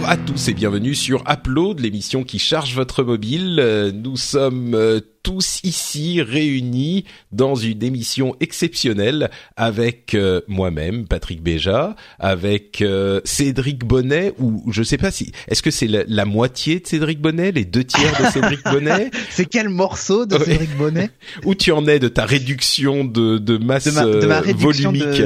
Bonjour 0.00 0.12
à 0.12 0.16
tous 0.16 0.48
et 0.48 0.54
bienvenue 0.54 0.94
sur 0.94 1.22
Upload, 1.28 1.78
l'émission 1.78 2.24
qui 2.24 2.38
charge 2.38 2.74
votre 2.74 3.02
mobile. 3.02 3.58
Euh, 3.60 3.92
Nous 3.92 4.16
sommes 4.16 4.74
euh, 4.74 5.00
tous 5.22 5.60
ici 5.62 6.22
réunis 6.22 7.04
dans 7.32 7.54
une 7.54 7.82
émission 7.82 8.34
exceptionnelle 8.40 9.30
avec 9.56 10.14
euh, 10.14 10.40
moi-même, 10.48 11.06
Patrick 11.06 11.42
Béja, 11.42 11.96
avec 12.18 12.80
euh, 12.80 13.20
Cédric 13.26 13.84
Bonnet, 13.84 14.32
ou 14.38 14.64
je 14.72 14.82
sais 14.82 14.96
pas 14.96 15.10
si, 15.10 15.32
est-ce 15.48 15.62
que 15.62 15.70
c'est 15.70 15.86
la, 15.86 16.04
la 16.08 16.24
moitié 16.24 16.80
de 16.80 16.86
Cédric 16.86 17.20
Bonnet, 17.20 17.52
les 17.52 17.66
deux 17.66 17.84
tiers 17.84 18.18
de 18.24 18.30
Cédric 18.30 18.64
Bonnet 18.64 19.10
C'est 19.30 19.44
quel 19.44 19.68
morceau 19.68 20.24
de. 20.24 20.38
Cédric 20.38 20.74
Bonnet? 20.78 21.10
Où 21.44 21.54
tu 21.54 21.72
en 21.72 21.86
es 21.86 21.98
de 21.98 22.08
ta 22.08 22.24
réduction 22.24 23.04
de, 23.04 23.36
de 23.36 23.58
masse 23.58 23.84
de 23.84 23.90
ma, 23.90 24.06
de 24.06 24.26
ma 24.26 24.40
réduction 24.40 24.92
volumique? 24.92 25.22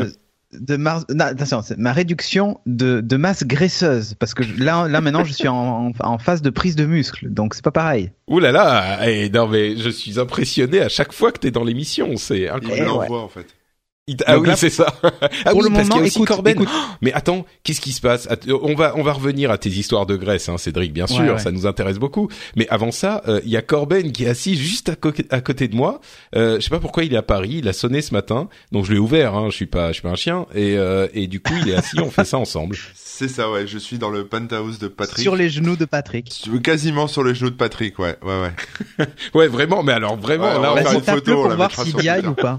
De, 0.61 0.77
non, 0.77 1.01
attention, 1.21 1.63
ma 1.79 1.93
réduction 1.93 2.61
de, 2.67 3.01
de 3.01 3.17
masse 3.17 3.45
graisseuse 3.45 4.15
parce 4.19 4.35
que 4.35 4.43
je- 4.43 4.63
là 4.63 4.89
là 4.89 5.01
maintenant 5.01 5.25
je 5.25 5.33
suis 5.33 5.49
en, 5.49 5.89
en, 5.89 5.93
en 6.01 6.19
phase 6.19 6.43
de 6.43 6.51
prise 6.51 6.77
de 6.77 6.85
muscle 6.87 7.29
donc 7.33 7.55
c'est 7.55 7.65
pas 7.65 7.71
pareil. 7.73 8.11
Ouh 8.29 8.39
là 8.39 8.53
là, 8.53 9.09
eh, 9.09 9.29
non 9.31 9.47
mais 9.49 9.77
je 9.77 9.89
suis 9.91 10.19
impressionné 10.21 10.81
à 10.81 10.89
chaque 10.89 11.13
fois 11.13 11.33
que 11.33 11.39
t'es 11.39 11.51
dans 11.51 11.65
l'émission, 11.65 12.17
c'est 12.17 12.49
incroyable. 12.49 12.91
ouais. 12.91 13.09
en 13.11 13.29
fait. 13.29 13.47
Il- 14.07 14.17
Ah 14.27 14.35
Donc 14.35 14.47
oui, 14.47 14.53
c'est 14.57 14.69
ça. 14.69 14.95
ah 15.03 15.11
pour 15.53 15.61
oui, 15.61 15.69
le 15.71 15.75
parce 15.75 15.87
y 15.87 15.91
moment, 15.91 16.05
écoute, 16.05 16.29
Corben. 16.29 16.53
écoute. 16.53 16.69
Mais 17.01 17.11
attends, 17.15 17.47
qu'est-ce 17.63 17.81
qui 17.81 17.93
se 17.93 18.03
passe 18.03 18.27
Att- 18.31 18.47
On 18.51 18.75
va 18.75 18.93
on 18.97 19.03
va 19.03 19.15
revenir 19.15 19.51
à 19.51 19.57
tes 19.57 19.71
histoires 19.71 20.05
de 20.05 20.15
Grèce, 20.17 20.51
hein, 20.51 20.59
Cédric, 20.59 20.93
bien 20.93 21.07
sûr, 21.07 21.21
Ouais, 21.21 21.31
ouais. 21.31 21.39
ça 21.39 21.51
nous 21.51 21.67
intéresse 21.67 21.97
beaucoup. 21.99 22.29
Mais 22.55 22.69
avant 22.69 22.91
ça, 22.91 23.23
euh, 23.29 23.41
il 23.47 23.51
y 23.51 23.57
a 23.57 23.63
Corben 23.63 24.13
qui 24.13 24.25
est 24.25 24.29
assis 24.29 24.57
juste 24.57 24.91
à, 25.31 25.41
côté 25.41 25.69
de 25.69 25.75
moi. 25.75 26.03
Euh, 26.37 26.57
je 26.57 26.61
sais 26.65 26.69
pas 26.71 26.81
pourquoi 26.81 27.05
il 27.05 27.15
est 27.15 27.17
à 27.17 27.23
Paris. 27.23 27.57
Il 27.61 27.69
a 27.69 27.73
sonné 27.73 28.03
ce 28.03 28.13
matin, 28.13 28.49
donc 28.73 28.85
je 28.85 28.93
l'ai 28.93 28.99
ouvert. 28.99 29.35
Hein, 29.35 29.47
je 29.51 29.57
suis 29.57 29.67
pas 29.67 29.89
je 29.89 29.95
suis 29.95 30.03
pas 30.03 30.11
un 30.11 30.17
chien 30.17 30.45
et 30.55 30.77
euh, 30.77 31.09
et 31.15 31.27
du 31.27 31.41
coup 31.41 31.55
il 31.63 31.71
est 31.71 31.75
assis. 31.75 31.99
on 31.99 32.11
fait 32.11 32.27
ça 32.27 32.37
ensemble. 32.37 32.77
C'est 32.95 33.29
ça, 33.29 33.49
ouais. 33.51 33.67
Je 33.67 33.79
suis 33.79 33.97
dans 33.97 34.11
le 34.11 34.27
penthouse 34.27 34.79
de 34.81 34.89
Patrick. 34.89 35.21
Sur 35.23 35.35
les 35.37 35.49
genoux 35.49 35.77
de 35.77 35.85
Patrick. 35.87 36.47
Quasiment 36.63 37.07
sur 37.07 37.23
les 37.25 37.35
genoux 37.35 37.51
de 37.51 37.55
Patrick, 37.57 37.99
ouais, 38.01 38.17
ouais, 38.23 38.41
ouais. 38.99 39.07
Ouais, 39.35 39.47
vraiment. 39.47 39.83
Mais 39.85 39.93
alors 39.93 40.17
vraiment, 40.17 40.49
Ouais, 40.49 40.61
là, 40.61 40.69
on 40.69 40.73
on 40.73 40.75
va 40.75 40.83
va- 40.83 40.91
faire 40.91 40.99
une 40.99 41.05
photo, 41.21 41.33
on 41.33 41.35
pour 41.43 41.49
la 41.49 41.55
voir 41.55 41.71
s'il 41.71 42.09
aïe 42.11 42.23
Twitter. 42.23 42.29
ou 42.29 42.35
pas. 42.35 42.59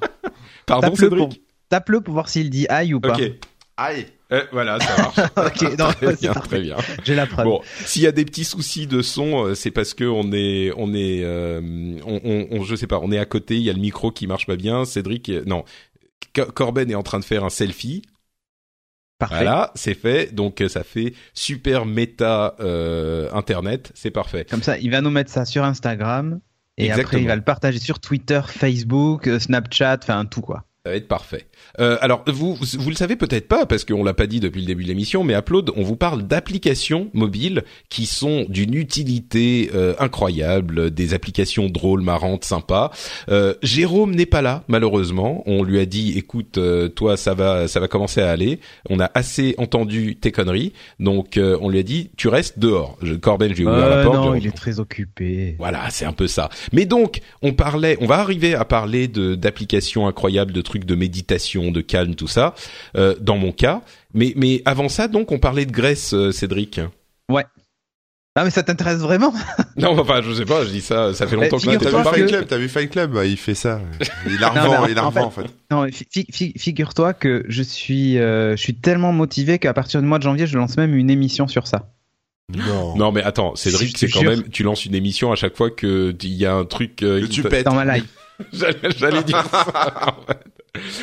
Pardon 0.65 0.95
Cédric. 0.95 1.19
pour 1.19 1.29
tape-le 1.69 2.01
pour 2.01 2.13
voir 2.13 2.29
s'il 2.29 2.49
dit 2.49 2.65
aïe 2.69 2.93
ou 2.93 2.99
pas. 2.99 3.13
Ok. 3.15 3.31
Aïe. 3.77 4.05
Euh, 4.31 4.43
voilà, 4.51 4.79
ça 4.79 4.97
marche. 4.97 5.17
Ok, 5.37 5.77
non, 5.77 5.91
très 5.91 6.07
c'est 6.15 6.21
bien, 6.21 6.33
très 6.33 6.61
bien. 6.61 6.77
J'ai 7.03 7.13
la 7.15 7.27
preuve. 7.27 7.45
Bon, 7.45 7.61
s'il 7.85 8.01
y 8.01 8.07
a 8.07 8.11
des 8.11 8.25
petits 8.25 8.43
soucis 8.45 8.87
de 8.87 9.01
son, 9.01 9.45
euh, 9.47 9.53
c'est 9.55 9.69
parce 9.71 9.93
que 9.93 10.03
on 10.05 10.31
est, 10.31 10.71
on 10.77 10.93
est, 10.95 11.21
euh, 11.23 11.61
on, 12.05 12.21
on, 12.23 12.47
on- 12.51 12.63
je 12.63 12.75
sais 12.75 12.87
pas, 12.87 12.99
on 13.03 13.11
est 13.11 13.19
à 13.19 13.25
côté. 13.25 13.55
Il 13.57 13.61
y 13.63 13.69
a 13.69 13.73
le 13.73 13.79
micro 13.79 14.11
qui 14.11 14.25
marche 14.27 14.47
pas 14.47 14.55
bien. 14.55 14.85
Cédric, 14.85 15.29
non, 15.45 15.63
Co- 16.33 16.45
Corben 16.45 16.89
est 16.89 16.95
en 16.95 17.03
train 17.03 17.19
de 17.19 17.25
faire 17.25 17.43
un 17.43 17.49
selfie. 17.49 18.01
Parfait. 19.19 19.35
Voilà, 19.35 19.71
c'est 19.75 19.93
fait. 19.93 20.33
Donc 20.33 20.63
ça 20.69 20.83
fait 20.83 21.13
super 21.33 21.85
méta 21.85 22.55
euh, 22.59 23.29
internet. 23.31 23.91
C'est 23.95 24.11
parfait. 24.11 24.45
Comme 24.49 24.63
ça, 24.63 24.77
il 24.77 24.89
va 24.91 25.01
nous 25.01 25.09
mettre 25.11 25.31
ça 25.31 25.45
sur 25.45 25.63
Instagram 25.63 26.39
et 26.77 26.91
après 26.91 27.21
il 27.21 27.27
va 27.27 27.35
le 27.35 27.41
partager 27.41 27.79
sur 27.79 27.99
Twitter, 27.99 28.41
Facebook, 28.47 29.27
euh, 29.27 29.39
Snapchat, 29.39 29.99
enfin 30.03 30.25
tout 30.25 30.41
quoi. 30.41 30.65
Ça 30.85 30.91
va 30.91 30.97
être 30.97 31.07
parfait. 31.07 31.47
Euh, 31.79 31.97
alors 32.01 32.23
vous, 32.27 32.53
vous 32.53 32.89
le 32.91 32.95
savez 32.95 33.15
peut-être 33.15 33.47
pas 33.47 33.65
parce 33.65 33.83
qu'on 33.85 34.03
l'a 34.03 34.13
pas 34.13 34.27
dit 34.27 34.39
depuis 34.39 34.61
le 34.61 34.67
début 34.67 34.83
de 34.83 34.87
l'émission, 34.89 35.23
mais 35.23 35.33
Upload, 35.33 35.71
on 35.75 35.81
vous 35.81 35.95
parle 35.95 36.21
d'applications 36.27 37.09
mobiles 37.13 37.63
qui 37.89 38.05
sont 38.05 38.45
d'une 38.49 38.75
utilité 38.75 39.71
euh, 39.73 39.95
incroyable, 39.97 40.91
des 40.91 41.15
applications 41.15 41.69
drôles, 41.69 42.01
marrantes, 42.01 42.45
sympas. 42.45 42.91
Euh, 43.29 43.55
Jérôme 43.63 44.13
n'est 44.13 44.27
pas 44.27 44.43
là 44.43 44.63
malheureusement. 44.67 45.41
On 45.47 45.63
lui 45.63 45.79
a 45.79 45.87
dit, 45.87 46.13
écoute, 46.19 46.59
euh, 46.59 46.87
toi 46.87 47.17
ça 47.17 47.33
va, 47.33 47.67
ça 47.67 47.79
va 47.79 47.87
commencer 47.87 48.21
à 48.21 48.29
aller. 48.29 48.59
On 48.87 48.99
a 48.99 49.09
assez 49.15 49.55
entendu 49.57 50.17
tes 50.17 50.31
conneries, 50.31 50.71
donc 50.99 51.37
euh, 51.37 51.57
on 51.61 51.69
lui 51.69 51.79
a 51.79 51.83
dit, 51.83 52.11
tu 52.15 52.27
restes 52.27 52.59
dehors. 52.59 52.95
Je, 53.01 53.15
Corben, 53.15 53.49
je 53.51 53.55
lui 53.57 53.63
ai 53.63 53.65
ouvert 53.65 53.89
la 53.89 53.95
Euh, 53.97 54.03
porte. 54.03 54.17
non, 54.17 54.35
il 54.35 54.45
est 54.45 54.55
très 54.55 54.79
occupé. 54.79 55.55
voilà, 55.57 55.89
c'est 55.89 56.05
un 56.05 56.13
peu 56.13 56.27
ça. 56.27 56.49
Mais 56.73 56.85
donc, 56.85 57.21
on 57.41 57.53
parlait, 57.53 57.97
on 58.01 58.05
va 58.05 58.19
arriver 58.19 58.53
à 58.53 58.65
parler 58.65 59.07
de 59.07 59.33
d'applications 59.33 60.05
incroyables, 60.07 60.53
de 60.53 60.61
trucs 60.61 60.74
de 60.83 60.95
méditation, 60.95 61.71
de 61.71 61.79
calme, 61.79 62.15
tout 62.15 62.27
ça. 62.27 62.53
euh, 62.97 63.15
dans 63.21 63.37
mon 63.37 63.53
cas, 63.53 63.81
mais 64.13 64.33
mais 64.35 64.61
avant 64.65 64.89
ça, 64.89 65.07
donc, 65.07 65.31
on 65.31 65.39
parlait 65.39 65.65
de 65.65 65.71
Grèce, 65.71 66.13
euh, 66.13 66.31
Cédric. 66.33 66.81
Ah 68.37 68.43
mais 68.43 68.49
ça 68.49 68.63
t'intéresse 68.63 68.99
vraiment 68.99 69.33
Non, 69.77 69.97
enfin, 69.97 70.21
je 70.21 70.33
sais 70.33 70.43
pas, 70.43 70.65
je 70.65 70.69
dis 70.69 70.81
ça, 70.81 71.13
ça 71.13 71.25
fait 71.25 71.37
longtemps 71.37 71.57
que 71.57 71.67
Ouais, 71.69 71.77
t'as 71.77 71.89
vu 71.89 71.95
que- 72.03 72.09
Fight 72.09 72.27
Club, 72.27 72.45
t'as 72.47 72.57
vu 72.57 72.67
Fight 72.67 72.91
Club, 72.91 73.13
bah, 73.13 73.25
il 73.25 73.37
fait 73.37 73.55
ça. 73.55 73.79
Il 74.27 74.43
a 74.43 74.53
Non, 74.53 74.61
revend, 74.73 74.87
il 74.87 74.97
a 74.99 75.05
en 75.05 75.15
en 75.15 75.29
fait. 75.31 75.45
Non, 75.71 75.87
fi- 75.89 76.05
fi- 76.11 76.27
fi- 76.29 76.53
figure-toi 76.57 77.13
que 77.13 77.45
je 77.47 77.63
suis, 77.63 78.17
euh, 78.19 78.57
je 78.57 78.61
suis 78.61 78.75
tellement 78.75 79.13
motivé 79.13 79.57
qu'à 79.57 79.73
partir 79.73 80.01
du 80.01 80.07
mois 80.07 80.17
de 80.17 80.23
janvier, 80.23 80.47
je 80.47 80.57
lance 80.57 80.75
même 80.75 80.95
une 80.95 81.09
émission 81.09 81.47
sur 81.47 81.65
ça. 81.65 81.93
Non. 82.53 82.97
Non, 82.97 83.13
mais 83.13 83.23
attends, 83.23 83.55
Cédric, 83.55 83.97
c'est 83.97 84.09
quand 84.09 84.19
jure. 84.19 84.31
même, 84.31 84.49
tu 84.49 84.63
lances 84.63 84.85
une 84.85 84.95
émission 84.95 85.31
à 85.31 85.35
chaque 85.37 85.55
fois 85.55 85.69
que 85.71 86.13
il 86.21 86.33
y 86.33 86.45
a 86.45 86.53
un 86.55 86.65
truc. 86.65 87.03
euh, 87.03 87.21
Que 87.21 87.27
tu 87.27 87.41
pètes. 87.41 87.65
Dans 87.65 87.73
ma 87.73 87.85
live, 87.85 88.05
J'allais 88.97 89.23
dire 89.23 89.45
ça. 89.49 90.17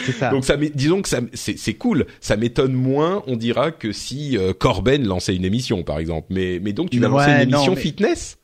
c'est 0.05 0.13
ça. 0.13 0.31
Donc 0.31 0.45
ça, 0.45 0.57
disons 0.57 1.03
que 1.03 1.09
ça, 1.09 1.21
c'est 1.35 1.75
cool. 1.75 2.07
Ça 2.21 2.37
m'étonne 2.37 2.73
moins, 2.75 3.23
on 3.27 3.37
dira, 3.37 3.71
que 3.71 3.93
si 3.93 4.37
euh, 4.37 4.53
Corben 4.53 5.07
lançait 5.07 5.35
une 5.35 5.45
émission, 5.45 5.83
par 5.83 5.99
exemple. 5.99 6.29
Mais 6.31 6.61
mais 6.63 6.73
donc 6.73 6.91
tu 6.91 6.99
vas 7.01 7.09
lancer 7.09 7.27
Ouais, 7.31 7.45
une 7.45 7.51
non, 7.51 7.57
émission 7.59 7.75
mais- 7.75 7.81
fitness? 7.81 8.39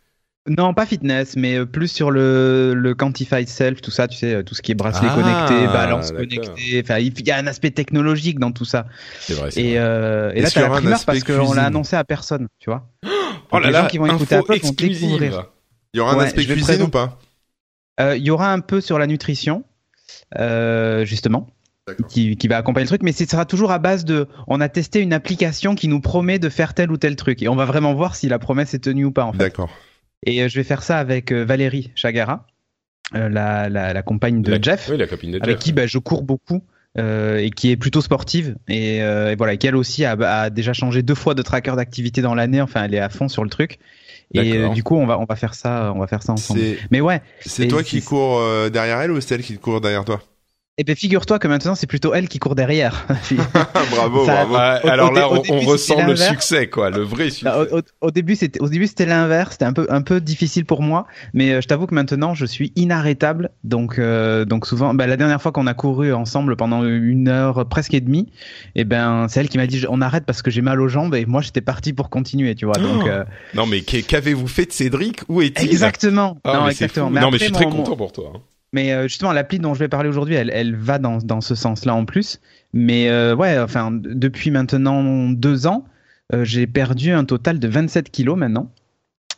Non, 0.50 0.72
pas 0.72 0.86
fitness, 0.86 1.36
mais 1.36 1.58
euh, 1.58 1.66
plus 1.66 1.88
sur 1.88 2.10
le, 2.10 2.72
le 2.74 2.94
quantified 2.94 3.46
self, 3.48 3.82
tout 3.82 3.90
ça, 3.90 4.08
tu 4.08 4.16
sais, 4.16 4.32
euh, 4.36 4.42
tout 4.42 4.54
ce 4.54 4.62
qui 4.62 4.72
est 4.72 4.74
bracelet 4.74 5.08
Ah, 5.10 5.14
connecté, 5.14 5.66
balance 5.66 6.10
connectée. 6.10 6.80
Enfin, 6.82 6.96
il 7.00 7.26
y 7.26 7.30
a 7.30 7.36
un 7.36 7.46
aspect 7.46 7.70
technologique 7.70 8.38
dans 8.38 8.50
tout 8.50 8.64
ça. 8.64 8.86
C'est 9.20 9.34
vrai. 9.34 9.50
c'est 9.50 9.60
Et, 9.60 9.70
vrai. 9.72 9.78
euh, 9.80 10.32
et 10.34 10.38
Et 10.38 10.40
là, 10.40 10.50
t'as 10.50 10.60
la 10.62 10.66
un 10.68 10.70
primeur 10.70 11.04
parce 11.04 11.22
qu'on 11.22 11.52
l'a 11.52 11.64
annoncé 11.64 11.96
à 11.96 12.04
personne, 12.04 12.48
tu 12.60 12.70
vois. 12.70 12.88
Oh 13.52 13.58
là 13.58 13.66
les 13.66 13.72
là, 13.74 13.82
gens 13.82 13.88
qui 13.88 13.98
vont 13.98 14.06
écouter 14.06 14.36
Apple 14.36 14.46
vont 14.48 14.54
exclusive. 14.54 15.00
découvrir. 15.02 15.46
Il 15.92 15.98
y 15.98 16.00
aura 16.00 16.12
un 16.14 16.16
Ouais, 16.16 16.24
aspect 16.24 16.44
cuisine 16.46 16.62
présenter- 16.64 16.82
ou 16.84 16.88
pas? 16.88 17.18
Il 18.00 18.22
y 18.22 18.30
aura 18.30 18.52
un 18.52 18.60
peu 18.60 18.80
sur 18.80 18.98
la 18.98 19.06
nutrition, 19.06 19.64
euh, 20.38 21.04
justement. 21.04 21.48
Qui, 22.10 22.36
qui 22.36 22.48
va 22.48 22.58
accompagner 22.58 22.84
le 22.84 22.88
truc, 22.88 23.02
mais 23.02 23.12
ce 23.12 23.24
sera 23.24 23.46
toujours 23.46 23.70
à 23.70 23.78
base 23.78 24.04
de, 24.04 24.28
on 24.46 24.60
a 24.60 24.68
testé 24.68 25.00
une 25.00 25.14
application 25.14 25.74
qui 25.74 25.88
nous 25.88 26.02
promet 26.02 26.38
de 26.38 26.50
faire 26.50 26.74
tel 26.74 26.90
ou 26.92 26.98
tel 26.98 27.16
truc, 27.16 27.42
et 27.42 27.48
on 27.48 27.56
va 27.56 27.64
vraiment 27.64 27.94
voir 27.94 28.14
si 28.14 28.28
la 28.28 28.38
promesse 28.38 28.74
est 28.74 28.80
tenue 28.80 29.06
ou 29.06 29.10
pas 29.10 29.24
en 29.24 29.32
fait. 29.32 29.38
D'accord. 29.38 29.70
Et 30.26 30.42
euh, 30.42 30.48
je 30.50 30.56
vais 30.56 30.64
faire 30.64 30.82
ça 30.82 30.98
avec 30.98 31.32
euh, 31.32 31.44
Valérie 31.46 31.90
Chagara, 31.94 32.46
euh, 33.14 33.30
la, 33.30 33.70
la, 33.70 33.94
la 33.94 34.02
compagne 34.02 34.42
de 34.42 34.50
La- 34.50 34.60
Jeff, 34.60 34.88
Oui, 34.90 34.98
la 34.98 35.06
copine 35.06 35.30
de 35.30 35.36
avec 35.40 35.56
Jeff. 35.56 35.64
qui 35.64 35.72
bah, 35.72 35.86
je 35.86 35.96
cours 35.96 36.22
beaucoup. 36.24 36.62
euh, 36.98 37.38
et 37.38 37.48
qui 37.48 37.70
est 37.70 37.76
plutôt 37.78 38.02
sportive 38.02 38.56
et, 38.68 39.02
euh, 39.02 39.32
et 39.32 39.36
voilà 39.36 39.56
qui 39.56 39.66
elle 39.66 39.76
aussi 39.76 40.04
a, 40.04 40.12
a 40.12 40.50
déjà 40.50 40.74
changé 40.74 41.02
deux 41.02 41.14
fois 41.14 41.34
de 41.34 41.42
tracker 41.42 41.74
d'activité 41.76 42.20
dans 42.22 42.34
l'année 42.34 42.60
enfin 42.62 42.84
elle 42.84 42.94
est 42.94 42.98
à 42.98 43.08
fond 43.10 43.28
sur 43.28 43.44
le 43.44 43.50
truc 43.50 43.78
et 44.34 44.56
euh, 44.56 44.68
du 44.68 44.82
coup 44.82 44.96
on 44.96 45.06
va 45.06 45.18
on 45.18 45.24
va 45.24 45.36
faire 45.36 45.54
ça 45.54 45.92
on 45.94 45.98
va 45.98 46.06
faire 46.06 46.22
ça 46.22 46.32
ensemble. 46.32 46.60
Mais 46.90 47.00
ouais 47.00 47.22
c'est 47.40 47.66
toi 47.66 47.82
qui 47.82 48.02
cours 48.02 48.38
euh, 48.38 48.68
derrière 48.70 49.00
elle 49.00 49.10
ou 49.10 49.20
c'est 49.20 49.34
elle 49.34 49.42
qui 49.42 49.58
court 49.58 49.80
derrière 49.80 50.04
toi? 50.04 50.20
Et 50.78 50.84
ben 50.84 50.96
figure-toi 50.96 51.38
que 51.38 51.48
maintenant 51.48 51.74
c'est 51.74 51.86
plutôt 51.86 52.14
elle 52.14 52.28
qui 52.28 52.38
court 52.38 52.54
derrière 52.54 53.06
Bravo, 53.90 54.24
Ça- 54.24 54.44
bravo. 54.46 54.54
Au- 54.86 54.90
alors 54.90 55.10
au 55.10 55.14
là, 55.14 55.28
on, 55.30 55.34
début, 55.36 55.50
on 55.50 55.58
c'était 55.76 55.94
ressent 55.94 56.06
le 56.06 56.16
succès, 56.16 56.68
quoi, 56.68 56.90
le 56.90 57.02
vrai 57.02 57.30
succès. 57.30 57.44
Bah, 57.44 57.64
au, 57.70 58.06
au- 58.06 58.10
début, 58.10 58.36
c'était 58.36 58.60
au 58.60 58.68
début 58.68 58.86
c'était 58.86 59.06
l'inverse, 59.06 59.52
c'était 59.52 59.64
un 59.64 59.72
peu 59.72 59.86
un 59.90 60.02
peu 60.02 60.20
difficile 60.20 60.64
pour 60.64 60.82
moi, 60.82 61.06
mais 61.34 61.52
euh, 61.52 61.60
je 61.60 61.66
t'avoue 61.68 61.86
que 61.86 61.94
maintenant 61.94 62.34
je 62.34 62.46
suis 62.46 62.72
inarrêtable. 62.76 63.50
Donc 63.64 63.98
euh, 63.98 64.44
donc 64.44 64.66
souvent, 64.66 64.94
bah, 64.94 65.06
la 65.06 65.16
dernière 65.16 65.42
fois 65.42 65.52
qu'on 65.52 65.66
a 65.66 65.74
couru 65.74 66.12
ensemble 66.12 66.56
pendant 66.56 66.84
une 66.84 67.28
heure 67.28 67.68
presque 67.68 67.94
et 67.94 68.00
demie, 68.00 68.28
et 68.74 68.84
ben 68.84 69.26
c'est 69.28 69.40
elle 69.40 69.48
qui 69.48 69.58
m'a 69.58 69.66
dit 69.66 69.84
on 69.88 70.00
arrête 70.00 70.24
parce 70.26 70.42
que 70.42 70.50
j'ai 70.50 70.62
mal 70.62 70.80
aux 70.80 70.88
jambes 70.88 71.14
et 71.14 71.26
moi 71.26 71.40
j'étais 71.42 71.60
parti 71.60 71.92
pour 71.92 72.08
continuer, 72.10 72.54
tu 72.54 72.64
vois. 72.66 72.74
Donc 72.74 73.02
Oh, 73.04 73.08
euh, 73.08 73.24
Non, 73.54 73.66
mais 73.66 73.80
qu'avez-vous 73.82 74.48
fait 74.48 74.66
de 74.66 74.72
Cédric? 74.72 75.20
Où 75.28 75.42
est-il? 75.42 75.68
Exactement. 75.68 76.38
Ah, 76.44 76.52
non 76.54 76.64
mais 76.64 76.72
c'est 76.72 76.84
exactement. 76.84 77.06
fou. 77.08 77.12
Mais 77.14 77.20
non, 77.20 77.30
mais 77.30 77.36
après, 77.36 77.38
je 77.38 77.44
suis 77.44 77.52
très 77.52 77.64
mon- 77.66 77.70
content 77.82 77.96
pour 77.96 78.12
toi. 78.12 78.32
hein. 78.34 78.38
Mais 78.72 78.92
euh, 78.92 79.04
justement, 79.04 79.32
l'appli 79.32 79.58
dont 79.58 79.74
je 79.74 79.78
vais 79.78 79.88
parler 79.88 80.08
aujourd'hui, 80.08 80.34
elle, 80.34 80.50
elle 80.52 80.76
va 80.76 80.98
dans, 80.98 81.18
dans 81.18 81.40
ce 81.40 81.54
sens-là 81.54 81.94
en 81.94 82.04
plus. 82.04 82.40
Mais 82.74 83.08
euh, 83.08 83.34
ouais, 83.34 83.58
enfin, 83.58 83.90
depuis 83.92 84.50
maintenant 84.50 85.30
deux 85.30 85.66
ans, 85.66 85.84
euh, 86.34 86.44
j'ai 86.44 86.66
perdu 86.66 87.12
un 87.12 87.24
total 87.24 87.58
de 87.58 87.68
27 87.68 88.10
kilos 88.10 88.36
maintenant. 88.36 88.70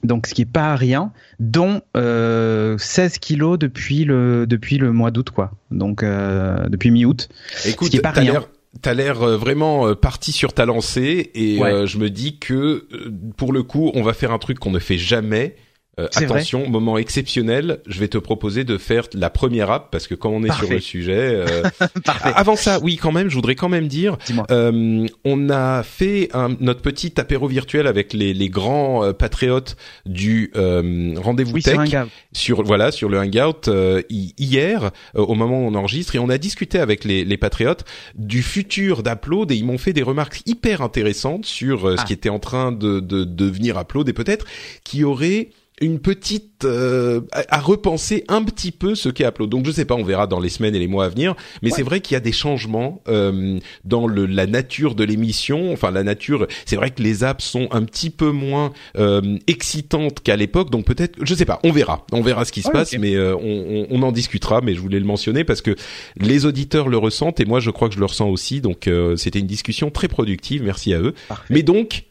Donc, 0.02 0.26
ce 0.26 0.34
qui 0.34 0.42
est 0.42 0.50
pas 0.50 0.74
rien, 0.76 1.12
dont 1.38 1.82
euh, 1.96 2.76
16 2.78 3.18
kilos 3.18 3.58
depuis 3.58 4.04
le, 4.04 4.46
depuis 4.46 4.78
le 4.78 4.92
mois 4.92 5.10
d'août, 5.10 5.30
quoi. 5.30 5.52
Donc, 5.70 6.02
depuis 6.02 6.90
mi-août. 6.90 7.28
Écoute, 7.66 7.90
qui 7.90 7.98
est 7.98 8.00
pas 8.00 8.10
rien. 8.12 8.42
t'as 8.80 8.94
l'air 8.94 9.16
vraiment 9.36 9.94
parti 9.94 10.32
sur 10.32 10.54
ta 10.54 10.64
lancée 10.64 11.30
et 11.34 11.58
Ouais. 11.60 11.86
je 11.86 11.98
me 11.98 12.08
dis 12.08 12.38
que 12.38 12.88
pour 13.36 13.52
le 13.52 13.62
coup, 13.62 13.90
on 13.94 14.02
va 14.02 14.14
faire 14.14 14.32
un 14.32 14.38
truc 14.38 14.58
qu'on 14.58 14.70
ne 14.70 14.78
fait 14.78 14.96
jamais. 14.98 15.54
Euh, 15.98 16.06
attention, 16.14 16.68
moment 16.68 16.96
exceptionnel, 16.98 17.80
je 17.86 17.98
vais 18.00 18.06
te 18.08 18.16
proposer 18.16 18.62
de 18.64 18.78
faire 18.78 19.06
la 19.12 19.28
première 19.28 19.70
app 19.70 19.90
parce 19.90 20.06
que 20.06 20.14
quand 20.14 20.30
on 20.30 20.44
est 20.44 20.52
sur 20.52 20.70
le 20.70 20.78
sujet. 20.80 21.18
euh, 21.18 21.62
Parfait. 22.04 22.30
Avant 22.36 22.54
ça, 22.56 22.78
oui, 22.80 22.96
quand 22.96 23.10
même, 23.12 23.28
je 23.28 23.34
voudrais 23.34 23.56
quand 23.56 23.68
même 23.68 23.88
dire, 23.88 24.16
euh, 24.50 25.06
on 25.24 25.50
a 25.50 25.82
fait 25.82 26.28
un, 26.32 26.56
notre 26.60 26.80
petit 26.80 27.20
apéro 27.20 27.48
virtuel 27.48 27.86
avec 27.88 28.12
les, 28.12 28.32
les 28.34 28.48
grands 28.48 29.04
euh, 29.04 29.12
patriotes 29.12 29.76
du 30.06 30.52
euh, 30.56 31.14
rendez-vous 31.18 31.54
Oui, 31.54 31.62
tech 31.62 31.76
sur 31.88 32.06
sur 32.32 32.62
voilà 32.62 32.92
sur 32.92 33.08
le 33.08 33.18
hangout 33.18 33.66
euh, 33.68 34.00
hi- 34.10 34.32
hier 34.38 34.92
euh, 35.16 35.20
au 35.22 35.34
moment 35.34 35.60
où 35.64 35.66
on 35.66 35.74
enregistre 35.74 36.14
et 36.14 36.18
on 36.20 36.28
a 36.30 36.38
discuté 36.38 36.78
avec 36.78 37.04
les, 37.04 37.24
les 37.24 37.36
patriotes 37.36 37.84
du 38.14 38.42
futur 38.42 39.02
d'Upload 39.02 39.50
et 39.50 39.56
ils 39.56 39.64
m'ont 39.66 39.76
fait 39.78 39.92
des 39.92 40.02
remarques 40.04 40.42
hyper 40.46 40.82
intéressantes 40.82 41.44
sur 41.46 41.80
ce 41.90 41.96
Ah. 41.98 42.04
qui 42.04 42.12
était 42.12 42.28
en 42.28 42.38
train 42.38 42.70
de, 42.72 43.00
de 43.00 43.24
devenir 43.24 43.78
Upload 43.78 44.08
et 44.08 44.12
peut-être 44.12 44.46
qu'il 44.84 45.00
y 45.00 45.04
aurait 45.04 45.48
une 45.80 45.98
petite 45.98 46.64
euh, 46.64 47.22
à, 47.32 47.56
à 47.56 47.60
repenser 47.60 48.24
un 48.28 48.42
petit 48.42 48.70
peu 48.70 48.94
ce 48.94 49.08
qu'est 49.08 49.26
Upload. 49.26 49.48
Donc 49.48 49.64
je 49.66 49.70
sais 49.72 49.84
pas, 49.86 49.94
on 49.94 50.02
verra 50.04 50.26
dans 50.26 50.40
les 50.40 50.50
semaines 50.50 50.74
et 50.74 50.78
les 50.78 50.86
mois 50.88 51.06
à 51.06 51.08
venir, 51.08 51.34
mais 51.62 51.70
Ouais. 51.70 51.76
c'est 51.76 51.82
vrai 51.82 52.00
qu'il 52.00 52.14
y 52.14 52.16
a 52.16 52.20
des 52.20 52.32
changements 52.32 53.00
euh, 53.08 53.58
dans 53.84 54.06
le, 54.06 54.26
la 54.26 54.46
nature 54.46 54.94
de 54.94 55.04
l'émission. 55.04 55.72
Enfin 55.72 55.90
la 55.90 56.02
nature, 56.02 56.46
c'est 56.66 56.76
vrai 56.76 56.90
que 56.90 57.02
les 57.02 57.24
apps 57.24 57.44
sont 57.44 57.68
un 57.70 57.82
petit 57.84 58.10
peu 58.10 58.30
moins 58.30 58.72
euh, 58.98 59.38
excitantes 59.46 60.20
qu'à 60.20 60.36
l'époque, 60.36 60.70
donc 60.70 60.84
peut-être, 60.84 61.16
je 61.22 61.34
sais 61.34 61.46
pas, 61.46 61.60
on 61.64 61.72
verra, 61.72 62.04
on 62.12 62.20
verra 62.20 62.44
ce 62.44 62.52
qui 62.52 62.60
se 62.62 62.66
Ouais, 62.68 62.72
passe, 62.74 62.92
mais 62.98 63.14
euh, 63.16 63.34
on, 63.36 63.86
on, 63.90 63.98
on 63.98 64.02
en 64.02 64.12
discutera. 64.12 64.60
Mais 64.60 64.74
je 64.74 64.80
voulais 64.80 64.98
le 65.00 65.06
mentionner 65.06 65.44
parce 65.44 65.62
que 65.62 65.74
les 66.16 66.44
auditeurs 66.44 66.88
le 66.88 66.98
ressentent 66.98 67.40
et 67.40 67.44
moi 67.46 67.60
je 67.60 67.70
crois 67.70 67.88
que 67.88 67.94
je 67.94 68.00
le 68.00 68.06
ressens 68.06 68.28
aussi. 68.28 68.60
Donc 68.60 68.86
euh, 68.86 69.16
c'était 69.16 69.38
une 69.38 69.46
discussion 69.46 69.90
très 69.90 70.08
productive. 70.08 70.62
Merci 70.62 70.92
à 70.92 71.00
eux. 71.00 71.14
Parfait. 71.28 71.44
Mais 71.54 71.62
donc, 71.62 72.04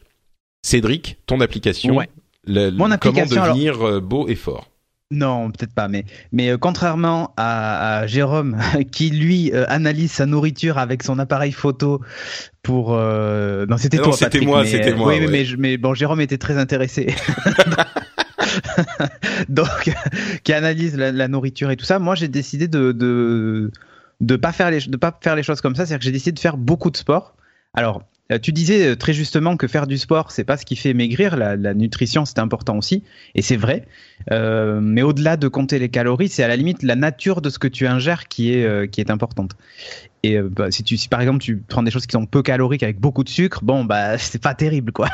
Cédric, 0.62 1.16
ton 1.26 1.40
application, 1.40 1.96
Ouais. 1.96 2.08
Le- 2.46 2.70
Mon 2.70 2.84
comment 2.84 2.94
application, 2.94 3.42
alors- 3.42 3.54
devenir 3.54 3.86
euh, 3.86 4.00
beau 4.00 4.28
et 4.28 4.34
fort. 4.34 4.66
Non, 5.12 5.50
peut-être 5.50 5.74
pas, 5.74 5.88
mais, 5.88 6.04
mais 6.30 6.50
euh, 6.50 6.56
contrairement 6.56 7.34
à, 7.36 7.98
à 7.98 8.06
Jérôme, 8.06 8.56
qui 8.92 9.10
lui 9.10 9.50
euh, 9.52 9.64
analyse 9.68 10.12
sa 10.12 10.24
nourriture 10.24 10.78
avec 10.78 11.02
son 11.02 11.18
appareil 11.18 11.50
photo 11.50 12.00
pour. 12.62 12.94
euh, 12.94 13.66
Non, 13.66 13.76
c'était 13.76 13.98
toi, 13.98 14.12
c'était 14.12 14.40
moi, 14.40 14.64
c'était 14.64 14.94
moi, 14.94 15.08
Oui, 15.08 15.18
mais- 15.18 15.26
ouais. 15.26 15.32
mais, 15.32 15.44
je- 15.44 15.56
mais 15.56 15.76
bon, 15.78 15.94
Jérôme 15.94 16.20
était 16.20 16.38
très 16.38 16.56
intéressé. 16.58 17.08
Donc, 19.48 19.90
qui 20.44 20.52
analyse 20.52 20.96
la, 20.96 21.12
la 21.12 21.28
nourriture 21.28 21.70
et 21.70 21.76
tout 21.76 21.84
ça. 21.84 21.98
Moi, 21.98 22.14
j'ai 22.14 22.28
décidé 22.28 22.68
de 22.68 22.92
de 22.92 23.70
de 24.20 24.36
pas 24.36 24.52
faire 24.52 24.70
les 24.70 24.80
de 24.80 24.96
pas 24.96 25.16
faire 25.20 25.36
les 25.36 25.42
choses 25.42 25.60
comme 25.60 25.74
ça. 25.74 25.86
C'est-à-dire 25.86 25.98
que 25.98 26.04
j'ai 26.04 26.12
décidé 26.12 26.32
de 26.32 26.38
faire 26.38 26.56
beaucoup 26.56 26.90
de 26.90 26.96
sport. 26.96 27.34
Alors, 27.74 28.02
tu 28.38 28.52
disais 28.52 28.88
euh, 28.88 28.96
très 28.96 29.12
justement 29.12 29.56
que 29.56 29.66
faire 29.66 29.86
du 29.86 29.98
sport, 29.98 30.30
c'est 30.30 30.44
pas 30.44 30.56
ce 30.56 30.64
qui 30.64 30.76
fait 30.76 30.94
maigrir. 30.94 31.36
La, 31.36 31.74
nutrition, 31.74 32.24
c'est 32.24 32.38
important 32.38 32.76
aussi, 32.76 33.02
et 33.34 33.42
c'est 33.42 33.56
vrai. 33.56 33.86
Euh, 34.30 34.80
mais 34.82 35.02
au-delà 35.02 35.36
de 35.36 35.48
compter 35.48 35.78
les 35.78 35.88
calories, 35.88 36.28
c'est 36.28 36.42
à 36.42 36.48
la 36.48 36.56
limite 36.56 36.82
la 36.82 36.96
nature 36.96 37.40
de 37.40 37.50
ce 37.50 37.58
que 37.58 37.68
tu 37.68 37.86
ingères 37.86 38.28
qui 38.28 38.52
est 38.52 38.64
euh, 38.64 38.86
qui 38.86 39.00
est 39.00 39.10
importante. 39.10 39.56
Et 40.22 40.36
euh, 40.36 40.48
bah, 40.50 40.70
si 40.70 40.82
tu 40.82 40.96
si 40.96 41.08
par 41.08 41.20
exemple 41.20 41.38
tu 41.38 41.56
prends 41.56 41.82
des 41.82 41.90
choses 41.90 42.06
qui 42.06 42.12
sont 42.12 42.26
peu 42.26 42.42
caloriques 42.42 42.82
avec 42.82 43.00
beaucoup 43.00 43.24
de 43.24 43.28
sucre, 43.28 43.60
bon 43.62 43.84
bah 43.84 44.18
c'est 44.18 44.40
pas 44.40 44.54
terrible 44.54 44.92
quoi. 44.92 45.08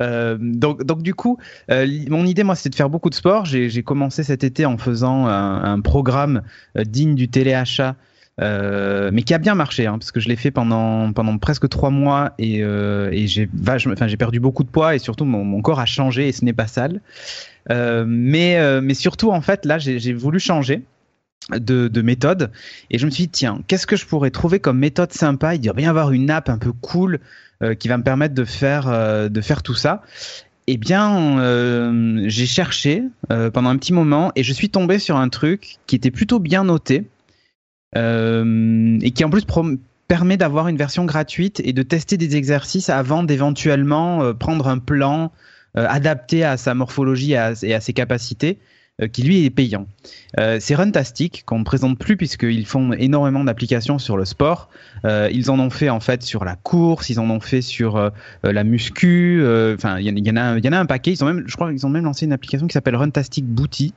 Euh, 0.00 0.36
donc 0.40 0.84
donc 0.84 1.02
du 1.02 1.14
coup, 1.14 1.38
euh, 1.70 1.86
mon 2.08 2.26
idée 2.26 2.42
moi 2.42 2.54
c'était 2.54 2.70
de 2.70 2.74
faire 2.74 2.90
beaucoup 2.90 3.10
de 3.10 3.14
sport. 3.14 3.44
J'ai 3.44 3.82
commencé 3.82 4.22
cet 4.22 4.44
été 4.44 4.66
en 4.66 4.78
faisant 4.78 5.26
un, 5.26 5.62
un 5.62 5.80
programme 5.80 6.42
euh, 6.76 6.84
digne 6.84 7.14
du 7.14 7.28
téléachat. 7.28 7.96
Euh, 8.40 9.10
mais 9.12 9.22
qui 9.22 9.34
a 9.34 9.38
bien 9.38 9.54
marché, 9.54 9.86
hein, 9.86 9.98
parce 9.98 10.12
que 10.12 10.20
je 10.20 10.28
l'ai 10.28 10.36
fait 10.36 10.50
pendant 10.50 11.12
pendant 11.12 11.36
presque 11.38 11.68
trois 11.68 11.90
mois 11.90 12.32
et, 12.38 12.62
euh, 12.62 13.10
et 13.10 13.26
j'ai 13.26 13.48
enfin 13.68 14.06
perdu 14.16 14.38
beaucoup 14.38 14.62
de 14.62 14.68
poids 14.68 14.94
et 14.94 14.98
surtout 14.98 15.24
mon, 15.24 15.60
corps 15.60 15.80
a 15.80 15.86
changé 15.86 16.28
et 16.28 16.32
ce 16.32 16.44
n'est 16.44 16.52
pas 16.52 16.68
sale. 16.68 17.00
Euh, 17.70 18.04
mais 18.06 18.56
euh, 18.58 18.80
mais 18.80 18.94
surtout 18.94 19.30
en 19.30 19.40
fait 19.40 19.66
là 19.66 19.78
j'ai 19.78 20.12
voulu 20.12 20.38
changer 20.38 20.82
de, 21.50 21.88
de 21.88 22.02
méthode 22.02 22.50
et 22.90 22.98
je 22.98 23.06
me 23.06 23.10
suis 23.10 23.24
dit 23.24 23.30
tiens 23.30 23.60
qu'est-ce 23.66 23.86
que 23.86 23.96
je 23.96 24.06
pourrais 24.06 24.30
trouver 24.30 24.60
comme 24.60 24.78
méthode 24.78 25.12
sympa? 25.12 25.56
Il 25.56 25.60
doit 25.60 25.72
bien 25.72 25.90
avoir 25.90 26.12
une 26.12 26.30
app 26.30 26.48
un 26.48 26.58
peu 26.58 26.72
cool 26.72 27.18
euh, 27.62 27.74
qui 27.74 27.88
va 27.88 27.98
me 27.98 28.04
permettre 28.04 28.34
de 28.34 28.44
faire 28.44 29.28
de 29.28 29.40
faire 29.40 29.64
tout 29.64 29.74
ça. 29.74 30.02
Eh 30.70 30.76
bien 30.76 31.40
euh, 31.40 32.24
j'ai 32.26 32.44
cherché 32.44 33.02
euh, 33.32 33.50
pendant 33.50 33.70
un 33.70 33.78
petit 33.78 33.94
moment 33.94 34.32
et 34.36 34.42
je 34.42 34.52
suis 34.52 34.68
tombé 34.68 34.98
sur 34.98 35.16
un 35.16 35.30
truc 35.30 35.78
qui 35.86 35.96
était 35.96 36.10
plutôt 36.10 36.40
bien 36.40 36.64
noté 36.64 37.06
et 37.94 39.10
qui 39.10 39.24
en 39.24 39.30
plus 39.30 39.44
permet 40.08 40.36
d'avoir 40.36 40.68
une 40.68 40.76
version 40.76 41.04
gratuite 41.04 41.60
et 41.64 41.72
de 41.72 41.82
tester 41.82 42.16
des 42.16 42.36
exercices 42.36 42.88
avant 42.88 43.22
d'éventuellement 43.22 44.22
euh, 44.22 44.32
prendre 44.32 44.68
un 44.68 44.78
plan 44.78 45.32
euh, 45.76 45.86
adapté 45.88 46.44
à 46.44 46.56
sa 46.56 46.74
morphologie 46.74 47.32
et 47.32 47.36
à, 47.36 47.80
ses 47.80 47.92
capacités 47.92 48.58
euh, 49.02 49.06
qui 49.06 49.22
lui 49.22 49.44
est 49.44 49.50
payant. 49.50 49.86
Euh, 50.40 50.56
c'est 50.60 50.74
Runtastic 50.74 51.42
qu'on 51.44 51.58
ne 51.58 51.64
présente 51.64 51.98
plus 51.98 52.16
puisqu'ils 52.16 52.64
font 52.64 52.92
énormément 52.92 53.44
d'applications 53.44 53.98
sur 53.98 54.16
le 54.16 54.24
sport. 54.24 54.70
Euh, 55.04 55.28
ils 55.30 55.50
en 55.50 55.60
ont 55.60 55.70
fait 55.70 55.90
en 55.90 56.00
fait 56.00 56.22
sur 56.22 56.44
la 56.44 56.56
course, 56.56 57.10
ils 57.10 57.20
en 57.20 57.28
ont 57.28 57.40
fait 57.40 57.60
sur 57.60 57.96
euh, 57.96 58.08
euh, 58.46 58.52
la 58.52 58.64
muscu. 58.64 59.40
euh, 59.42 59.74
Enfin, 59.74 59.98
il 59.98 60.06
y, 60.06 60.10
en- 60.10 60.16
il 60.16 60.26
y 60.26 60.30
en 60.30 60.36
a, 60.36 60.56
il 60.58 60.64
y 60.64 60.68
en 60.68 60.72
a 60.72 60.78
un 60.78 60.86
paquet. 60.86 61.12
Ils 61.12 61.22
ont 61.22 61.26
même, 61.26 61.44
je 61.46 61.54
crois, 61.54 61.70
qu'ils 61.70 61.86
ont 61.86 61.90
même 61.90 62.04
lancé 62.04 62.24
une 62.24 62.32
application 62.32 62.66
qui 62.66 62.72
s'appelle 62.72 62.96
Runtastic 62.96 63.44
Booty 63.44 63.92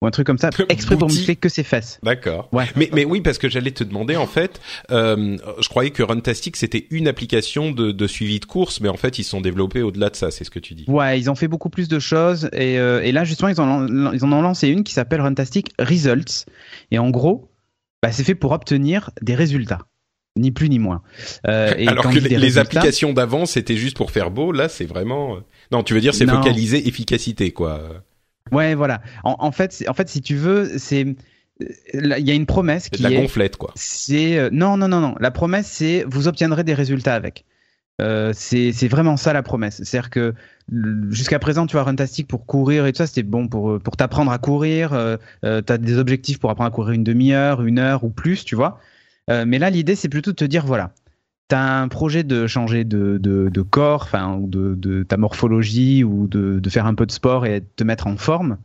ou 0.00 0.06
un 0.06 0.10
truc 0.10 0.26
comme 0.26 0.38
ça, 0.38 0.50
exprès 0.68 0.96
pour 0.96 1.06
Booty. 1.06 1.18
muscler 1.18 1.36
que 1.36 1.48
ses 1.48 1.62
fesses. 1.62 2.00
D'accord. 2.02 2.48
Ouais. 2.52 2.64
Mais 2.74 2.90
mais 2.92 3.04
oui 3.04 3.20
parce 3.20 3.38
que 3.38 3.48
j'allais 3.48 3.70
te 3.70 3.84
demander 3.84 4.16
en 4.16 4.26
fait, 4.26 4.60
euh, 4.90 5.36
je 5.60 5.68
croyais 5.68 5.90
que 5.90 6.02
Runtastic 6.02 6.56
c'était 6.56 6.86
une 6.90 7.06
application 7.06 7.70
de, 7.70 7.92
de 7.92 8.06
suivi 8.08 8.40
de 8.40 8.44
course, 8.44 8.80
mais 8.80 8.88
en 8.88 8.96
fait 8.96 9.18
ils 9.20 9.24
sont 9.24 9.40
développés 9.40 9.82
au-delà 9.82 10.10
de 10.10 10.16
ça, 10.16 10.30
c'est 10.32 10.42
ce 10.42 10.50
que 10.50 10.58
tu 10.58 10.74
dis. 10.74 10.84
Ouais, 10.88 11.20
ils 11.20 11.30
ont 11.30 11.36
fait 11.36 11.46
beaucoup 11.46 11.70
plus 11.70 11.86
de 11.88 12.00
choses 12.00 12.48
et, 12.52 12.78
euh, 12.80 13.00
et 13.02 13.12
là 13.12 13.22
justement 13.22 13.48
ils 13.50 13.60
en, 13.60 13.68
ont- 13.88 14.12
ils 14.12 14.24
en 14.24 14.32
ont 14.32 14.42
lancé 14.42 14.68
une 14.68 14.82
qui 14.82 14.92
s'appelle 14.92 15.20
Runtastic 15.20 15.70
Results 15.78 16.46
et 16.90 16.98
en 16.98 17.10
gros, 17.10 17.50
bah, 18.02 18.10
c'est 18.10 18.24
fait 18.24 18.34
pour 18.34 18.50
obtenir 18.50 19.10
des 19.20 19.36
résultats, 19.36 19.86
ni 20.36 20.50
plus 20.50 20.68
ni 20.68 20.80
moins. 20.80 21.02
Euh, 21.46 21.74
et 21.78 21.86
Alors 21.86 22.10
que 22.10 22.18
les, 22.18 22.58
applications 22.58 23.12
d'avant 23.12 23.46
c'était 23.46 23.76
juste 23.76 23.96
pour 23.96 24.10
faire 24.10 24.32
beau, 24.32 24.50
là 24.50 24.68
c'est 24.68 24.84
vraiment. 24.86 25.38
Non, 25.70 25.84
tu 25.84 25.94
veux 25.94 26.00
dire 26.00 26.12
c'est 26.12 26.26
focalisé 26.26 26.88
efficacité 26.88 27.52
quoi. 27.52 28.02
Ouais, 28.50 28.74
voilà. 28.74 29.00
En, 29.24 29.36
en 29.38 29.52
fait, 29.52 29.84
en 29.88 29.94
fait, 29.94 30.08
si 30.08 30.20
tu 30.20 30.34
veux, 30.36 30.78
c'est 30.78 31.06
euh, 31.62 31.66
il 31.94 32.26
y 32.26 32.30
a 32.30 32.34
une 32.34 32.46
promesse 32.46 32.88
qui 32.88 33.02
de 33.02 33.08
la 33.08 33.14
est 33.14 33.20
gonflette 33.22 33.56
quoi. 33.56 33.70
c'est 33.76 34.38
euh, 34.38 34.48
non 34.52 34.76
non 34.76 34.88
non 34.88 35.00
non 35.00 35.14
la 35.20 35.30
promesse 35.30 35.66
c'est 35.68 36.04
vous 36.08 36.26
obtiendrez 36.26 36.64
des 36.64 36.74
résultats 36.74 37.14
avec 37.14 37.44
euh, 38.00 38.32
c'est 38.34 38.72
c'est 38.72 38.88
vraiment 38.88 39.16
ça 39.16 39.32
la 39.32 39.42
promesse 39.42 39.82
c'est 39.84 39.98
à 39.98 40.00
dire 40.00 40.10
que 40.10 40.34
jusqu'à 41.10 41.38
présent 41.38 41.66
tu 41.66 41.76
vois 41.76 41.84
Runtastic 41.84 42.26
pour 42.26 42.46
courir 42.46 42.86
et 42.86 42.92
tout 42.92 42.98
ça 42.98 43.06
c'était 43.06 43.22
bon 43.22 43.48
pour 43.48 43.72
euh, 43.72 43.78
pour 43.78 43.96
t'apprendre 43.96 44.32
à 44.32 44.38
courir 44.38 44.92
euh, 44.94 45.18
euh, 45.44 45.60
t'as 45.60 45.76
des 45.78 45.98
objectifs 45.98 46.40
pour 46.40 46.50
apprendre 46.50 46.68
à 46.68 46.72
courir 46.74 46.92
une 46.92 47.04
demi-heure 47.04 47.62
une 47.62 47.78
heure 47.78 48.02
ou 48.02 48.10
plus 48.10 48.44
tu 48.44 48.56
vois 48.56 48.80
Euh, 49.30 49.44
mais 49.46 49.60
là 49.60 49.70
l'idée 49.70 49.94
c'est 49.94 50.08
plutôt 50.08 50.32
de 50.32 50.36
te 50.36 50.44
dire 50.44 50.66
voilà 50.66 50.94
t'as 51.52 51.82
un 51.82 51.88
projet 51.88 52.24
de 52.24 52.46
changer 52.46 52.84
de, 52.84 53.18
de, 53.18 53.60
corps 53.60 54.04
enfin 54.04 54.36
ou 54.36 54.46
de, 54.46 55.02
ta 55.02 55.18
morphologie 55.18 56.02
ou 56.02 56.26
de, 56.26 56.70
faire 56.70 56.86
un 56.86 56.94
peu 56.94 57.04
de 57.04 57.12
sport 57.12 57.44
et 57.44 57.60
de 57.60 57.66
te 57.76 57.84
mettre 57.84 58.06
en 58.06 58.16
forme 58.16 58.56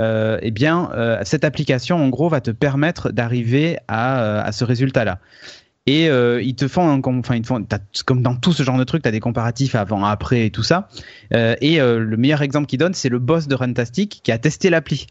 euh, 0.00 0.40
eh 0.42 0.50
bien, 0.50 0.90
euh, 0.94 1.20
cette 1.22 1.44
application, 1.44 1.96
en 2.04 2.08
gros, 2.08 2.28
va 2.28 2.40
te 2.40 2.50
permettre 2.50 3.12
d'arriver 3.12 3.78
à, 3.86 4.48
euh, 4.48 4.50
ce 4.50 4.64
résultat-là. 4.64 5.20
Et 5.86 6.06
ils 6.06 6.56
te 6.56 6.66
font, 6.66 7.00
enfin, 7.04 7.36
ils 7.36 7.42
te 7.42 7.46
font, 7.46 7.64
comme 8.04 8.22
dans 8.22 8.34
tout 8.34 8.52
ce 8.52 8.64
genre 8.64 8.78
de 8.78 8.84
trucs, 8.84 9.02
tu 9.02 9.08
as 9.08 9.12
des 9.12 9.20
comparatifs 9.20 9.76
avant, 9.76 10.02
après 10.04 10.46
et 10.46 10.50
tout 10.50 10.64
ça. 10.64 10.88
Et 11.30 11.78
le 11.78 12.16
meilleur 12.16 12.42
exemple 12.42 12.66
qu'ils 12.66 12.78
donnent, 12.80 12.94
c'est 12.94 13.10
le 13.10 13.20
boss 13.20 13.46
de 13.46 13.54
Runtastic 13.54 14.22
qui 14.24 14.32
a 14.32 14.38
testé 14.38 14.70
l'appli, 14.70 15.06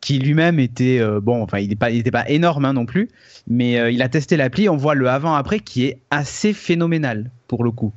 qui 0.00 0.18
lui-même 0.18 0.58
était, 0.58 1.00
euh, 1.00 1.20
bon, 1.20 1.42
enfin, 1.42 1.58
il 1.58 1.68
n'était 1.68 2.10
pas, 2.10 2.28
énorme 2.28 2.64
hein, 2.64 2.72
non 2.72 2.86
plus, 2.86 3.08
mais 3.48 3.78
euh, 3.78 3.90
il 3.90 4.02
a 4.02 4.08
testé 4.08 4.36
l'appli. 4.36 4.68
On 4.68 4.76
voit 4.76 4.94
le 4.94 5.08
avant-après 5.08 5.60
qui 5.60 5.84
est 5.84 5.98
assez 6.10 6.52
phénoménal 6.52 7.30
pour 7.48 7.64
le 7.64 7.70
coup. 7.70 7.92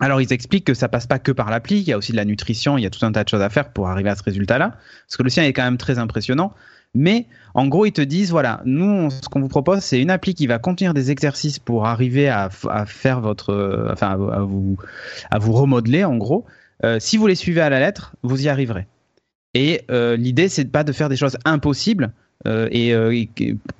Alors 0.00 0.22
ils 0.22 0.32
expliquent 0.32 0.64
que 0.64 0.74
ça 0.74 0.88
passe 0.88 1.06
pas 1.06 1.18
que 1.18 1.30
par 1.30 1.50
l'appli, 1.50 1.80
il 1.80 1.88
y 1.88 1.92
a 1.92 1.98
aussi 1.98 2.12
de 2.12 2.16
la 2.16 2.24
nutrition, 2.24 2.78
il 2.78 2.82
y 2.82 2.86
a 2.86 2.90
tout 2.90 3.04
un 3.04 3.12
tas 3.12 3.22
de 3.22 3.28
choses 3.28 3.42
à 3.42 3.50
faire 3.50 3.70
pour 3.70 3.88
arriver 3.88 4.08
à 4.08 4.16
ce 4.16 4.22
résultat-là, 4.22 4.70
parce 5.06 5.16
que 5.18 5.22
le 5.22 5.28
sien 5.28 5.44
est 5.44 5.52
quand 5.52 5.64
même 5.64 5.76
très 5.76 5.98
impressionnant. 5.98 6.54
Mais 6.94 7.26
en 7.54 7.68
gros, 7.68 7.86
ils 7.86 7.92
te 7.92 8.00
disent 8.00 8.30
voilà, 8.30 8.62
nous, 8.64 9.10
ce 9.10 9.28
qu'on 9.28 9.40
vous 9.40 9.48
propose, 9.48 9.80
c'est 9.80 10.00
une 10.00 10.10
appli 10.10 10.34
qui 10.34 10.46
va 10.46 10.58
contenir 10.58 10.94
des 10.94 11.10
exercices 11.10 11.58
pour 11.58 11.86
arriver 11.86 12.28
à, 12.28 12.48
faire 12.86 13.20
votre, 13.20 13.50
euh, 13.50 13.92
enfin, 13.92 14.10
à, 14.10 14.16
vous- 14.40 14.78
à 15.30 15.38
vous, 15.38 15.52
remodeler 15.52 16.04
en 16.04 16.16
gros. 16.16 16.46
Si 16.98 17.18
vous 17.18 17.26
les 17.26 17.34
suivez 17.34 17.60
à 17.60 17.68
la 17.68 17.78
lettre, 17.78 18.16
vous 18.22 18.42
y 18.42 18.48
arriverez. 18.48 18.86
Et 19.54 19.82
euh, 19.90 20.16
l'idée, 20.16 20.48
c'est 20.48 20.64
pas 20.66 20.84
de 20.84 20.92
faire 20.92 21.08
des 21.08 21.16
choses 21.16 21.36
impossibles, 21.44 22.12
euh, 22.46 22.68
et, 22.70 22.94
euh, 22.94 23.12
et 23.12 23.28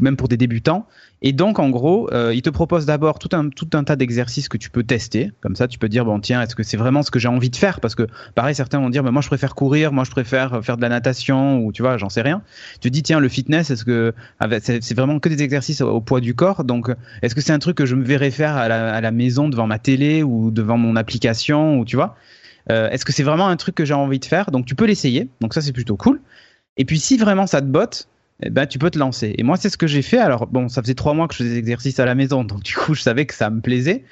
même 0.01 0.17
pour 0.17 0.29
des 0.29 0.37
débutants. 0.37 0.87
Et 1.23 1.33
donc, 1.33 1.59
en 1.59 1.71
gros, 1.71 2.13
euh, 2.13 2.35
il 2.35 2.43
te 2.43 2.51
propose 2.51 2.87
d'abord 2.87 3.19
tout 3.19 3.29
un, 3.35 3.49
tout 3.51 3.69
un 3.75 3.85
tas 3.85 3.97
d'exercices 3.97 4.49
que 4.49 4.57
tu 4.57 4.71
peux 4.71 4.83
tester. 4.83 5.33
Comme 5.41 5.55
ça, 5.55 5.69
tu 5.69 5.79
peux 5.79 5.89
dire, 5.89 6.05
bon, 6.05 6.19
tiens, 6.19 6.43
est-ce 6.43 6.55
que 6.55 6.63
c'est 6.63 6.77
vraiment 6.77 7.03
ce 7.03 7.11
que 7.11 7.19
j'ai 7.19 7.29
envie 7.29 7.51
de 7.51 7.57
faire? 7.57 7.81
Parce 7.81 7.95
que, 7.95 8.07
pareil, 8.35 8.55
certains 8.55 8.81
vont 8.81 8.91
dire, 8.91 9.03
mais 9.03 9.11
moi, 9.11 9.23
je 9.23 9.29
préfère 9.29 9.55
courir, 9.55 9.93
moi, 9.93 10.05
je 10.05 10.11
préfère 10.11 10.65
faire 10.65 10.77
de 10.77 10.83
la 10.83 10.89
natation, 10.89 11.59
ou 11.65 11.73
tu 11.73 11.83
vois, 11.83 11.99
j'en 11.99 12.09
sais 12.09 12.23
rien. 12.23 12.43
Tu 12.81 12.89
te 12.89 12.89
dis, 12.89 13.03
tiens, 13.03 13.21
le 13.21 13.29
fitness, 13.29 13.71
est-ce 13.71 13.85
que 13.85 14.15
c'est 14.61 14.95
vraiment 14.95 15.21
que 15.21 15.29
des 15.29 15.43
exercices 15.43 15.83
au, 15.83 15.89
au 15.91 16.01
poids 16.01 16.21
du 16.21 16.35
corps? 16.35 16.65
Donc, 16.65 16.91
est-ce 17.23 17.35
que 17.35 17.41
c'est 17.41 17.53
un 17.53 17.59
truc 17.59 17.77
que 17.77 17.87
je 17.87 17.95
me 17.95 18.05
verrais 18.05 18.31
faire 18.31 18.57
à 18.57 18.69
la, 18.69 18.93
à 18.95 19.01
la 19.01 19.11
maison 19.11 19.49
devant 19.49 19.67
ma 19.67 19.79
télé 19.79 20.23
ou 20.23 20.51
devant 20.51 20.79
mon 20.79 20.97
application, 20.97 21.79
ou 21.79 21.85
tu 21.85 21.97
vois? 21.97 22.17
Euh, 22.71 22.91
Est-ce 22.91 23.05
que 23.05 23.13
c'est 23.13 23.23
vraiment 23.23 23.49
un 23.49 23.57
truc 23.57 23.75
que 23.75 23.85
j'ai 23.85 23.95
envie 23.95 24.19
de 24.19 24.25
faire? 24.25 24.51
Donc, 24.51 24.67
tu 24.67 24.75
peux 24.75 24.87
l'essayer. 24.87 25.29
Donc, 25.41 25.55
ça, 25.55 25.61
c'est 25.61 25.73
plutôt 25.73 25.97
cool. 25.97 26.21
Et 26.77 26.85
puis, 26.85 26.99
si 26.99 27.17
vraiment 27.17 27.47
ça 27.47 27.61
te 27.61 27.67
botte, 27.67 28.09
eh 28.43 28.51
ben, 28.51 28.67
tu 28.67 28.79
peux 28.79 28.91
te 28.91 28.99
lancer. 28.99 29.35
Et 29.39 29.43
moi, 29.43 29.57
c'est 29.57 29.69
ce 29.69 29.77
que 29.77 29.87
j'ai 29.87 30.03
fait. 30.03 30.19
Alors, 30.19 30.47
bon, 30.47 30.69
ça 30.69 30.83
faisait 30.83 30.95
trois 30.95 31.15
mois 31.15 31.29
que 31.29 31.35
je 31.35 31.39
faisais 31.39 31.51
des 31.51 31.59
exercices 31.59 31.99
à 32.01 32.05
la 32.05 32.15
maison, 32.15 32.45
donc 32.45 32.63
du 32.63 32.75
coup, 32.75 32.95
je 32.95 33.03
savais 33.03 33.27
que 33.27 33.35
ça 33.35 33.51
me 33.51 33.61
plaisait. 33.61 34.05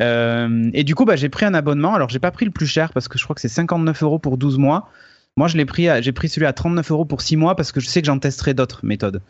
Euh, 0.00 0.70
et 0.74 0.84
du 0.84 0.94
coup, 0.94 1.04
bah, 1.04 1.16
j'ai 1.16 1.28
pris 1.28 1.44
un 1.44 1.54
abonnement. 1.54 1.94
Alors, 1.94 2.08
j'ai 2.08 2.18
pas 2.18 2.30
pris 2.30 2.44
le 2.44 2.50
plus 2.50 2.66
cher 2.66 2.92
parce 2.92 3.08
que 3.08 3.18
je 3.18 3.24
crois 3.24 3.34
que 3.34 3.40
c'est 3.40 3.48
59 3.48 4.02
euros 4.02 4.18
pour 4.18 4.38
12 4.38 4.58
mois. 4.58 4.90
Moi, 5.36 5.48
je 5.48 5.56
l'ai 5.56 5.64
pris, 5.64 5.88
j'ai 6.02 6.12
pris 6.12 6.28
celui 6.28 6.46
à 6.46 6.52
39 6.52 6.90
euros 6.90 7.04
pour 7.04 7.20
6 7.20 7.36
mois 7.36 7.54
parce 7.54 7.72
que 7.72 7.80
je 7.80 7.86
sais 7.86 8.00
que 8.00 8.06
j'en 8.06 8.18
testerai 8.18 8.54
d'autres 8.54 8.84
méthodes. 8.84 9.22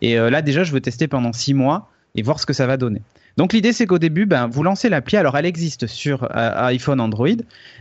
Et 0.00 0.18
euh, 0.18 0.30
là, 0.30 0.42
déjà, 0.42 0.62
je 0.62 0.72
veux 0.72 0.80
tester 0.80 1.08
pendant 1.08 1.32
6 1.32 1.54
mois 1.54 1.90
et 2.14 2.22
voir 2.22 2.38
ce 2.38 2.46
que 2.46 2.52
ça 2.52 2.66
va 2.66 2.76
donner. 2.76 3.02
Donc, 3.36 3.52
l'idée, 3.52 3.72
c'est 3.72 3.86
qu'au 3.86 3.98
début, 3.98 4.24
ben, 4.26 4.46
vous 4.46 4.62
lancez 4.62 4.88
l'appli. 4.88 5.16
Alors, 5.16 5.36
elle 5.36 5.44
existe 5.46 5.86
sur 5.86 6.24
euh, 6.24 6.28
iPhone, 6.66 7.00
Android, 7.00 7.28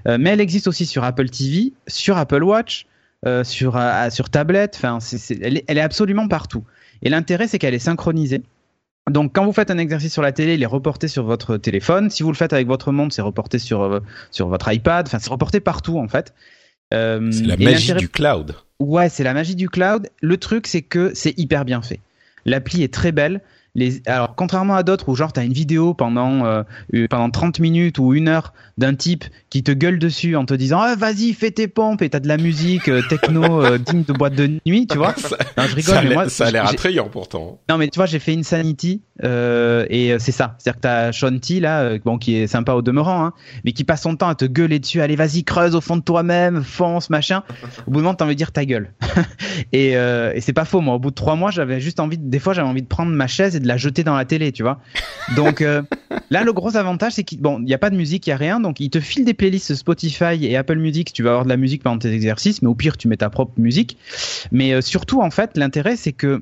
euh, 0.07 0.17
mais 0.19 0.31
elle 0.31 0.41
existe 0.41 0.67
aussi 0.67 0.85
sur 0.85 1.03
Apple 1.03 1.29
TV, 1.29 1.71
sur 1.87 2.17
Apple 2.17 2.43
Watch, 2.43 2.85
euh, 3.25 3.43
sur, 3.43 3.79
sur 4.11 4.29
tablette. 4.29 4.75
Enfin, 4.77 4.99
c'est- 4.99 5.17
c'est- 5.17 5.39
elle, 5.41 5.57
est, 5.57 5.63
elle 5.67 5.77
est 5.77 5.81
absolument 5.81 6.27
partout. 6.27 6.63
Et 7.01 7.09
l'intérêt, 7.09 7.47
c'est 7.47 7.57
qu'elle 7.59 7.73
est 7.73 7.79
synchronisée. 7.79 8.43
Donc, 9.09 9.33
quand 9.33 9.45
vous 9.45 9.53
faites 9.53 9.69
un 9.71 9.77
exercice 9.77 10.11
sur 10.11 10.21
la 10.23 10.31
télé, 10.31 10.55
il 10.55 10.63
est 10.63 10.67
reporté 10.67 11.07
sur 11.07 11.23
votre 11.23 11.57
téléphone. 11.57 12.09
Si 12.09 12.23
vous 12.23 12.31
le 12.31 12.35
faites 12.37 12.53
avec 12.53 12.67
votre 12.67 12.91
montre, 12.91 13.13
c'est 13.15 13.21
reporté 13.21 13.59
sur, 13.59 14.01
sur 14.31 14.47
votre 14.49 14.71
iPad. 14.73 15.07
Enfin, 15.07 15.19
c'est 15.19 15.29
reporté 15.29 15.59
partout, 15.59 15.99
en 15.99 16.07
fait. 16.07 16.33
C'est 17.31 17.43
la 17.45 17.55
magie 17.71 17.93
du 17.99 18.09
cloud. 18.09 18.55
Ouais, 18.79 19.09
c'est 19.09 19.23
la 19.23 19.33
magie 19.33 19.55
du 19.55 19.69
cloud. 19.69 20.09
Le 20.21 20.37
truc, 20.37 20.67
c'est 20.67 20.81
que 20.81 21.11
c'est 21.13 21.37
hyper 21.37 21.65
bien 21.65 21.81
fait. 21.81 21.99
L'appli 22.45 22.83
est 22.83 22.93
très 22.93 23.11
belle. 23.11 23.41
Les... 23.75 24.01
Alors, 24.05 24.35
contrairement 24.35 24.75
à 24.75 24.83
d'autres 24.83 25.09
où 25.09 25.15
genre 25.15 25.33
t'as 25.33 25.43
une 25.43 25.53
vidéo 25.53 25.93
pendant 25.93 26.45
euh, 26.45 26.63
pendant 27.09 27.29
30 27.29 27.59
minutes 27.59 27.99
ou 27.99 28.13
une 28.13 28.27
heure 28.29 28.53
d'un 28.77 28.95
type 28.95 29.25
qui 29.49 29.63
te 29.63 29.71
gueule 29.71 29.99
dessus 29.99 30.35
en 30.35 30.45
te 30.45 30.53
disant 30.53 30.79
ah, 30.81 30.95
vas-y 30.95 31.33
fais 31.33 31.51
tes 31.51 31.67
pompes 31.67 32.01
et 32.01 32.09
t'as 32.09 32.19
de 32.19 32.27
la 32.27 32.37
musique 32.37 32.87
euh, 32.89 33.01
techno 33.09 33.63
euh, 33.63 33.77
digne 33.77 34.03
de 34.03 34.13
boîte 34.13 34.35
de 34.35 34.47
nuit, 34.65 34.87
tu 34.87 34.97
vois. 34.97 35.13
ça, 35.17 35.37
Non, 35.57 35.63
je 35.67 35.75
rigole, 35.75 35.93
ça 35.93 35.99
a 35.99 36.03
mais 36.03 36.13
moi 36.13 36.29
ça 36.29 36.47
a 36.47 36.51
l'air 36.51 36.65
attrayant 36.67 37.09
pourtant. 37.09 37.59
non 37.69 37.77
mais 37.77 37.87
tu 37.89 37.97
vois 37.99 38.05
j'ai 38.05 38.19
fait 38.19 38.33
Insanity 38.35 39.01
et 39.21 40.15
c'est 40.19 40.31
ça. 40.31 40.55
C'est 40.59 40.69
à 40.69 40.73
dire 40.73 40.75
que 40.75 40.81
t'as 40.81 41.11
Sean 41.11 41.37
T 41.39 41.59
là 41.59 41.97
bon 42.03 42.17
qui 42.17 42.35
est 42.35 42.47
sympa 42.47 42.73
au 42.73 42.81
demeurant 42.81 43.25
hein, 43.25 43.33
mais 43.63 43.71
qui 43.73 43.83
passe 43.83 44.01
son 44.03 44.15
temps 44.15 44.29
à 44.29 44.35
te 44.35 44.45
gueuler 44.45 44.79
dessus. 44.79 45.01
Allez 45.01 45.15
vas-y 45.15 45.43
creuse 45.43 45.75
au 45.75 45.81
fond 45.81 45.97
de 45.97 46.01
toi-même 46.01 46.63
fonce 46.63 47.09
machin. 47.09 47.43
Au 47.87 47.91
bout 47.91 47.97
d'un 47.99 48.03
moment 48.03 48.15
t'as 48.15 48.25
envie 48.25 48.35
de 48.35 48.37
dire 48.37 48.51
ta 48.51 48.65
gueule. 48.65 48.93
Et, 49.73 49.91
et 49.91 50.41
c'est 50.41 50.53
pas 50.53 50.65
faux. 50.65 50.81
Moi 50.81 50.95
au 50.95 50.99
bout 50.99 51.09
de 51.09 51.15
trois 51.15 51.35
mois 51.35 51.51
j'avais 51.51 51.79
juste 51.79 51.99
envie 51.99 52.17
de- 52.17 52.29
des 52.29 52.39
fois 52.39 52.53
j'avais 52.53 52.67
envie 52.67 52.81
de 52.81 52.87
prendre 52.87 53.11
ma 53.11 53.27
chaise 53.27 53.55
et 53.55 53.59
de 53.59 53.64
la 53.67 53.77
jeter 53.77 54.03
dans 54.03 54.15
la 54.15 54.25
télé 54.25 54.51
tu 54.51 54.63
vois 54.63 54.79
donc 55.35 55.61
euh, 55.61 55.81
là 56.29 56.43
le 56.43 56.53
gros 56.53 56.77
avantage 56.77 57.13
c'est 57.13 57.23
qu'il 57.23 57.39
bon 57.41 57.61
il 57.61 57.69
y 57.69 57.73
a 57.73 57.77
pas 57.77 57.89
de 57.89 57.95
musique 57.95 58.27
il 58.27 58.29
y 58.29 58.33
a 58.33 58.37
rien 58.37 58.59
donc 58.59 58.79
il 58.79 58.89
te 58.89 58.99
file 58.99 59.25
des 59.25 59.33
playlists 59.33 59.75
Spotify 59.75 60.45
et 60.45 60.55
Apple 60.55 60.77
Music 60.77 61.13
tu 61.13 61.23
vas 61.23 61.31
avoir 61.31 61.43
de 61.45 61.49
la 61.49 61.57
musique 61.57 61.83
pendant 61.83 61.99
tes 61.99 62.13
exercices 62.13 62.61
mais 62.61 62.67
au 62.67 62.75
pire 62.75 62.97
tu 62.97 63.07
mets 63.07 63.17
ta 63.17 63.29
propre 63.29 63.53
musique 63.57 63.97
mais 64.51 64.73
euh, 64.73 64.81
surtout 64.81 65.21
en 65.21 65.31
fait 65.31 65.57
l'intérêt 65.57 65.95
c'est 65.95 66.13
que 66.13 66.41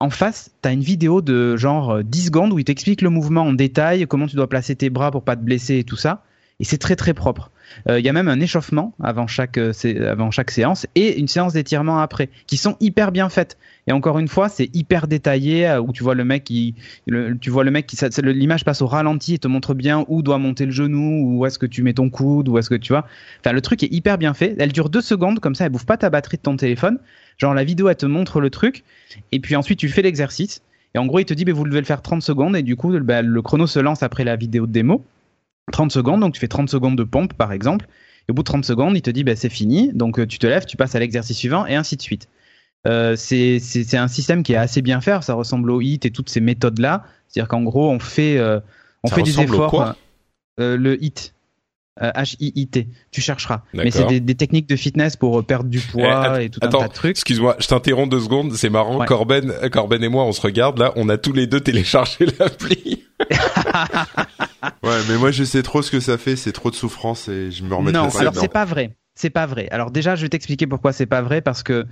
en 0.00 0.10
face, 0.10 0.50
tu 0.62 0.68
as 0.68 0.72
une 0.72 0.82
vidéo 0.82 1.22
de 1.22 1.56
genre 1.56 1.90
euh, 1.90 2.02
10 2.04 2.26
secondes 2.26 2.52
où 2.52 2.58
il 2.58 2.64
t'explique 2.64 3.02
le 3.02 3.10
mouvement 3.10 3.42
en 3.42 3.52
détail, 3.52 4.06
comment 4.06 4.26
tu 4.26 4.36
dois 4.36 4.48
placer 4.48 4.76
tes 4.76 4.90
bras 4.90 5.10
pour 5.10 5.24
pas 5.24 5.34
te 5.34 5.42
blesser 5.42 5.78
et 5.78 5.84
tout 5.84 5.96
ça. 5.96 6.22
Et 6.60 6.64
c'est 6.64 6.78
très 6.78 6.96
très 6.96 7.14
propre. 7.14 7.50
Euh, 7.88 7.98
Il 7.98 8.04
y 8.04 8.08
a 8.08 8.12
même 8.12 8.28
un 8.28 8.40
échauffement 8.40 8.94
avant 9.02 9.26
chaque, 9.26 9.58
euh, 9.58 9.72
avant 10.10 10.30
chaque 10.30 10.50
séance 10.50 10.86
et 10.94 11.18
une 11.18 11.28
séance 11.28 11.52
d'étirement 11.52 11.98
après, 12.00 12.28
qui 12.46 12.56
sont 12.56 12.76
hyper 12.80 13.12
bien 13.12 13.28
faites. 13.28 13.56
Et 13.86 13.92
encore 13.92 14.18
une 14.18 14.28
fois, 14.28 14.48
c'est 14.48 14.68
hyper 14.74 15.08
détaillé 15.08 15.66
euh, 15.66 15.80
où 15.80 15.92
tu 15.92 16.02
vois 16.02 16.14
le 16.14 16.24
mec 16.24 16.44
qui, 16.44 16.74
tu 17.40 17.50
vois 17.50 17.64
le 17.64 17.70
mec 17.70 17.86
qui, 17.86 17.96
l'image 18.22 18.64
passe 18.64 18.82
au 18.82 18.86
ralenti 18.86 19.34
et 19.34 19.38
te 19.38 19.48
montre 19.48 19.74
bien 19.74 20.04
où 20.08 20.22
doit 20.22 20.38
monter 20.38 20.66
le 20.66 20.72
genou, 20.72 21.38
où 21.38 21.46
est-ce 21.46 21.58
que 21.58 21.66
tu 21.66 21.82
mets 21.82 21.94
ton 21.94 22.10
coude, 22.10 22.48
où 22.48 22.58
est-ce 22.58 22.70
que 22.70 22.74
tu 22.74 22.92
vois. 22.92 23.06
Enfin, 23.40 23.52
le 23.52 23.60
truc 23.60 23.82
est 23.82 23.92
hyper 23.92 24.18
bien 24.18 24.34
fait. 24.34 24.54
Elle 24.58 24.72
dure 24.72 24.90
deux 24.90 25.00
secondes 25.00 25.40
comme 25.40 25.54
ça, 25.54 25.64
elle 25.64 25.72
bouffe 25.72 25.86
pas 25.86 25.96
ta 25.96 26.10
batterie 26.10 26.36
de 26.36 26.42
ton 26.42 26.56
téléphone. 26.56 26.98
Genre 27.38 27.54
la 27.54 27.64
vidéo, 27.64 27.88
elle 27.88 27.96
te 27.96 28.06
montre 28.06 28.40
le 28.40 28.50
truc 28.50 28.84
et 29.32 29.40
puis 29.40 29.56
ensuite 29.56 29.78
tu 29.78 29.88
fais 29.88 30.02
l'exercice. 30.02 30.60
Et 30.94 30.98
en 30.98 31.06
gros, 31.06 31.18
il 31.18 31.24
te 31.24 31.34
dit, 31.34 31.44
bah, 31.44 31.52
vous 31.52 31.64
devez 31.64 31.80
le 31.80 31.86
faire 31.86 32.02
30 32.02 32.22
secondes. 32.22 32.56
Et 32.56 32.62
du 32.62 32.76
coup, 32.76 32.98
bah, 33.00 33.22
le 33.22 33.42
chrono 33.42 33.66
se 33.66 33.78
lance 33.78 34.02
après 34.02 34.24
la 34.24 34.36
vidéo 34.36 34.66
de 34.66 34.72
démo. 34.72 35.04
30 35.72 35.92
secondes, 35.92 36.20
donc 36.20 36.34
tu 36.34 36.40
fais 36.40 36.48
30 36.48 36.68
secondes 36.68 36.96
de 36.96 37.04
pompe, 37.04 37.34
par 37.34 37.52
exemple. 37.52 37.86
Et 38.28 38.32
au 38.32 38.34
bout 38.34 38.42
de 38.42 38.46
30 38.46 38.64
secondes, 38.64 38.96
il 38.96 39.02
te 39.02 39.10
dit, 39.10 39.24
bah, 39.24 39.36
c'est 39.36 39.48
fini. 39.48 39.90
Donc 39.94 40.18
euh, 40.18 40.26
tu 40.26 40.38
te 40.38 40.46
lèves, 40.46 40.66
tu 40.66 40.76
passes 40.76 40.94
à 40.94 40.98
l'exercice 40.98 41.36
suivant, 41.36 41.66
et 41.66 41.74
ainsi 41.74 41.96
de 41.96 42.02
suite. 42.02 42.28
Euh, 42.86 43.16
c'est 43.16 43.58
un 43.96 44.08
système 44.08 44.42
qui 44.42 44.52
est 44.52 44.56
assez 44.56 44.82
bien 44.82 45.00
fait. 45.00 45.22
Ça 45.22 45.34
ressemble 45.34 45.70
au 45.70 45.80
HIT 45.80 46.06
et 46.06 46.10
toutes 46.10 46.28
ces 46.30 46.40
méthodes-là. 46.40 47.04
C'est-à-dire 47.28 47.48
qu'en 47.48 47.62
gros, 47.62 47.90
on 47.90 47.98
fait, 47.98 48.38
euh, 48.38 48.60
on 49.04 49.08
Ça 49.08 49.16
fait 49.16 49.22
des 49.22 49.40
efforts. 49.40 49.70
quoi? 49.70 49.96
euh, 50.60 50.76
le 50.76 51.02
HIT. 51.02 51.32
H-I-I-T. 52.00 52.86
Tu 53.10 53.20
chercheras. 53.20 53.62
Mais 53.74 53.90
c'est 53.90 54.06
des, 54.06 54.20
des 54.20 54.36
techniques 54.36 54.68
de 54.68 54.76
fitness 54.76 55.16
pour 55.16 55.44
perdre 55.44 55.68
du 55.68 55.80
poids 55.80 56.34
att- 56.36 56.42
et 56.44 56.48
tout 56.48 56.60
un 56.62 56.68
attends, 56.68 56.78
tas 56.82 56.86
de 56.88 56.92
trucs. 56.92 57.10
Excuse-moi, 57.10 57.56
je 57.58 57.66
t'interromps 57.66 58.08
deux 58.08 58.20
secondes, 58.20 58.52
c'est 58.52 58.70
marrant. 58.70 58.98
Ouais. 59.00 59.06
Corben, 59.06 59.52
Corben 59.72 60.02
et 60.04 60.08
moi, 60.08 60.24
on 60.24 60.30
se 60.30 60.40
regarde 60.40 60.78
là, 60.78 60.92
on 60.94 61.08
a 61.08 61.18
tous 61.18 61.32
les 61.32 61.48
deux 61.48 61.60
téléchargé 61.60 62.26
l'appli. 62.38 63.04
Ouais, 64.82 64.98
mais 65.08 65.16
moi 65.16 65.30
je 65.30 65.44
sais 65.44 65.62
trop 65.62 65.82
ce 65.82 65.90
que 65.90 66.00
ça 66.00 66.18
fait, 66.18 66.36
c'est 66.36 66.52
trop 66.52 66.70
de 66.70 66.74
souffrance 66.74 67.28
et 67.28 67.50
je 67.50 67.62
me 67.62 67.74
remettrai 67.74 68.00
Non, 68.00 68.08
alors 68.08 68.34
c'est 68.34 68.48
pas 68.48 68.64
vrai. 68.64 68.96
C'est 69.14 69.30
pas 69.30 69.46
vrai. 69.46 69.68
Alors 69.70 69.90
déjà, 69.90 70.14
je 70.14 70.22
vais 70.22 70.28
t'expliquer 70.28 70.66
pourquoi 70.66 70.92
c'est 70.92 71.06
pas 71.06 71.22
vrai 71.22 71.40
parce 71.40 71.62
que 71.62 71.86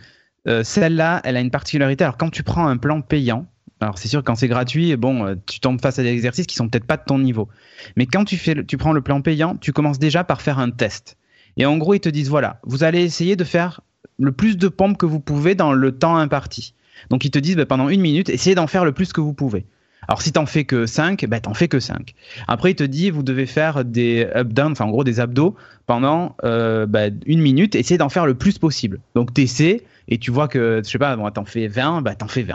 euh, 0.47 0.63
celle-là, 0.63 1.21
elle 1.25 1.37
a 1.37 1.41
une 1.41 1.51
particularité. 1.51 2.05
Alors 2.05 2.17
quand 2.17 2.31
tu 2.31 2.43
prends 2.43 2.67
un 2.67 2.77
plan 2.77 3.01
payant, 3.01 3.47
alors 3.81 3.99
c'est 3.99 4.09
sûr 4.09 4.23
quand 4.23 4.37
c'est 4.37 4.49
gratuit, 4.49 4.97
bon, 4.97 5.27
euh, 5.27 5.35
tu 5.47 5.61
tombes 5.61 5.81
face 5.81 5.99
à 5.99 6.03
des 6.03 6.11
exercices 6.11 6.47
qui 6.47 6.55
sont 6.55 6.69
peut-être 6.69 6.87
pas 6.87 6.97
de 6.97 7.03
ton 7.05 7.19
niveau. 7.19 7.49
Mais 7.97 8.07
quand 8.07 8.25
tu 8.25 8.37
fais, 8.37 8.65
tu 8.65 8.77
prends 8.77 8.93
le 8.93 9.01
plan 9.01 9.21
payant, 9.23 9.57
tu 9.57 9.73
commences 9.73 9.99
déjà 9.99 10.25
par 10.25 10.41
faire 10.41 10.59
un 10.59 10.71
test. 10.71 11.17
Et 11.57 11.67
en 11.67 11.77
gros, 11.79 11.95
ils 11.95 12.01
te 12.01 12.09
disent 12.09 12.29
voilà, 12.29 12.61
vous 12.65 12.85
allez 12.85 13.03
essayer 13.03 13.37
de 13.37 13.45
faire 13.45 13.81
le 14.19 14.33
plus 14.33 14.57
de 14.57 14.69
pompes 14.69 14.97
que 14.97 15.07
vous 15.07 15.21
pouvez 15.21 15.55
dans 15.55 15.73
le 15.73 15.93
temps 15.93 16.17
imparti. 16.17 16.75
Donc 17.11 17.25
ils 17.25 17.31
te 17.31 17.39
disent 17.39 17.57
bah, 17.57 17.67
pendant 17.67 17.89
une 17.89 18.01
minute, 18.01 18.29
essayez 18.29 18.55
d'en 18.55 18.67
faire 18.67 18.85
le 18.85 18.93
plus 18.93 19.13
que 19.13 19.21
vous 19.21 19.35
pouvez. 19.35 19.67
Alors 20.09 20.23
si 20.23 20.33
t'en 20.33 20.47
fais 20.47 20.65
que 20.65 20.87
5, 20.87 21.27
bah, 21.27 21.41
t'en 21.41 21.55
fais 21.55 21.69
que 21.69 21.81
5. 21.81 22.15
Après, 22.49 22.71
il 22.73 22.75
te 22.75 22.85
dit 22.85 23.11
vous 23.11 23.23
devez 23.23 23.47
faire 23.47 23.85
des 23.85 24.27
up-down, 24.35 24.73
enfin 24.73 24.85
en 24.85 24.91
gros 24.91 25.05
des 25.05 25.21
abdos 25.21 25.55
pendant 25.87 26.37
euh, 26.45 26.87
bah, 26.87 27.07
une 27.27 27.41
minute, 27.41 27.75
essayer 27.75 27.99
d'en 27.99 28.09
faire 28.09 28.27
le 28.27 28.35
plus 28.35 28.59
possible. 28.59 29.01
Donc 29.15 29.33
t'essaies 29.35 29.83
et 30.09 30.19
tu 30.19 30.31
vois 30.31 30.47
que, 30.47 30.81
je 30.85 30.89
sais 30.89 30.99
pas, 30.99 31.17
bon, 31.17 31.29
t'en 31.31 31.45
fais 31.45 31.67
20, 31.67 32.03
bah 32.03 32.15
t'en 32.15 32.29
fais 32.29 32.43
20. 32.45 32.55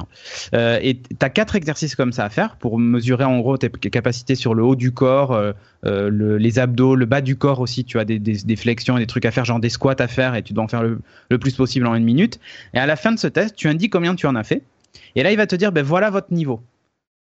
Euh, 0.54 0.80
et 0.82 0.96
t'as 1.20 1.28
quatre 1.30 1.56
exercices 1.58 1.96
comme 1.96 2.14
ça 2.14 2.24
à 2.24 2.30
faire 2.30 2.56
pour 2.56 2.80
mesurer 2.80 3.26
en 3.26 3.38
gros 3.40 3.58
tes 3.58 3.70
capacités 3.70 4.36
sur 4.36 4.54
le 4.54 4.64
haut 4.64 4.76
du 4.78 4.94
corps, 4.94 5.34
euh, 5.34 5.52
euh, 5.86 6.10
le- 6.10 6.38
les 6.38 6.60
abdos, 6.60 6.96
le 6.96 7.06
bas 7.06 7.20
du 7.20 7.36
corps 7.36 7.60
aussi. 7.60 7.84
Tu 7.84 8.00
as 8.00 8.06
des, 8.06 8.20
des, 8.20 8.38
des 8.46 8.56
flexions 8.56 8.96
et 8.98 9.02
des 9.02 9.08
trucs 9.08 9.26
à 9.26 9.32
faire, 9.32 9.44
genre 9.44 9.60
des 9.60 9.70
squats 9.70 9.96
à 10.00 10.08
faire 10.08 10.36
et 10.36 10.44
tu 10.44 10.54
dois 10.54 10.64
en 10.64 10.68
faire 10.70 10.84
le, 10.84 11.00
le 11.30 11.38
plus 11.40 11.54
possible 11.56 11.88
en 11.88 11.96
une 11.96 12.06
minute. 12.06 12.40
Et 12.74 12.80
à 12.80 12.86
la 12.86 12.96
fin 12.96 13.12
de 13.12 13.20
ce 13.20 13.28
test, 13.28 13.56
tu 13.58 13.68
indiques 13.68 13.92
combien 13.92 14.16
tu 14.16 14.28
en 14.28 14.36
as 14.36 14.44
fait. 14.44 14.64
Et 15.16 15.24
là, 15.24 15.32
il 15.32 15.38
va 15.38 15.46
te 15.48 15.56
dire, 15.58 15.74
ben 15.74 15.84
voilà 15.84 16.10
votre 16.10 16.32
niveau. 16.34 16.62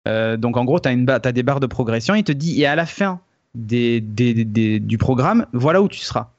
Euh, 0.07 0.37
donc 0.37 0.57
en 0.57 0.65
gros, 0.65 0.81
tu 0.81 0.89
as, 0.89 1.33
des 1.33 1.43
barres 1.43 1.61
de 1.61 1.67
progression. 1.67 2.15
Il 2.15 2.25
te 2.25 2.33
dit, 2.33 2.61
et 2.61 2.67
à 2.67 2.77
la 2.77 2.87
fin 2.87 3.21
des, 3.55 4.01
des, 4.01 4.45
des- 4.45 4.81
du 4.81 4.99
programme, 4.99 5.47
voilà 5.53 5.83
où 5.83 5.89
tu 5.89 6.01
seras. 6.01 6.31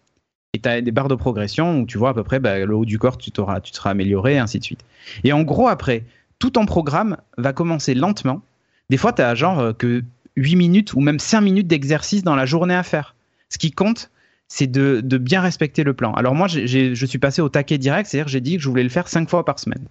Et 0.53 0.59
tu 0.59 0.69
as 0.69 0.81
des 0.81 0.91
barres 0.91 1.07
de 1.07 1.15
progression 1.15 1.79
où 1.79 1.85
tu 1.85 1.97
vois 1.97 2.09
à 2.09 2.13
peu 2.13 2.23
près 2.23 2.39
bah, 2.39 2.59
le 2.59 2.75
haut 2.75 2.85
du 2.85 2.99
corps, 2.99 3.17
tu, 3.17 3.31
tu 3.31 3.73
seras 3.73 3.89
amélioré, 3.89 4.35
et 4.35 4.39
ainsi 4.39 4.59
de 4.59 4.63
suite. 4.63 4.81
Et 5.23 5.33
en 5.33 5.43
gros, 5.43 5.67
après, 5.67 6.03
tout 6.39 6.51
ton 6.51 6.65
programme 6.65 7.17
va 7.37 7.53
commencer 7.53 7.93
lentement. 7.93 8.41
Des 8.89 8.97
fois, 8.97 9.13
tu 9.13 9.21
as 9.21 9.35
genre 9.35 9.59
euh, 9.59 9.73
que 9.73 10.03
8 10.35 10.55
minutes 10.55 10.93
ou 10.93 10.99
même 10.99 11.19
5 11.19 11.41
minutes 11.41 11.67
d'exercice 11.67 12.23
dans 12.23 12.35
la 12.35 12.45
journée 12.45 12.75
à 12.75 12.83
faire. 12.83 13.15
Ce 13.49 13.57
qui 13.57 13.71
compte, 13.71 14.11
c'est 14.47 14.67
de, 14.67 15.01
bien 15.17 15.41
respecter 15.41 15.83
le 15.83 15.93
plan. 15.93 16.13
Alors 16.13 16.35
moi, 16.35 16.47
je 16.47 17.05
suis 17.05 17.17
passé 17.17 17.41
au 17.41 17.49
taquet 17.49 17.77
direct, 17.77 18.09
c'est-à-dire 18.09 18.27
j'ai 18.27 18.41
dit 18.41 18.57
que 18.57 18.61
je 18.61 18.69
voulais 18.69 18.83
le 18.83 18.89
faire 18.89 19.07
5 19.07 19.29
fois 19.29 19.43
par 19.43 19.59
semaine. 19.59 19.85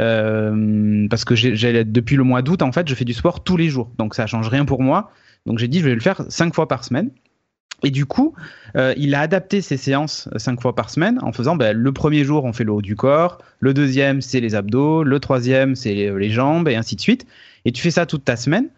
Euh, 0.00 1.06
parce 1.08 1.24
que 1.24 1.34
depuis 1.82 2.16
le 2.16 2.24
mois 2.24 2.42
d'août, 2.42 2.62
en 2.62 2.72
fait, 2.72 2.88
je 2.88 2.94
fais 2.94 3.04
du 3.04 3.14
sport 3.14 3.42
tous 3.42 3.56
les 3.56 3.68
jours. 3.68 3.90
Donc 3.98 4.14
ça 4.14 4.26
change 4.26 4.48
rien 4.48 4.64
pour 4.64 4.82
moi. 4.82 5.10
Donc 5.46 5.58
j'ai 5.58 5.68
dit, 5.68 5.80
je 5.80 5.84
vais 5.84 5.94
le 5.94 6.00
faire 6.00 6.22
5 6.28 6.54
fois 6.54 6.68
par 6.68 6.84
semaine. 6.84 7.10
Et 7.84 7.90
du 7.92 8.06
coup, 8.06 8.34
euh, 8.76 8.92
il 8.96 9.14
a 9.14 9.20
adapté 9.20 9.60
ses 9.60 9.76
séances 9.76 10.28
cinq 10.36 10.60
fois 10.60 10.74
par 10.74 10.90
semaine 10.90 11.20
en 11.22 11.32
faisant 11.32 11.54
ben, 11.54 11.76
le 11.76 11.92
premier 11.92 12.24
jour, 12.24 12.44
on 12.44 12.52
fait 12.52 12.64
le 12.64 12.72
haut 12.72 12.82
du 12.82 12.96
corps, 12.96 13.38
le 13.60 13.72
deuxième, 13.72 14.20
c'est 14.20 14.40
les 14.40 14.56
abdos, 14.56 15.04
le 15.04 15.20
troisième, 15.20 15.76
c'est 15.76 15.94
les, 15.94 16.30
jambes, 16.30 16.66
et 16.66 16.74
ainsi 16.74 16.96
de 16.96 17.00
suite. 17.00 17.24
Et 17.64 17.70
tu 17.70 17.80
fais 17.80 17.92
ça 17.92 18.04
toute 18.04 18.24
ta 18.24 18.34
semaine. 18.34 18.68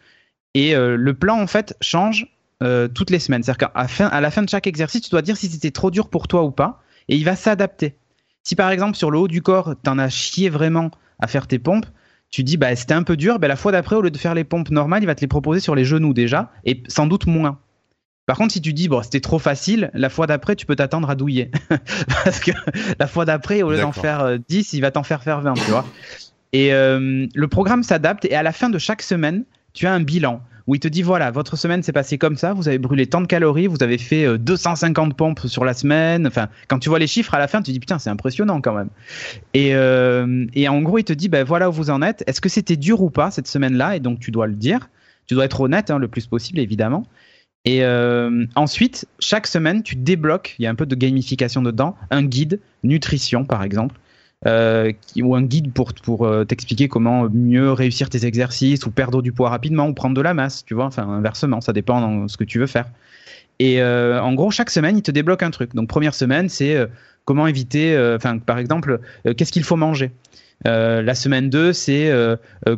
Et 0.52 0.76
euh, 0.76 0.96
le 0.96 1.14
plan, 1.14 1.40
en 1.40 1.46
fait, 1.46 1.76
change 1.80 2.26
toutes 2.94 3.08
les 3.08 3.20
semaines. 3.20 3.42
C'est-à-dire 3.42 3.70
qu'à 3.72 4.20
la 4.20 4.30
fin 4.30 4.42
de 4.42 4.48
chaque 4.50 4.66
exercice, 4.66 5.00
tu 5.00 5.08
dois 5.08 5.22
dire 5.22 5.34
si 5.34 5.48
c'était 5.48 5.70
trop 5.70 5.90
dur 5.90 6.10
pour 6.10 6.28
toi 6.28 6.42
ou 6.42 6.50
pas, 6.50 6.82
et 7.08 7.16
il 7.16 7.24
va 7.24 7.34
s'adapter. 7.34 7.94
Si 8.42 8.56
par 8.56 8.70
exemple, 8.70 8.96
sur 8.96 9.10
le 9.10 9.18
haut 9.18 9.28
du 9.28 9.42
corps, 9.42 9.74
t'en 9.82 9.98
as 9.98 10.08
chié 10.08 10.48
vraiment 10.48 10.90
à 11.20 11.26
faire 11.26 11.46
tes 11.46 11.58
pompes, 11.58 11.86
tu 12.30 12.44
dis 12.44 12.56
bah 12.56 12.74
c'était 12.76 12.94
un 12.94 13.02
peu 13.02 13.16
dur, 13.16 13.38
bah, 13.38 13.48
la 13.48 13.56
fois 13.56 13.72
d'après 13.72 13.96
au 13.96 14.02
lieu 14.02 14.10
de 14.10 14.18
faire 14.18 14.34
les 14.34 14.44
pompes 14.44 14.70
normales, 14.70 15.02
il 15.02 15.06
va 15.06 15.14
te 15.14 15.20
les 15.20 15.26
proposer 15.26 15.60
sur 15.60 15.74
les 15.74 15.84
genoux 15.84 16.14
déjà 16.14 16.52
et 16.64 16.82
sans 16.88 17.06
doute 17.06 17.26
moins. 17.26 17.58
Par 18.26 18.36
contre, 18.36 18.52
si 18.52 18.60
tu 18.60 18.72
dis 18.72 18.88
bon 18.88 19.02
c'était 19.02 19.20
trop 19.20 19.38
facile, 19.38 19.90
la 19.94 20.08
fois 20.08 20.26
d'après 20.26 20.54
tu 20.54 20.66
peux 20.66 20.76
t'attendre 20.76 21.10
à 21.10 21.14
douiller 21.14 21.50
parce 22.24 22.40
que 22.40 22.52
la 22.98 23.06
fois 23.06 23.24
d'après 23.24 23.62
au 23.62 23.70
lieu 23.70 23.80
d'en 23.80 23.92
faire 23.92 24.38
10, 24.48 24.72
il 24.72 24.80
va 24.80 24.90
t'en 24.90 25.02
faire 25.02 25.22
faire 25.22 25.40
20, 25.40 25.54
tu 25.54 25.70
vois. 25.70 25.84
Et 26.52 26.70
le 26.70 27.46
programme 27.46 27.82
s'adapte 27.82 28.24
et 28.24 28.34
à 28.34 28.42
la 28.42 28.52
fin 28.52 28.70
de 28.70 28.78
chaque 28.78 29.02
semaine, 29.02 29.44
tu 29.72 29.86
as 29.86 29.92
un 29.92 30.00
bilan 30.00 30.42
où 30.70 30.76
il 30.76 30.78
te 30.78 30.86
dit 30.86 31.02
voilà, 31.02 31.32
votre 31.32 31.56
semaine 31.56 31.82
s'est 31.82 31.90
passée 31.90 32.16
comme 32.16 32.36
ça, 32.36 32.52
vous 32.52 32.68
avez 32.68 32.78
brûlé 32.78 33.08
tant 33.08 33.20
de 33.20 33.26
calories, 33.26 33.66
vous 33.66 33.82
avez 33.82 33.98
fait 33.98 34.38
250 34.38 35.10
euh, 35.10 35.14
pompes 35.16 35.40
sur 35.48 35.64
la 35.64 35.74
semaine. 35.74 36.28
Enfin, 36.28 36.48
quand 36.68 36.78
tu 36.78 36.88
vois 36.88 37.00
les 37.00 37.08
chiffres 37.08 37.34
à 37.34 37.40
la 37.40 37.48
fin, 37.48 37.58
tu 37.58 37.64
te 37.64 37.70
dis 37.72 37.80
putain, 37.80 37.98
c'est 37.98 38.08
impressionnant 38.08 38.60
quand 38.60 38.74
même. 38.74 38.88
Et, 39.52 39.74
euh, 39.74 40.46
et 40.54 40.68
en 40.68 40.80
gros, 40.80 40.98
il 40.98 41.02
te 41.02 41.12
dit 41.12 41.28
ben 41.28 41.42
voilà 41.42 41.70
où 41.70 41.72
vous 41.72 41.90
en 41.90 42.02
êtes. 42.02 42.22
Est-ce 42.28 42.40
que 42.40 42.48
c'était 42.48 42.76
dur 42.76 43.02
ou 43.02 43.10
pas 43.10 43.32
cette 43.32 43.48
semaine-là? 43.48 43.96
Et 43.96 44.00
donc, 44.00 44.20
tu 44.20 44.30
dois 44.30 44.46
le 44.46 44.54
dire. 44.54 44.90
Tu 45.26 45.34
dois 45.34 45.46
être 45.46 45.60
honnête 45.60 45.90
hein, 45.90 45.98
le 45.98 46.06
plus 46.06 46.28
possible, 46.28 46.60
évidemment. 46.60 47.02
Et 47.64 47.84
euh, 47.84 48.46
ensuite, 48.54 49.08
chaque 49.18 49.48
semaine, 49.48 49.82
tu 49.82 49.96
débloques, 49.96 50.54
il 50.60 50.62
y 50.62 50.66
a 50.66 50.70
un 50.70 50.76
peu 50.76 50.86
de 50.86 50.94
gamification 50.94 51.62
dedans, 51.62 51.96
un 52.10 52.22
guide, 52.22 52.60
nutrition 52.84 53.44
par 53.44 53.64
exemple, 53.64 53.96
euh, 54.46 54.92
ou 55.20 55.34
un 55.34 55.42
guide 55.42 55.70
pour, 55.72 56.24
euh, 56.24 56.44
t'expliquer 56.44 56.88
comment 56.88 57.28
mieux 57.30 57.72
réussir 57.72 58.08
tes 58.08 58.24
exercices 58.24 58.86
ou 58.86 58.90
perdre 58.90 59.20
du 59.20 59.32
poids 59.32 59.50
rapidement 59.50 59.86
ou 59.86 59.92
prendre 59.92 60.14
de 60.14 60.22
la 60.22 60.32
masse, 60.32 60.64
tu 60.64 60.72
vois, 60.72 60.86
enfin 60.86 61.06
inversement, 61.06 61.60
ça 61.60 61.74
dépend 61.74 62.22
de 62.22 62.28
ce 62.28 62.38
que 62.38 62.44
tu 62.44 62.58
veux 62.58 62.66
faire. 62.66 62.86
Et 63.58 63.82
euh, 63.82 64.22
en 64.22 64.32
gros, 64.32 64.50
chaque 64.50 64.70
semaine, 64.70 64.96
il 64.96 65.02
te 65.02 65.10
débloque 65.10 65.42
un 65.42 65.50
truc. 65.50 65.74
Donc 65.74 65.88
première 65.88 66.14
semaine, 66.14 66.48
c'est 66.48 66.78
comment 67.26 67.46
éviter, 67.46 67.98
enfin 68.16 68.38
par 68.38 68.58
exemple, 68.58 69.00
qu'est-ce 69.36 69.52
qu'il 69.52 69.64
faut 69.64 69.76
manger? 69.76 70.12
la 70.64 71.14
semaine 71.14 71.50
2, 71.50 71.72
c'est 71.72 72.10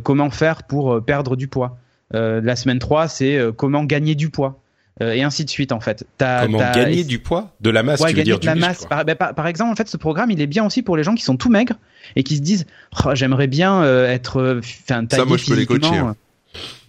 comment 0.02 0.30
faire 0.30 0.64
pour 0.64 1.04
perdre 1.04 1.36
du 1.36 1.46
poids. 1.46 1.78
la 2.12 2.56
semaine 2.56 2.80
3, 2.80 3.06
c'est 3.06 3.40
comment 3.56 3.84
gagner 3.84 4.16
du 4.16 4.30
poids. 4.30 4.61
Euh, 5.00 5.12
et 5.12 5.22
ainsi 5.22 5.44
de 5.44 5.50
suite 5.50 5.72
en 5.72 5.80
fait. 5.80 6.06
Comment 6.18 6.58
gagner 6.58 7.04
du 7.04 7.18
poids, 7.18 7.54
de 7.60 7.70
la 7.70 7.82
masse, 7.82 8.00
ouais, 8.00 8.10
tu 8.10 8.16
veux 8.16 8.22
dire 8.22 8.38
de 8.38 8.46
la 8.46 8.54
masse. 8.54 8.86
Ben, 9.06 9.14
par, 9.14 9.46
exemple, 9.46 9.72
en 9.72 9.74
fait, 9.74 9.88
ce 9.88 9.96
programme, 9.96 10.30
il 10.30 10.40
est 10.40 10.46
bien 10.46 10.66
aussi 10.66 10.82
pour 10.82 10.96
les 10.96 11.02
gens 11.02 11.14
qui 11.14 11.24
sont 11.24 11.36
tout 11.36 11.48
maigres 11.48 11.76
et 12.14 12.22
qui 12.22 12.36
se 12.36 12.42
disent, 12.42 12.66
oh, 13.04 13.10
j'aimerais 13.14 13.46
bien 13.46 13.82
euh, 13.82 14.06
être, 14.06 14.38
euh, 14.38 14.60
enfin, 14.60 15.04
ça, 15.10 15.24
moi, 15.24 15.38
je 15.38 15.46
peux 15.46 15.54
les 15.54 15.66
coacher. 15.66 15.96
Hein. 15.96 16.16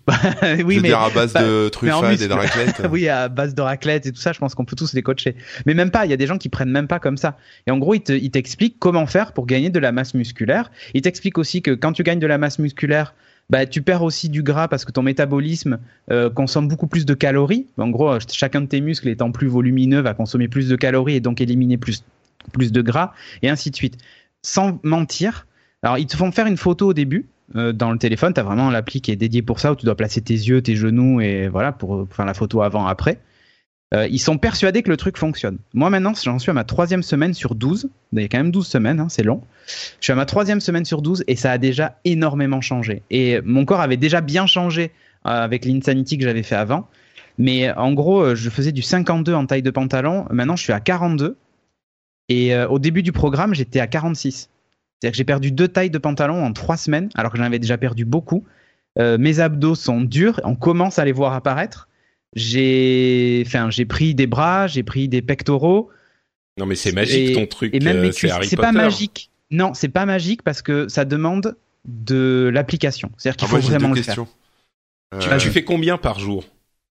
oui, 0.65 0.79
mais 0.81 0.91
à 0.91 1.09
base 1.09 1.31
de 1.31 1.69
truffades 1.69 2.21
et 2.21 2.27
de 2.27 2.33
raclette. 2.33 2.81
oui, 2.91 3.07
à 3.07 3.29
base 3.29 3.55
de 3.55 3.61
raclette 3.61 4.05
et 4.05 4.11
tout 4.11 4.19
ça, 4.19 4.33
je 4.33 4.39
pense 4.39 4.53
qu'on 4.53 4.65
peut 4.65 4.75
tous 4.75 4.93
les 4.93 5.01
coacher. 5.01 5.35
Mais 5.65 5.73
même 5.73 5.91
pas, 5.91 6.05
il 6.05 6.11
y 6.11 6.13
a 6.13 6.17
des 6.17 6.27
gens 6.27 6.37
qui 6.37 6.49
prennent 6.49 6.71
même 6.71 6.87
pas 6.87 6.99
comme 6.99 7.15
ça. 7.15 7.37
Et 7.67 7.71
en 7.71 7.77
gros, 7.77 7.95
il 7.95 8.01
t'explique 8.31 8.75
comment 8.79 9.05
faire 9.05 9.31
pour 9.31 9.45
gagner 9.45 9.69
de 9.69 9.79
la 9.79 9.93
masse 9.93 10.13
musculaire. 10.13 10.71
Il 10.93 11.01
t'explique 11.01 11.37
aussi 11.37 11.61
que 11.61 11.71
quand 11.71 11.93
tu 11.93 12.03
gagnes 12.03 12.19
de 12.19 12.27
la 12.27 12.37
masse 12.37 12.59
musculaire, 12.59 13.13
bah, 13.49 13.65
tu 13.65 13.81
perds 13.81 14.03
aussi 14.03 14.29
du 14.29 14.43
gras 14.43 14.67
parce 14.67 14.85
que 14.85 14.91
ton 14.91 15.01
métabolisme 15.01 15.79
euh, 16.11 16.29
consomme 16.29 16.67
beaucoup 16.67 16.87
plus 16.87 17.05
de 17.05 17.13
calories. 17.13 17.67
En 17.77 17.89
gros, 17.89 18.17
chacun 18.31 18.61
de 18.61 18.67
tes 18.67 18.81
muscles 18.81 19.09
étant 19.09 19.31
plus 19.31 19.47
volumineux 19.47 20.01
va 20.01 20.13
consommer 20.13 20.47
plus 20.47 20.69
de 20.69 20.75
calories 20.75 21.15
et 21.15 21.19
donc 21.19 21.41
éliminer 21.41 21.77
plus, 21.77 22.03
plus 22.51 22.71
de 22.71 22.81
gras, 22.81 23.13
et 23.41 23.49
ainsi 23.49 23.69
de 23.69 23.75
suite. 23.75 23.97
Sans 24.41 24.79
mentir, 24.83 25.47
alors 25.83 25.97
ils 25.97 26.07
te 26.07 26.17
font 26.17 26.31
faire 26.31 26.47
une 26.47 26.57
photo 26.57 26.87
au 26.87 26.93
début. 26.93 27.27
Euh, 27.55 27.73
dans 27.73 27.91
le 27.91 27.97
téléphone, 27.97 28.33
tu 28.33 28.39
as 28.39 28.43
vraiment 28.43 28.69
l'appli 28.69 29.01
qui 29.01 29.11
est 29.11 29.15
dédiée 29.15 29.41
pour 29.41 29.59
ça, 29.59 29.73
où 29.73 29.75
tu 29.75 29.85
dois 29.85 29.95
placer 29.95 30.21
tes 30.21 30.33
yeux, 30.33 30.61
tes 30.61 30.75
genoux, 30.75 31.21
et 31.21 31.47
voilà, 31.47 31.71
pour 31.71 32.07
faire 32.09 32.25
la 32.25 32.33
photo 32.33 32.61
avant-après. 32.61 33.19
Euh, 33.95 34.07
ils 34.07 34.19
sont 34.19 34.37
persuadés 34.37 34.81
que 34.81 34.89
le 34.89 34.97
truc 34.97 35.17
fonctionne. 35.17 35.57
Moi 35.73 35.89
maintenant, 35.89 36.13
j'en 36.15 36.39
suis 36.39 36.49
à 36.49 36.53
ma 36.53 36.63
troisième 36.63 37.03
semaine 37.03 37.33
sur 37.33 37.53
12. 37.53 37.89
Il 38.13 38.21
y 38.21 38.25
a 38.25 38.27
quand 38.27 38.37
même 38.37 38.51
12 38.51 38.65
semaines, 38.65 38.99
hein, 38.99 39.07
c'est 39.09 39.23
long. 39.23 39.41
Je 39.67 40.05
suis 40.05 40.13
à 40.13 40.15
ma 40.15 40.25
troisième 40.25 40.61
semaine 40.61 40.85
sur 40.85 41.01
12 41.01 41.23
et 41.27 41.35
ça 41.35 41.51
a 41.51 41.57
déjà 41.57 41.99
énormément 42.03 42.61
changé. 42.61 43.03
Et 43.11 43.39
mon 43.41 43.65
corps 43.65 43.81
avait 43.81 43.97
déjà 43.97 44.21
bien 44.21 44.47
changé 44.47 44.91
euh, 45.25 45.29
avec 45.29 45.65
l'insanity 45.65 46.17
que 46.17 46.23
j'avais 46.23 46.43
fait 46.43 46.55
avant. 46.55 46.87
Mais 47.37 47.71
en 47.73 47.93
gros, 47.93 48.21
euh, 48.21 48.35
je 48.35 48.49
faisais 48.49 48.71
du 48.71 48.81
52 48.81 49.33
en 49.33 49.45
taille 49.45 49.61
de 49.61 49.71
pantalon. 49.71 50.25
Maintenant, 50.31 50.55
je 50.55 50.63
suis 50.63 50.73
à 50.73 50.79
42. 50.79 51.37
Et 52.29 52.55
au 52.55 52.79
début 52.79 53.03
du 53.03 53.11
programme, 53.11 53.53
j'étais 53.53 53.81
à 53.81 53.85
46. 53.85 54.49
C'est-à-dire 55.01 55.11
que 55.11 55.17
j'ai 55.17 55.25
perdu 55.25 55.51
deux 55.51 55.67
tailles 55.67 55.89
de 55.89 55.97
pantalon 55.97 56.41
en 56.43 56.53
trois 56.53 56.77
semaines, 56.77 57.09
alors 57.15 57.33
que 57.33 57.37
j'en 57.37 57.43
avais 57.43 57.59
déjà 57.59 57.77
perdu 57.77 58.05
beaucoup. 58.05 58.45
mes 58.97 59.41
abdos 59.41 59.75
sont 59.75 59.99
durs, 59.99 60.39
on 60.45 60.55
commence 60.55 60.99
à 60.99 61.05
les 61.05 61.11
voir 61.11 61.33
apparaître. 61.33 61.89
J'ai, 62.35 63.43
enfin, 63.45 63.69
j'ai 63.69 63.85
pris 63.85 64.15
des 64.15 64.27
bras, 64.27 64.67
j'ai 64.67 64.83
pris 64.83 65.07
des 65.07 65.21
pectoraux. 65.21 65.89
Non, 66.57 66.65
mais 66.65 66.75
c'est 66.75 66.91
magique 66.91 67.33
ton 67.33 67.45
truc. 67.45 67.73
Et 67.73 67.79
même 67.79 67.97
euh, 67.97 68.11
c'est 68.11 68.55
pas 68.55 68.71
magique. 68.71 69.29
Non, 69.51 69.73
c'est 69.73 69.89
pas 69.89 70.05
magique 70.05 70.41
parce 70.41 70.61
que 70.61 70.87
ça 70.87 71.05
demande 71.05 71.55
de 71.85 72.49
l'application. 72.53 73.11
C'est-à-dire 73.17 73.37
qu'il 73.37 73.47
ah, 73.51 73.61
faut 73.61 73.67
vraiment 73.67 73.93
le 73.93 74.01
faire. 74.01 74.25
Euh, 75.13 75.37
tu, 75.37 75.51
fais 75.51 75.63
combien 75.63 75.97
par 75.97 76.17
jour? 76.17 76.43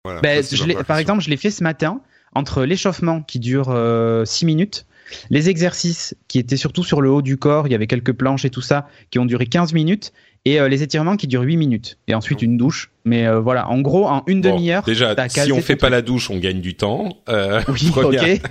ben, 0.06 0.44
je 0.44 0.84
Par 0.84 0.98
exemple, 0.98 1.22
je 1.22 1.30
l'ai 1.30 1.38
fait 1.38 1.52
ce 1.52 1.64
matin 1.64 2.02
entre 2.34 2.64
l'échauffement 2.64 3.22
qui 3.22 3.40
dure 3.40 3.66
6 3.66 3.72
euh, 3.72 4.26
minutes, 4.44 4.86
les 5.30 5.50
exercices 5.50 6.16
qui 6.28 6.40
étaient 6.40 6.58
surtout 6.58 6.84
sur 6.84 7.02
le 7.02 7.10
haut 7.10 7.22
du 7.22 7.38
corps, 7.38 7.68
il 7.68 7.72
y 7.72 7.76
avait 7.76 7.88
quelques 7.88 8.14
planches 8.14 8.46
et 8.46 8.50
tout 8.50 8.62
ça, 8.62 8.88
qui 9.10 9.20
ont 9.20 9.26
duré 9.26 9.48
15 9.48 9.74
minutes, 9.74 10.14
et 10.46 10.60
euh, 10.60 10.68
les 10.68 10.84
étirements 10.84 11.18
qui 11.18 11.28
durent 11.28 11.42
8 11.42 11.58
minutes 11.58 11.98
et 12.08 12.14
ensuite 12.14 12.42
une 12.42 12.56
douche. 12.56 12.92
Mais 13.04 13.28
euh, 13.28 13.40
voilà, 13.40 13.68
en 13.70 13.82
gros, 13.82 14.08
en 14.08 14.24
une 14.28 14.42
demi-heure. 14.42 14.84
Déjà, 14.84 15.16
si 15.28 15.52
on 15.52 15.62
fait 15.62 15.76
pas 15.76 15.90
la 15.90 16.02
douche, 16.02 16.30
on 16.30 16.38
gagne 16.38 16.62
du 16.62 16.76
temps. 16.76 17.18
Euh, 17.30 17.62
oui, 17.68 17.92
ok. 17.96 18.42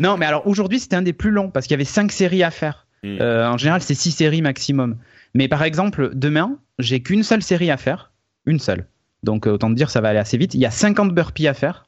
non, 0.00 0.16
mais 0.16 0.26
alors 0.26 0.46
aujourd'hui, 0.46 0.80
c'était 0.80 0.96
un 0.96 1.02
des 1.02 1.12
plus 1.12 1.30
longs 1.30 1.50
parce 1.50 1.66
qu'il 1.66 1.74
y 1.74 1.76
avait 1.76 1.84
5 1.84 2.10
séries 2.10 2.42
à 2.42 2.50
faire. 2.50 2.86
Hmm. 3.04 3.20
En 3.20 3.56
général, 3.56 3.82
c'est 3.82 3.94
6 3.94 4.10
séries 4.10 4.42
maximum. 4.42 4.96
Mais 5.34 5.46
par 5.48 5.62
exemple, 5.62 6.10
demain, 6.14 6.58
j'ai 6.78 7.00
qu'une 7.00 7.22
seule 7.22 7.42
série 7.42 7.70
à 7.70 7.76
faire, 7.76 8.12
une 8.46 8.58
seule. 8.58 8.86
Donc 9.22 9.46
autant 9.46 9.68
te 9.68 9.74
dire, 9.74 9.90
ça 9.90 10.00
va 10.00 10.08
aller 10.08 10.18
assez 10.18 10.38
vite. 10.38 10.54
Il 10.54 10.60
y 10.60 10.66
a 10.66 10.70
50 10.70 11.14
burpees 11.14 11.46
à 11.46 11.54
faire. 11.54 11.87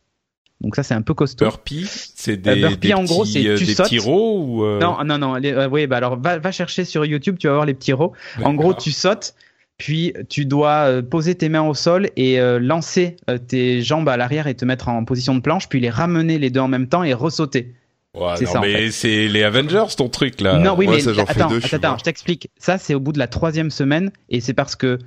Donc 0.60 0.76
ça 0.76 0.82
c'est 0.82 0.94
un 0.94 1.02
peu 1.02 1.14
costaud. 1.14 1.44
Burpee, 1.44 1.86
c'est 1.88 2.36
des, 2.36 2.56
burpee, 2.56 2.88
des, 2.88 2.94
en 2.94 3.04
gros, 3.04 3.24
c'est 3.24 3.54
tu 3.56 3.64
des 3.64 3.98
rows 3.98 4.44
ou 4.44 4.64
euh... 4.64 4.78
Non 4.78 5.02
non 5.04 5.16
non, 5.16 5.34
les, 5.36 5.52
euh, 5.52 5.68
oui 5.68 5.86
bah 5.86 5.96
alors 5.96 6.20
va, 6.20 6.38
va 6.38 6.52
chercher 6.52 6.84
sur 6.84 7.04
YouTube, 7.06 7.36
tu 7.38 7.46
vas 7.46 7.54
voir 7.54 7.66
les 7.66 7.74
petits 7.74 7.92
rows. 7.92 8.12
En 8.42 8.54
gros, 8.54 8.74
tu 8.74 8.92
sautes 8.92 9.34
puis 9.78 10.12
tu 10.28 10.44
dois 10.44 10.88
euh, 10.88 11.02
poser 11.02 11.34
tes 11.34 11.48
mains 11.48 11.62
au 11.62 11.72
sol 11.72 12.10
et 12.14 12.38
euh, 12.38 12.58
lancer 12.58 13.16
tes 13.48 13.80
jambes 13.80 14.10
à 14.10 14.18
l'arrière 14.18 14.46
et 14.46 14.54
te 14.54 14.66
mettre 14.66 14.88
en 14.90 15.06
position 15.06 15.34
de 15.34 15.40
planche, 15.40 15.70
puis 15.70 15.80
les 15.80 15.88
ramener 15.88 16.38
les 16.38 16.50
deux 16.50 16.60
en 16.60 16.68
même 16.68 16.86
temps 16.86 17.02
et 17.02 17.14
ressauter. 17.14 17.72
Ouais, 18.12 18.34
c'est 18.36 18.44
ça, 18.44 18.60
mais 18.60 18.90
c'est 18.90 19.28
les 19.28 19.42
Avengers 19.42 19.86
ton 19.96 20.10
truc 20.10 20.42
là. 20.42 20.58
Non 20.58 20.74
oui 20.76 20.86
mais 20.86 21.08
attends, 21.08 21.48
deux, 21.48 21.62
attends, 21.72 21.96
je 21.96 22.04
t'explique. 22.04 22.50
Ça 22.58 22.76
c'est 22.76 22.94
au 22.94 23.00
bout 23.00 23.12
de 23.12 23.18
la 23.18 23.28
troisième 23.28 23.70
semaine 23.70 24.12
et 24.28 24.40
c'est 24.40 24.52
parce 24.52 24.76
que 24.76 24.98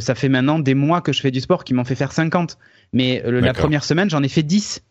ça 0.00 0.16
fait 0.16 0.28
maintenant 0.28 0.58
des 0.58 0.74
mois 0.74 1.00
que 1.00 1.12
je 1.12 1.20
fais 1.20 1.30
du 1.30 1.40
sport 1.40 1.62
qui 1.62 1.74
m'ont 1.74 1.84
fait 1.84 1.94
faire 1.94 2.10
50. 2.10 2.58
Mais 2.92 3.22
la 3.24 3.52
première 3.52 3.84
semaine 3.84 4.10
j'en 4.10 4.24
ai 4.24 4.28
fait 4.28 4.42
10 4.42 4.82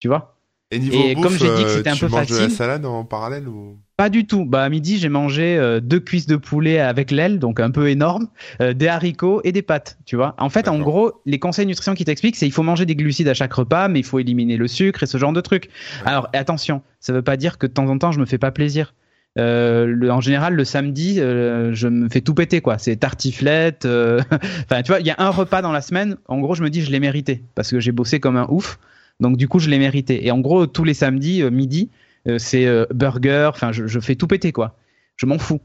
tu 0.00 0.08
vois. 0.08 0.38
Et, 0.70 0.78
niveau 0.80 1.22
comme 1.22 1.32
j'ai 1.32 1.54
dit 1.56 1.64
que 1.64 1.70
c'était 1.70 1.88
un 1.88 1.96
peu 1.96 2.08
facile. 2.08 2.36
de 2.36 2.40
la 2.42 2.50
salade 2.50 2.84
en 2.84 3.02
parallèle 3.02 3.48
ou 3.48 3.78
Pas 3.96 4.10
du 4.10 4.26
tout. 4.26 4.44
Bah 4.44 4.62
à 4.62 4.68
midi 4.68 4.98
j'ai 4.98 5.08
mangé 5.08 5.56
euh, 5.56 5.80
deux 5.80 6.00
cuisses 6.00 6.26
de 6.26 6.36
poulet 6.36 6.78
avec 6.78 7.10
l'aile, 7.10 7.38
donc 7.38 7.58
un 7.58 7.70
peu 7.70 7.88
énorme, 7.88 8.28
euh, 8.60 8.74
des 8.74 8.86
haricots 8.86 9.40
et 9.44 9.52
des 9.52 9.62
pâtes. 9.62 9.98
Tu 10.04 10.14
vois. 10.14 10.34
En 10.38 10.50
fait, 10.50 10.68
en 10.68 10.78
gros, 10.78 11.22
les 11.24 11.38
conseils 11.38 11.64
nutrition 11.64 11.94
qui 11.94 12.04
t'expliquent, 12.04 12.36
c'est 12.36 12.46
il 12.46 12.52
faut 12.52 12.62
manger 12.62 12.84
des 12.84 12.96
glucides 12.96 13.28
à 13.28 13.34
chaque 13.34 13.54
repas, 13.54 13.88
mais 13.88 14.00
il 14.00 14.04
faut 14.04 14.18
éliminer 14.18 14.58
le 14.58 14.68
sucre 14.68 15.02
et 15.02 15.06
ce 15.06 15.16
genre 15.16 15.32
de 15.32 15.40
trucs. 15.40 15.70
Alors 16.04 16.28
attention, 16.34 16.82
ça 17.00 17.14
veut 17.14 17.22
pas 17.22 17.38
dire 17.38 17.56
que 17.56 17.66
de 17.66 17.72
temps 17.72 17.88
en 17.88 17.96
temps 17.96 18.12
je 18.12 18.20
me 18.20 18.26
fais 18.26 18.38
pas 18.38 18.50
plaisir. 18.50 18.94
Euh, 19.38 20.10
en 20.10 20.20
général, 20.20 20.54
le 20.54 20.64
samedi, 20.64 21.16
je 21.16 21.88
me 21.88 22.10
fais 22.10 22.20
tout 22.20 22.34
péter, 22.34 22.60
quoi. 22.60 22.76
C'est 22.76 22.96
tartiflette. 22.96 23.86
Enfin, 24.64 24.82
tu 24.82 24.88
vois, 24.88 25.00
il 25.00 25.06
y 25.06 25.10
a 25.10 25.16
un 25.16 25.30
repas 25.30 25.62
dans 25.62 25.72
la 25.72 25.80
semaine. 25.80 26.16
En 26.26 26.40
gros, 26.40 26.54
je 26.54 26.62
me 26.62 26.68
dis, 26.68 26.82
je 26.82 26.90
l'ai 26.90 27.00
mérité 27.00 27.42
parce 27.54 27.70
que 27.70 27.80
j'ai 27.80 27.92
bossé 27.92 28.20
comme 28.20 28.36
un 28.36 28.46
ouf. 28.50 28.78
Donc 29.20 29.36
du 29.36 29.48
coup, 29.48 29.58
je 29.58 29.68
l'ai 29.68 29.78
mérité. 29.78 30.26
Et 30.26 30.30
en 30.30 30.38
gros, 30.38 30.66
tous 30.66 30.84
les 30.84 30.94
samedis, 30.94 31.42
euh, 31.42 31.50
midi, 31.50 31.90
euh, 32.26 32.38
c'est 32.38 32.66
euh, 32.66 32.86
burger. 32.92 33.50
Enfin, 33.52 33.72
je, 33.72 34.00
fais 34.00 34.14
tout 34.14 34.26
péter 34.26 34.52
quoi. 34.52 34.76
Je 35.16 35.26
m'en 35.26 35.38
fous. 35.38 35.60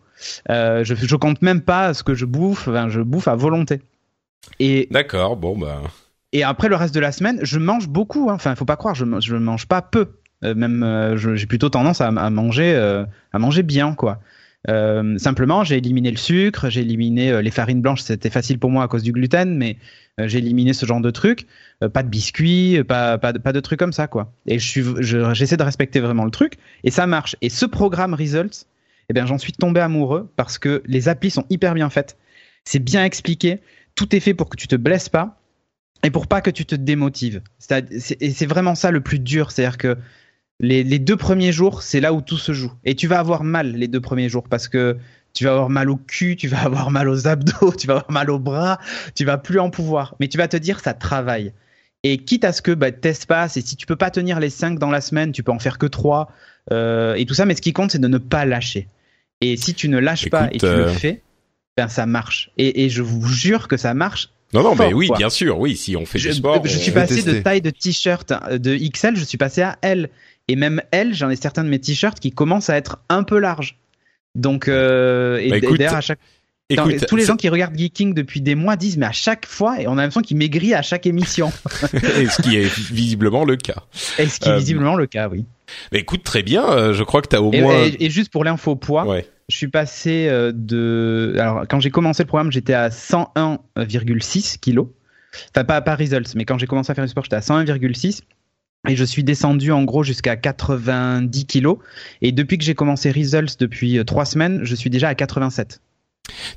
je, 0.49 0.83
je 0.83 1.15
compte 1.15 1.41
même 1.41 1.61
pas 1.61 1.93
ce 1.93 2.03
que 2.03 2.15
je 2.15 2.25
bouffe. 2.25 2.67
Enfin, 2.67 2.89
je 2.89 3.01
bouffe 3.01 3.27
à 3.27 3.35
volonté. 3.35 3.81
Et 4.59 4.87
d'accord. 4.91 5.37
Bon 5.37 5.57
bah. 5.57 5.81
Et 6.31 6.43
après 6.43 6.67
le 6.67 6.75
reste 6.75 6.95
de 6.95 6.99
la 6.99 7.11
semaine, 7.11 7.39
je 7.43 7.59
mange 7.59 7.87
beaucoup. 7.87 8.29
Hein. 8.29 8.33
Enfin, 8.33 8.55
faut 8.55 8.65
pas 8.65 8.75
croire, 8.75 8.95
je, 8.95 9.05
je 9.19 9.35
mange 9.35 9.67
pas 9.67 9.81
peu. 9.83 10.09
même, 10.41 11.15
j'ai 11.15 11.45
plutôt 11.45 11.69
tendance 11.69 12.01
à, 12.01 12.07
à 12.07 12.29
manger, 12.31 12.75
à 13.31 13.39
manger 13.39 13.61
bien 13.61 13.93
quoi. 13.93 14.19
Euh, 14.69 15.17
simplement, 15.17 15.63
j'ai 15.63 15.77
éliminé 15.77 16.09
le 16.09 16.17
sucre, 16.17 16.69
j'ai 16.69 16.81
éliminé 16.81 17.31
euh, 17.31 17.41
les 17.41 17.51
farines 17.51 17.81
blanches, 17.81 18.01
c'était 18.01 18.29
facile 18.29 18.59
pour 18.59 18.69
moi 18.69 18.83
à 18.83 18.87
cause 18.87 19.03
du 19.03 19.11
gluten, 19.11 19.57
mais 19.57 19.77
euh, 20.19 20.27
j'ai 20.27 20.37
éliminé 20.37 20.73
ce 20.73 20.85
genre 20.85 21.01
de 21.01 21.11
trucs. 21.11 21.47
pas 21.93 22.03
de 22.03 22.07
biscuits, 22.07 22.81
pas, 22.83 23.17
de 23.17 23.59
trucs 23.59 23.79
comme 23.79 23.93
ça, 23.93 24.07
quoi. 24.07 24.31
Et 24.47 24.59
je 24.59 25.33
j'essaie 25.33 25.57
de 25.57 25.63
respecter 25.63 25.99
vraiment 25.99 26.25
le 26.25 26.31
truc, 26.31 26.57
et 26.83 26.91
ça 26.91 27.07
marche. 27.07 27.35
Et 27.41 27.49
ce 27.49 27.65
programme 27.65 28.13
Results, 28.13 28.65
eh 29.09 29.13
bien, 29.13 29.25
j'en 29.25 29.37
suis 29.37 29.53
tombé 29.53 29.81
amoureux 29.81 30.29
parce 30.37 30.57
que 30.57 30.81
les 30.85 31.09
applis 31.09 31.31
sont 31.31 31.45
hyper 31.49 31.73
bien 31.73 31.89
faites. 31.89 32.17
C'est 32.63 32.79
bien 32.79 33.03
expliqué. 33.03 33.59
Tout 33.95 34.15
est 34.15 34.21
fait 34.21 34.33
pour 34.33 34.49
que 34.49 34.55
tu 34.55 34.67
te 34.67 34.75
blesses 34.75 35.09
pas 35.09 35.39
et 36.03 36.09
pour 36.09 36.27
pas 36.27 36.41
que 36.41 36.49
tu 36.49 36.65
te 36.65 36.75
démotives. 36.75 37.41
Et 37.69 38.31
c'est 38.31 38.45
vraiment 38.45 38.75
ça 38.75 38.91
le 38.91 39.01
plus 39.01 39.19
dur, 39.19 39.51
c'est-à-dire 39.51 39.77
que 39.77 39.97
les, 40.63 40.99
deux 40.99 41.17
premiers 41.17 41.51
jours, 41.51 41.83
c'est 41.83 41.99
là 41.99 42.13
où 42.13 42.21
tout 42.21 42.37
se 42.37 42.53
joue. 42.53 42.71
Et 42.85 42.95
tu 42.95 43.07
vas 43.07 43.19
avoir 43.19 43.43
mal 43.43 43.73
les 43.75 43.87
deux 43.87 44.01
premiers 44.01 44.29
jours 44.29 44.43
parce 44.49 44.67
que 44.67 44.97
tu 45.33 45.43
vas 45.45 45.51
avoir 45.51 45.69
mal 45.69 45.89
au 45.89 45.97
cul, 45.97 46.35
tu 46.35 46.47
vas 46.47 46.61
avoir 46.61 46.91
mal 46.91 47.09
aux 47.09 47.27
abdos, 47.27 47.73
tu 47.77 47.87
vas 47.87 47.93
avoir 47.95 48.11
mal 48.11 48.29
aux 48.29 48.39
bras, 48.39 48.79
tu 49.15 49.25
vas 49.25 49.37
plus 49.37 49.59
en 49.59 49.69
pouvoir. 49.69 50.15
Mais 50.19 50.27
tu 50.27 50.37
vas 50.37 50.47
te 50.47 50.57
dire, 50.57 50.79
ça 50.79 50.93
travaille. 50.93 51.53
Et 52.03 52.17
quitte 52.17 52.43
à 52.45 52.51
ce 52.51 52.61
que 52.61 52.71
bah, 52.71 52.91
test 52.91 53.25
passe, 53.25 53.57
et 53.57 53.61
si 53.61 53.75
tu 53.75 53.85
peux 53.85 53.95
pas 53.95 54.11
tenir 54.11 54.39
les 54.39 54.49
5 54.49 54.77
dans 54.77 54.91
la 54.91 55.01
semaine, 55.01 55.31
tu 55.31 55.41
peux 55.43 55.51
en 55.51 55.59
faire 55.59 55.77
que 55.77 55.85
3, 55.85 56.31
euh, 56.71 57.15
et 57.15 57.25
tout 57.25 57.33
ça, 57.33 57.45
mais 57.45 57.55
ce 57.55 57.61
qui 57.61 57.73
compte, 57.73 57.91
c'est 57.91 57.99
de 57.99 58.07
ne 58.07 58.17
pas 58.17 58.45
lâcher. 58.45 58.87
Et 59.41 59.57
si 59.57 59.73
tu 59.73 59.89
ne 59.89 59.99
lâches 59.99 60.29
pas 60.29 60.49
et 60.51 60.57
tu 60.57 60.65
le 60.65 60.85
euh, 60.85 60.87
fais, 60.89 61.21
ben 61.77 61.87
ça 61.87 62.05
marche. 62.05 62.51
Et, 62.57 62.83
et 62.85 62.89
je 62.89 63.01
vous 63.01 63.27
jure 63.27 63.67
que 63.67 63.77
ça 63.77 63.93
marche. 63.93 64.29
Non, 64.53 64.61
non, 64.61 64.75
fort, 64.75 64.87
mais 64.87 64.93
oui, 64.93 65.07
quoi. 65.07 65.17
bien 65.17 65.29
sûr, 65.29 65.59
oui, 65.59 65.75
si 65.75 65.95
on 65.97 66.05
fait 66.05 66.19
Je, 66.19 66.29
du 66.29 66.35
sport. 66.35 66.65
je 66.65 66.77
on- 66.77 66.79
suis 66.79 66.91
passé 66.91 67.23
de 67.23 67.39
taille 67.41 67.61
de 67.61 67.71
t-shirt 67.71 68.31
euh, 68.31 68.57
de 68.59 68.75
XL, 68.75 69.15
je 69.15 69.23
suis 69.23 69.37
passé 69.37 69.61
à 69.63 69.77
L. 69.81 70.09
Et 70.47 70.55
même 70.55 70.81
L, 70.91 71.13
j'en 71.13 71.29
ai 71.29 71.35
certains 71.35 71.63
de 71.63 71.69
mes 71.69 71.79
t-shirts 71.79 72.19
qui 72.19 72.31
commencent 72.31 72.69
à 72.69 72.75
être 72.77 72.99
un 73.09 73.23
peu 73.23 73.39
larges. 73.39 73.77
Donc, 74.35 74.67
euh, 74.67 75.37
et, 75.37 75.49
Bah, 75.49 75.57
écoute, 75.57 75.77
d'ailleurs, 75.77 75.95
à 75.95 76.01
chaque 76.01 76.19
Écoute, 76.69 77.05
tous 77.07 77.17
les 77.17 77.25
gens 77.25 77.35
qui 77.35 77.49
regardent 77.49 77.77
Geeking 77.77 78.13
depuis 78.15 78.41
des 78.41 78.55
mois 78.55 78.77
disent, 78.77 78.97
mais 78.97 79.05
à 79.05 79.11
chaque 79.11 79.45
fois, 79.45 79.79
et 79.79 79.87
on 79.87 79.91
a 79.91 79.95
l'impression 79.97 80.21
qu'il 80.21 80.37
maigrit 80.37 80.73
à 80.73 80.81
chaque 80.81 81.05
émission. 81.05 81.51
et 81.93 82.25
ce 82.27 82.41
qui 82.41 82.55
est 82.55 82.73
visiblement 82.91 83.43
le 83.45 83.57
cas. 83.57 83.83
Et 84.17 84.25
ce 84.25 84.39
qui 84.39 84.49
est 84.49 84.53
Euh, 84.53 84.57
visiblement 84.57 84.95
le 84.95 85.05
cas, 85.05 85.27
oui. 85.29 85.45
Mais 85.91 85.99
écoute, 85.99 86.23
très 86.23 86.41
bien. 86.41 86.67
euh, 86.67 86.93
je 86.93 87.03
crois 87.03 87.21
que 87.21 87.27
t'as 87.27 87.41
au 87.41 87.51
Et, 87.53 87.61
moins. 87.61 87.75
et- 87.83 87.97
et 88.05 88.09
juste 88.09 88.31
pour 88.31 88.43
l'info 88.43 88.75
poids, 88.75 89.05
Ouais. 89.05 89.27
je 89.49 89.55
suis 89.57 89.67
passé 89.67 90.27
de. 90.53 91.35
Alors, 91.37 91.65
quand 91.69 91.79
j'ai 91.79 91.91
commencé 91.91 92.23
le 92.23 92.27
programme, 92.27 92.51
j'étais 92.51 92.73
à 92.73 92.89
101,6 92.89 94.57
kilos. 94.59 94.87
Enfin, 95.55 95.65
pas, 95.65 95.81
pas 95.81 95.95
results, 95.95 96.33
mais 96.35 96.45
quand 96.45 96.57
j'ai 96.57 96.65
commencé 96.67 96.91
à 96.91 96.95
faire 96.95 97.03
du 97.05 97.09
sport, 97.11 97.23
j'étais 97.23 97.35
à 97.35 97.41
101,6. 97.41 98.21
Et 98.87 98.95
je 98.95 99.03
suis 99.03 99.23
descendu 99.23 99.71
en 99.71 99.83
gros 99.83 100.03
jusqu'à 100.03 100.35
90 100.35 101.45
kilos. 101.45 101.77
Et 102.21 102.31
depuis 102.31 102.57
que 102.57 102.63
j'ai 102.65 102.75
commencé 102.75 103.11
Results 103.11 103.57
depuis 103.59 103.97
euh, 103.97 104.03
trois 104.03 104.25
semaines, 104.25 104.61
je 104.63 104.75
suis 104.75 104.89
déjà 104.89 105.07
à 105.07 105.15
87. 105.15 105.79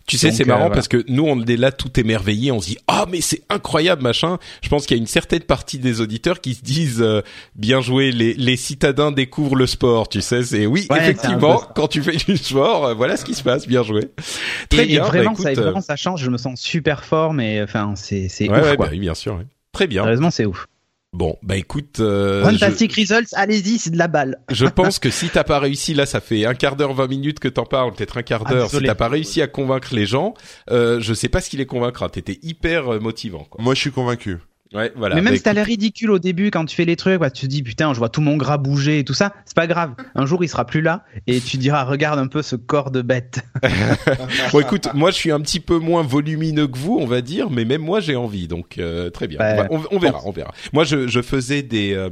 Tu 0.06 0.16
sais, 0.16 0.30
c'est 0.30 0.44
euh, 0.44 0.46
marrant 0.46 0.60
voilà. 0.60 0.74
parce 0.74 0.86
que 0.86 1.04
nous, 1.08 1.24
on 1.24 1.44
est 1.44 1.56
là 1.56 1.72
tout 1.72 1.98
émerveillé, 1.98 2.52
on 2.52 2.60
se 2.60 2.68
dit 2.68 2.78
ah 2.86 3.06
mais 3.10 3.20
c'est 3.20 3.42
incroyable 3.48 4.02
machin. 4.02 4.38
Je 4.62 4.68
pense 4.68 4.86
qu'il 4.86 4.96
y 4.96 5.00
a 5.00 5.02
une 5.02 5.08
certaine 5.08 5.40
partie 5.40 5.78
des 5.78 6.00
auditeurs 6.00 6.40
qui 6.40 6.54
se 6.54 6.62
disent 6.62 7.02
euh, 7.02 7.22
bien 7.56 7.80
joué, 7.80 8.12
les, 8.12 8.34
les 8.34 8.56
citadins 8.56 9.10
découvrent 9.10 9.56
le 9.56 9.66
sport. 9.66 10.08
Tu 10.08 10.20
sais, 10.20 10.44
c'est 10.44 10.66
oui 10.66 10.86
Ouais, 10.88 10.98
effectivement 10.98 11.60
quand 11.74 11.88
tu 11.88 12.02
fais 12.02 12.16
du 12.16 12.36
sport, 12.36 12.86
euh, 12.86 12.94
voilà 12.94 13.16
ce 13.16 13.24
qui 13.24 13.34
se 13.34 13.42
passe. 13.42 13.66
Bien 13.66 13.82
joué. 13.82 14.08
Très 14.68 14.82
et, 14.82 14.84
et 14.84 14.86
bien. 14.86 15.00
bah, 15.02 15.08
vraiment, 15.08 15.32
écoute, 15.32 15.44
ça, 15.44 15.52
vraiment, 15.54 15.80
ça 15.80 15.96
change. 15.96 16.22
Je 16.22 16.30
me 16.30 16.38
sens 16.38 16.60
super 16.60 17.04
fort, 17.04 17.32
mais 17.32 17.60
enfin, 17.60 17.94
c'est 17.96 18.28
c'est 18.28 18.48
ouais, 18.48 18.60
ouf, 18.60 18.64
ouais, 18.70 18.76
quoi. 18.76 18.86
bah 18.86 18.92
oui, 18.92 19.00
bien 19.00 19.14
sûr. 19.14 19.42
Très 19.72 19.88
bien. 19.88 20.02
Sérieusement, 20.04 20.30
c'est 20.30 20.46
ouf. 20.46 20.68
Bon, 21.16 21.38
bah 21.42 21.56
écoute, 21.56 21.98
euh, 22.00 22.44
je, 22.44 22.50
Fantastic 22.58 22.92
Results, 22.92 23.32
allez-y, 23.32 23.78
c'est 23.78 23.88
de 23.88 23.96
la 23.96 24.06
balle. 24.06 24.36
je 24.50 24.66
pense 24.66 24.98
que 24.98 25.08
si 25.08 25.30
t'as 25.30 25.44
pas 25.44 25.58
réussi, 25.58 25.94
là, 25.94 26.04
ça 26.04 26.20
fait 26.20 26.44
un 26.44 26.52
quart 26.52 26.76
d'heure, 26.76 26.92
20 26.92 27.06
minutes 27.06 27.38
que 27.40 27.48
t'en 27.48 27.64
parles, 27.64 27.94
peut-être 27.94 28.18
un 28.18 28.22
quart 28.22 28.42
Ah, 28.44 28.50
d'heure. 28.50 28.68
si 28.70 28.82
t'as 28.82 28.94
pas 28.94 29.08
réussi 29.08 29.40
à 29.40 29.46
convaincre 29.46 29.94
les 29.94 30.04
gens, 30.04 30.34
euh, 30.70 31.00
je 31.00 31.14
sais 31.14 31.30
pas 31.30 31.40
ce 31.40 31.48
qui 31.48 31.56
les 31.56 31.64
convaincra. 31.64 32.10
T'étais 32.10 32.38
hyper 32.42 32.92
euh, 32.92 33.00
motivant. 33.00 33.46
Quoi. 33.48 33.64
Moi, 33.64 33.74
je 33.74 33.80
suis 33.80 33.92
convaincu. 33.92 34.36
Ouais, 34.74 34.92
voilà. 34.96 35.14
mais 35.14 35.22
même 35.22 35.32
Bah, 35.32 35.36
si 35.36 35.42
t'as 35.44 35.52
l'air 35.52 35.66
ridicule 35.66 36.10
au 36.10 36.18
début 36.18 36.50
quand 36.50 36.64
tu 36.64 36.74
fais 36.74 36.84
les 36.84 36.96
trucs, 36.96 37.20
bah, 37.20 37.30
tu 37.30 37.42
te 37.46 37.50
dis 37.50 37.62
putain, 37.62 37.92
je 37.94 37.98
vois 37.98 38.08
tout 38.08 38.20
mon 38.20 38.36
gras 38.36 38.58
bouger 38.58 38.98
et 38.98 39.04
tout 39.04 39.14
ça, 39.14 39.32
c'est 39.44 39.54
pas 39.54 39.66
grave. 39.66 39.92
Un 40.14 40.26
jour 40.26 40.42
il 40.44 40.48
sera 40.48 40.64
plus 40.66 40.80
là 40.82 41.04
et 41.26 41.40
tu 41.40 41.56
diras 41.56 41.84
regarde 41.84 42.18
un 42.18 42.26
peu 42.26 42.42
ce 42.42 42.56
corps 42.56 42.90
de 42.90 43.02
bête. 43.02 43.40
Bon, 44.52 44.60
écoute, 44.60 44.88
moi, 44.94 45.10
je 45.10 45.16
suis 45.16 45.32
un 45.32 45.40
petit 45.40 45.60
peu 45.60 45.78
moins 45.78 46.02
volumineux 46.02 46.66
que 46.68 46.78
vous, 46.78 46.98
on 47.00 47.06
va 47.06 47.20
dire, 47.20 47.50
mais 47.50 47.64
même 47.64 47.82
moi, 47.82 48.00
j'ai 48.00 48.16
envie, 48.16 48.48
donc 48.48 48.78
euh, 48.78 49.10
très 49.10 49.26
bien. 49.26 49.38
Bah, 49.38 49.66
on, 49.70 49.98
verra, 49.98 50.20
on 50.24 50.30
verra. 50.30 50.52
Moi, 50.72 50.84
je, 50.84 51.06
je 51.08 51.20
faisais 51.22 51.62
des, 51.62 51.94
euh, 51.94 52.10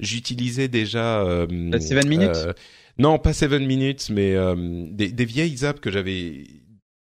j'utilisais 0.00 0.68
déjà 0.68 1.20
euh, 1.22 1.46
Euh, 1.50 1.80
Seven 1.80 2.08
Minutes 2.08 2.30
euh, 2.36 2.52
non, 2.98 3.18
pas 3.18 3.32
Seven 3.32 3.66
Minutes, 3.66 4.08
mais 4.10 4.34
euh, 4.34 4.54
des, 4.90 5.08
des 5.10 5.24
vieilles 5.24 5.64
apps 5.64 5.80
que 5.80 5.90
j'avais 5.90 6.44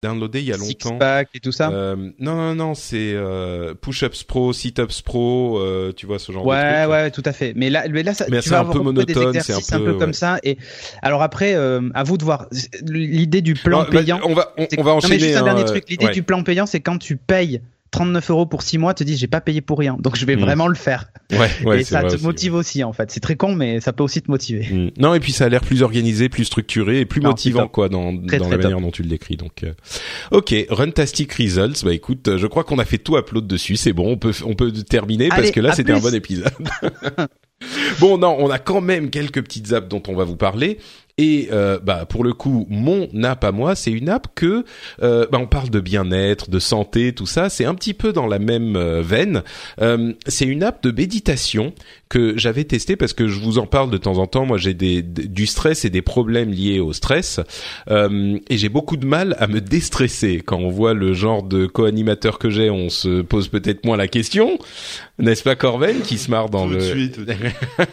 downloadées 0.03 0.41
il 0.41 0.47
y 0.47 0.53
a 0.53 0.57
Six 0.59 0.75
longtemps. 0.83 0.99
pack 0.99 1.29
et 1.35 1.41
tout 1.41 1.53
ça? 1.53 1.71
Euh, 1.71 1.95
non, 2.19 2.35
non, 2.35 2.55
non, 2.55 2.75
c'est 2.75 3.13
euh, 3.15 3.75
Push-ups 3.75 4.25
Pro, 4.25 4.53
Sit-ups 4.53 5.03
Pro, 5.03 5.59
euh, 5.59 5.93
tu 5.95 6.07
vois 6.07 6.19
ce 6.19 6.33
genre 6.33 6.45
de 6.45 6.49
Ouais, 6.49 6.81
trucs. 6.83 6.91
ouais, 6.93 7.11
tout 7.11 7.23
à 7.25 7.33
fait. 7.33 7.53
Mais 7.55 7.69
là, 7.71 7.85
mais 7.91 8.03
là, 8.03 8.15
ça, 8.15 8.25
Mais 8.31 8.39
tu 8.39 8.45
c'est 8.49 8.55
vas 8.55 8.61
un 8.61 8.65
peu 8.65 8.79
monotone, 8.79 9.15
c'est 9.33 9.39
exercices 9.39 9.73
un 9.73 9.77
un 9.77 9.81
peu, 9.81 9.85
peu, 9.93 9.99
comme 9.99 10.09
ouais. 10.11 10.13
ça. 10.15 10.39
Et 10.43 10.57
alors 11.03 11.23
après, 11.23 11.55
euh, 11.55 11.81
à 11.95 12.03
vous 12.05 12.17
de 12.17 12.25
voir. 12.25 12.47
L'idée 12.87 13.43
du 13.43 13.55
plan 13.55 13.81
Non, 13.81 13.85
bah, 13.85 13.91
payant. 14.01 14.21
on 14.25 14.35
va, 14.35 14.53
on, 14.57 14.67
on 14.79 14.83
va 14.83 14.91
non, 14.93 14.97
enchaîner. 14.99 15.15
mais 15.17 15.21
juste 15.21 15.37
un 15.37 15.45
dernier 15.45 15.65
truc. 15.65 15.85
L'idée 15.89 16.07
ouais. 16.07 16.13
du 16.13 16.23
plan 16.23 16.43
payant, 16.43 16.67
c'est 16.67 16.81
quand 16.81 16.99
tu 16.99 17.17
payes 17.17 17.61
39 17.91 18.31
euros 18.31 18.47
pour 18.47 18.63
6 18.63 18.79
mois, 18.79 18.95
te 18.95 19.03
dis 19.05 19.17
j'ai 19.17 19.27
pas 19.27 19.41
payé 19.41 19.61
pour 19.61 19.79
rien, 19.79 19.97
donc 19.99 20.17
je 20.17 20.25
vais 20.27 20.37
Mm. 20.37 20.41
vraiment 20.41 20.69
le 20.69 20.75
faire. 20.77 21.07
Ouais, 21.33 21.49
ouais, 21.65 21.81
et 21.81 21.85
ça 21.85 22.03
te 22.03 22.15
aussi, 22.15 22.25
motive 22.25 22.55
aussi 22.55 22.85
en 22.85 22.93
fait. 22.93 23.11
C'est 23.11 23.21
très 23.21 23.37
con, 23.37 23.55
mais 23.55 23.81
ça 23.81 23.93
peut 23.93 24.03
aussi 24.05 24.23
te 24.23 24.31
motiver. 24.31 24.69
Mm. 24.73 24.91
Non, 25.01 25.15
et 25.15 25.21
puis 25.21 25.33
ça 25.33 25.47
a 25.47 25.49
l'air 25.49 25.61
plus 25.63 25.83
organisé, 25.83 26.29
plus 26.29 26.45
structuré 26.45 27.01
et 27.01 27.05
plus 27.05 27.21
Non, 27.21 27.31
motivant 27.31 27.67
quoi 27.69 27.89
dans, 27.89 28.17
Très, 28.27 28.39
dans 28.39 28.45
très 28.47 28.57
la 28.57 28.63
top. 28.63 28.63
manière 28.71 28.81
dont 28.81 28.91
tu 28.93 29.03
le 29.03 29.09
décris. 29.09 29.37
Donc, 29.37 29.65
euh, 29.65 29.73
ok, 30.31 30.55
Runtastic 30.71 31.33
Results. 31.35 31.85
Bah 31.85 31.93
écoute, 31.93 32.29
euh, 32.29 32.39
je 32.39 32.47
crois 32.47 32.65
qu'on 32.65 32.79
a 32.79 32.85
fait 32.85 32.99
tout 32.99 33.17
upload 33.17 33.47
dessus. 33.47 33.77
C'est 33.77 33.93
bon, 33.93 34.13
on 34.13 34.17
peut 34.17 34.33
on 34.45 34.55
peut 34.55 34.71
terminer 34.73 35.29
parce 35.29 35.51
que 35.51 35.61
là 35.61 35.71
à 35.71 35.75
c'était 35.75 35.93
un 35.93 35.99
bon 36.01 36.15
épisode. 36.15 36.53
bon, 38.01 38.19
non, 38.19 38.37
on 38.39 38.51
a 38.51 38.59
quand 38.59 38.81
même 38.81 39.11
quelques 39.11 39.43
petites 39.43 39.73
apps 39.73 39.89
dont 39.89 40.03
on 40.09 40.15
va 40.15 40.25
vous 40.25 40.37
parler. 40.37 40.79
Et 41.19 41.49
euh, 41.53 41.79
bah 41.83 42.07
pour 42.09 42.25
le 42.25 42.33
coup, 42.33 42.67
mon 42.71 43.09
app 43.25 43.45
à 43.45 43.53
moi, 43.53 43.75
c'est 43.75 43.91
une 43.91 44.09
app 44.09 44.29
que 44.35 44.65
euh, 45.03 45.27
bah, 45.31 45.39
on 45.41 45.47
parle 45.47 45.71
de 45.71 45.81
bien-être, 45.81 46.51
de 46.51 46.59
santé, 46.59 47.13
tout 47.13 47.27
ça. 47.27 47.49
C'est 47.51 47.65
un 47.65 47.75
petit 47.75 47.95
peu 47.95 48.13
dans 48.13 48.27
la 48.27 48.39
même 48.39 48.77
euh, 48.77 49.03
veine. 49.03 49.43
Euh, 49.81 50.13
c'est 50.27 50.47
une 50.47 50.63
app 50.63 50.83
de 50.83 50.91
méditation 50.91 51.73
que 52.09 52.37
j'avais 52.37 52.65
testé 52.65 52.97
parce 52.97 53.13
que 53.13 53.29
je 53.29 53.39
vous 53.39 53.59
en 53.59 53.67
parle 53.67 53.91
de 53.91 53.97
temps 53.97 54.19
en 54.19 54.27
temps. 54.27 54.45
Moi, 54.47 54.59
j'ai 54.59 54.75
des, 54.75 55.03
du 55.03 55.47
stress 55.47 55.85
et 55.85 55.91
des 55.91 56.03
problèmes 56.03 56.51
liés 56.51 56.81
au 56.81 56.93
stress, 56.93 57.41
Euh, 57.89 58.39
et 58.49 58.57
j'ai 58.59 58.69
beaucoup 58.69 58.97
de 58.97 59.07
mal 59.07 59.37
à 59.39 59.47
me 59.47 59.61
déstresser. 59.61 60.43
Quand 60.45 60.59
on 60.59 60.71
voit 60.71 60.95
le 60.95 61.13
genre 61.13 61.43
de 61.43 61.67
co-animateur 61.67 62.39
que 62.39 62.51
j'ai, 62.51 62.71
on 62.71 62.89
se 62.89 63.23
pose 63.23 63.49
peut-être 63.49 63.85
moins 63.85 63.97
la 63.97 64.09
question, 64.09 64.59
n'est-ce 65.19 65.43
pas, 65.43 65.55
Corben, 65.57 66.01
qui 66.03 66.19
se 66.19 66.31
marre 66.31 66.51
dans 66.51 66.67
Tout 66.67 66.75
le. 66.75 66.77
de 66.77 66.81
suite. 66.83 67.21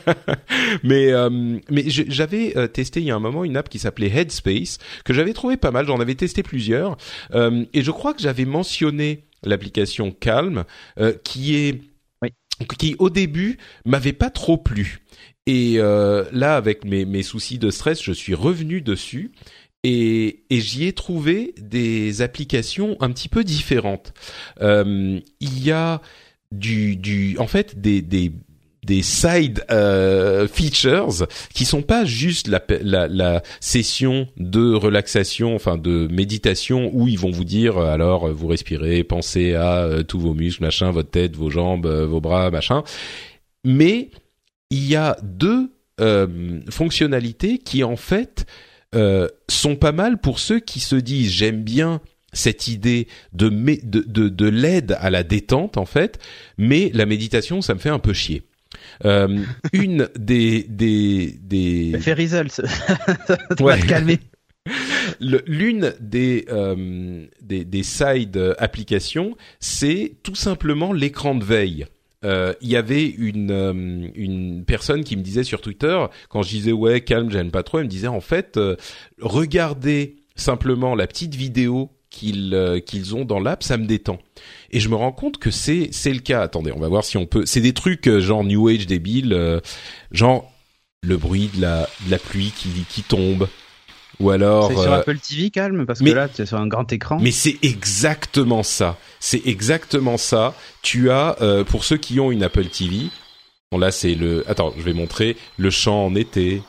mais 0.83 1.11
euh, 1.11 1.29
mais 1.69 1.83
j'avais 1.87 2.53
testé 2.69 2.99
il 3.01 3.05
y 3.07 3.11
a 3.11 3.16
un 3.17 3.21
moment 3.21 3.43
une 3.43 3.57
app 3.57 3.69
qui 3.69 3.79
s'appelait 3.79 4.09
Headspace 4.09 4.77
que 5.03 5.13
j'avais 5.13 5.33
trouvé 5.33 5.57
pas 5.57 5.71
mal. 5.71 5.85
J'en 5.85 5.99
avais 5.99 6.15
testé 6.15 6.43
plusieurs 6.43 6.97
Euh, 7.33 7.65
et 7.73 7.81
je 7.81 7.91
crois 7.91 8.13
que 8.13 8.21
j'avais 8.21 8.45
mentionné 8.45 9.25
l'application 9.43 10.11
Calm 10.11 10.63
euh, 10.99 11.13
qui 11.23 11.55
est 11.55 11.81
Oui. 12.21 12.29
qui 12.77 12.95
au 12.99 13.09
début 13.09 13.57
m'avait 13.85 14.13
pas 14.13 14.29
trop 14.29 14.57
plu. 14.57 14.99
Et 15.45 15.75
euh, 15.77 16.25
là, 16.31 16.55
avec 16.55 16.85
mes, 16.85 17.05
mes 17.05 17.23
soucis 17.23 17.59
de 17.59 17.69
stress, 17.69 18.01
je 18.03 18.11
suis 18.11 18.33
revenu 18.35 18.81
dessus 18.81 19.31
et, 19.83 20.43
et 20.49 20.59
j'y 20.59 20.85
ai 20.85 20.93
trouvé 20.93 21.53
des 21.59 22.21
applications 22.21 22.97
un 22.99 23.11
petit 23.11 23.29
peu 23.29 23.43
différentes. 23.43 24.13
Il 24.59 25.63
y 25.63 25.71
a 25.71 26.01
du, 26.51 26.95
du, 26.95 27.37
en 27.39 27.47
fait, 27.47 27.79
des, 27.79 28.01
des, 28.01 28.31
des 28.87 29.03
side 29.03 29.65
euh, 29.69 30.47
features 30.47 31.27
qui 31.53 31.65
sont 31.65 31.81
pas 31.81 32.05
juste 32.05 32.47
la, 32.47 32.63
la, 32.81 33.07
la 33.07 33.43
session 33.59 34.27
de 34.37 34.73
relaxation, 34.73 35.53
enfin 35.55 35.77
de 35.77 36.07
méditation 36.09 36.89
où 36.93 37.07
ils 37.07 37.19
vont 37.19 37.31
vous 37.31 37.43
dire 37.43 37.77
euh, 37.77 37.91
alors 37.91 38.27
euh, 38.27 38.31
vous 38.31 38.47
respirez, 38.47 39.03
pensez 39.03 39.53
à 39.55 39.79
euh, 39.79 40.03
tous 40.03 40.19
vos 40.19 40.33
muscles, 40.33 40.63
machin, 40.63 40.91
votre 40.91 41.11
tête, 41.11 41.35
vos 41.35 41.49
jambes, 41.49 41.85
vos 41.85 42.21
bras, 42.21 42.49
machin. 42.49 42.83
Mais 43.63 44.09
il 44.71 44.87
y 44.87 44.95
a 44.95 45.17
deux 45.21 45.69
fonctionnalités 46.69 47.57
qui 47.57 47.83
en 47.83 47.95
fait 47.95 48.45
sont 49.49 49.75
pas 49.75 49.91
mal 49.91 50.19
pour 50.19 50.37
ceux 50.37 50.59
qui 50.59 50.79
se 50.79 50.95
disent 50.95 51.31
j'aime 51.31 51.63
bien 51.63 52.01
cette 52.33 52.67
idée 52.67 53.07
de, 53.33 53.49
de, 53.49 54.03
de, 54.07 54.29
de 54.29 54.47
l'aide 54.47 54.95
à 54.99 55.09
la 55.09 55.23
détente 55.23 55.77
en 55.77 55.85
fait, 55.85 56.19
mais 56.59 56.91
la 56.93 57.07
méditation 57.07 57.63
ça 57.63 57.73
me 57.73 57.79
fait 57.79 57.89
un 57.89 57.97
peu 57.97 58.13
chier. 58.13 58.43
Euh, 59.05 59.43
une 59.73 60.09
des 60.17 60.63
des 60.63 61.37
des 61.41 61.97
Fais 61.99 62.13
Results. 62.13 62.61
Ouais. 63.59 63.79
calmer. 63.81 64.19
l'une 65.19 65.93
des, 65.99 66.45
euh, 66.49 67.25
des 67.41 67.63
des 67.65 67.83
side 67.83 68.55
applications, 68.57 69.35
c'est 69.59 70.15
tout 70.23 70.35
simplement 70.35 70.93
l'écran 70.93 71.35
de 71.35 71.43
veille. 71.43 71.85
Euh, 72.25 72.53
Il 72.61 72.69
y 72.69 72.75
avait 72.75 73.05
une 73.07 73.51
euh, 73.51 74.07
une 74.15 74.65
personne 74.65 75.03
qui 75.03 75.15
me 75.15 75.21
disait 75.21 75.43
sur 75.43 75.61
Twitter 75.61 75.97
quand 76.29 76.41
je 76.41 76.49
disais 76.49 76.71
ouais 76.71 77.01
calme 77.01 77.29
j'aime 77.31 77.51
pas 77.51 77.63
trop, 77.63 77.77
elle 77.79 77.85
me 77.85 77.89
disait 77.89 78.07
en 78.07 78.21
fait 78.21 78.59
regardez 79.21 80.15
simplement 80.35 80.95
la 80.95 81.07
petite 81.07 81.35
vidéo 81.35 81.91
qu'ils 82.09 82.53
euh, 82.53 82.79
qu'ils 82.79 83.15
ont 83.15 83.25
dans 83.25 83.39
l'app, 83.39 83.63
ça 83.63 83.77
me 83.77 83.85
détend. 83.85 84.19
Et 84.71 84.79
je 84.79 84.89
me 84.89 84.95
rends 84.95 85.11
compte 85.11 85.37
que 85.37 85.51
c'est 85.51 85.89
c'est 85.91 86.13
le 86.13 86.19
cas. 86.19 86.41
Attendez, 86.41 86.71
on 86.71 86.79
va 86.79 86.87
voir 86.87 87.03
si 87.03 87.17
on 87.17 87.25
peut. 87.25 87.45
C'est 87.45 87.61
des 87.61 87.73
trucs 87.73 88.07
euh, 88.07 88.19
genre 88.19 88.43
New 88.43 88.67
Age 88.67 88.87
débile, 88.87 89.33
euh, 89.33 89.59
genre 90.11 90.51
le 91.03 91.17
bruit 91.17 91.49
de 91.55 91.61
la 91.61 91.87
de 92.05 92.11
la 92.11 92.17
pluie 92.19 92.51
qui 92.55 92.69
qui 92.89 93.03
tombe, 93.03 93.47
ou 94.19 94.29
alors. 94.29 94.67
C'est 94.69 94.75
sur 94.81 94.91
Apple 94.91 95.17
TV 95.19 95.49
calme 95.49 95.85
parce 95.85 96.01
mais- 96.01 96.11
que 96.11 96.15
là 96.15 96.27
tu 96.29 96.41
es 96.41 96.45
sur 96.45 96.57
un 96.59 96.67
grand 96.67 96.91
écran. 96.91 97.19
mais 97.21 97.31
c'est 97.31 97.57
exactement 97.61 98.63
ça. 98.63 98.97
C'est 99.19 99.45
exactement 99.45 100.17
ça. 100.17 100.55
Tu 100.81 101.11
as 101.11 101.35
pour 101.67 101.83
ceux 101.83 101.97
qui 101.97 102.19
ont 102.19 102.31
une 102.31 102.43
Apple 102.43 102.65
TV. 102.67 103.07
Bon 103.71 103.77
là 103.77 103.91
c'est 103.91 104.15
le. 104.15 104.49
Attends, 104.49 104.73
je 104.77 104.83
vais 104.83 104.93
montrer 104.93 105.35
le 105.57 105.69
chant 105.69 106.05
en 106.05 106.15
été. 106.15 106.61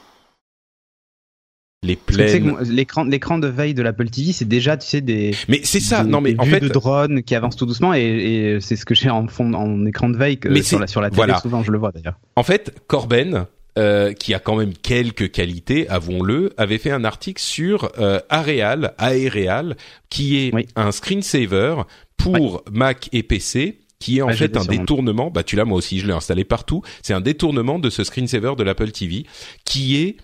Les 1.83 1.97
plaines. 1.97 2.57
L'écran, 2.71 3.05
l'écran 3.05 3.39
de 3.39 3.47
veille 3.47 3.75
de 3.75 3.83
l'Apple 3.83 4.09
TV, 4.11 4.33
c'est 4.33 4.49
déjà, 4.49 4.77
tu 4.77 4.87
sais, 4.87 5.01
des, 5.01 5.33
Mais 5.49 5.61
c'est 5.63 5.81
ça. 5.81 6.03
des- 6.03 6.11
non, 6.11 6.21
mais 6.21 6.33
des 6.33 6.41
en 6.41 6.45
vues 6.45 6.51
fait, 6.51 6.61
de 6.61 6.69
drone 6.69 7.23
qui 7.23 7.35
avancent 7.35 7.57
tout 7.57 7.67
doucement 7.67 7.95
et, 7.95 8.01
et 8.03 8.61
c'est 8.61 8.77
ce 8.77 8.85
que 8.85 8.95
j'ai 8.95 9.11
en 9.11 9.27
fond, 9.29 9.53
en 9.55 9.87
écran 9.87 10.09
de 10.09 10.17
veille 10.17 10.39
que 10.39 10.49
Mais 10.49 10.63
sur 10.63 10.79
la, 10.81 10.87
sur 10.89 11.01
la 11.01 11.09
télé. 11.11 11.17
voilà. 11.19 11.39
Souvent, 11.41 11.63
je 11.63 11.71
le 11.71 11.79
vois 11.79 11.93
d'ailleurs. 11.93 12.19
En 12.37 12.43
fait, 12.43 12.75
Corben, 12.89 13.47
euh, 13.79 14.13
qui 14.13 14.35
a 14.35 14.41
quand 14.41 14.57
même 14.57 14.73
quelques 14.75 15.31
qualités, 15.31 15.89
avouons-le, 15.89 16.53
avait 16.57 16.79
fait 16.79 16.91
un 16.91 17.05
article 17.05 17.41
sur 17.41 17.93
euh, 18.01 18.19
Areal, 18.29 18.95
Aereal, 18.99 19.77
qui 20.11 20.39
est 20.49 20.55
Oui. 20.55 20.67
un 20.75 20.91
screensaver 20.91 21.77
pour 22.17 22.65
Mac 22.73 23.09
et 23.13 23.23
PC 23.23 23.79
qui 24.01 24.19
est 24.19 24.23
en 24.23 24.29
fait 24.29 24.57
un 24.57 24.65
détournement, 24.65 25.29
bah 25.29 25.43
tu 25.43 25.57
l'as 25.57 25.65
moi 25.65 25.77
aussi, 25.77 25.99
je 25.99 26.07
l'ai 26.07 26.13
installé 26.13 26.45
partout, 26.45 26.83
c'est 27.03 27.15
un 27.15 27.21
détournement 27.21 27.81
de 27.81 27.91
ce 27.91 28.05
screensaver 28.05 28.53
de 28.57 28.63
l'Apple 28.63 28.93
TV 28.93 29.27
qui 29.65 29.97
est 29.97 30.17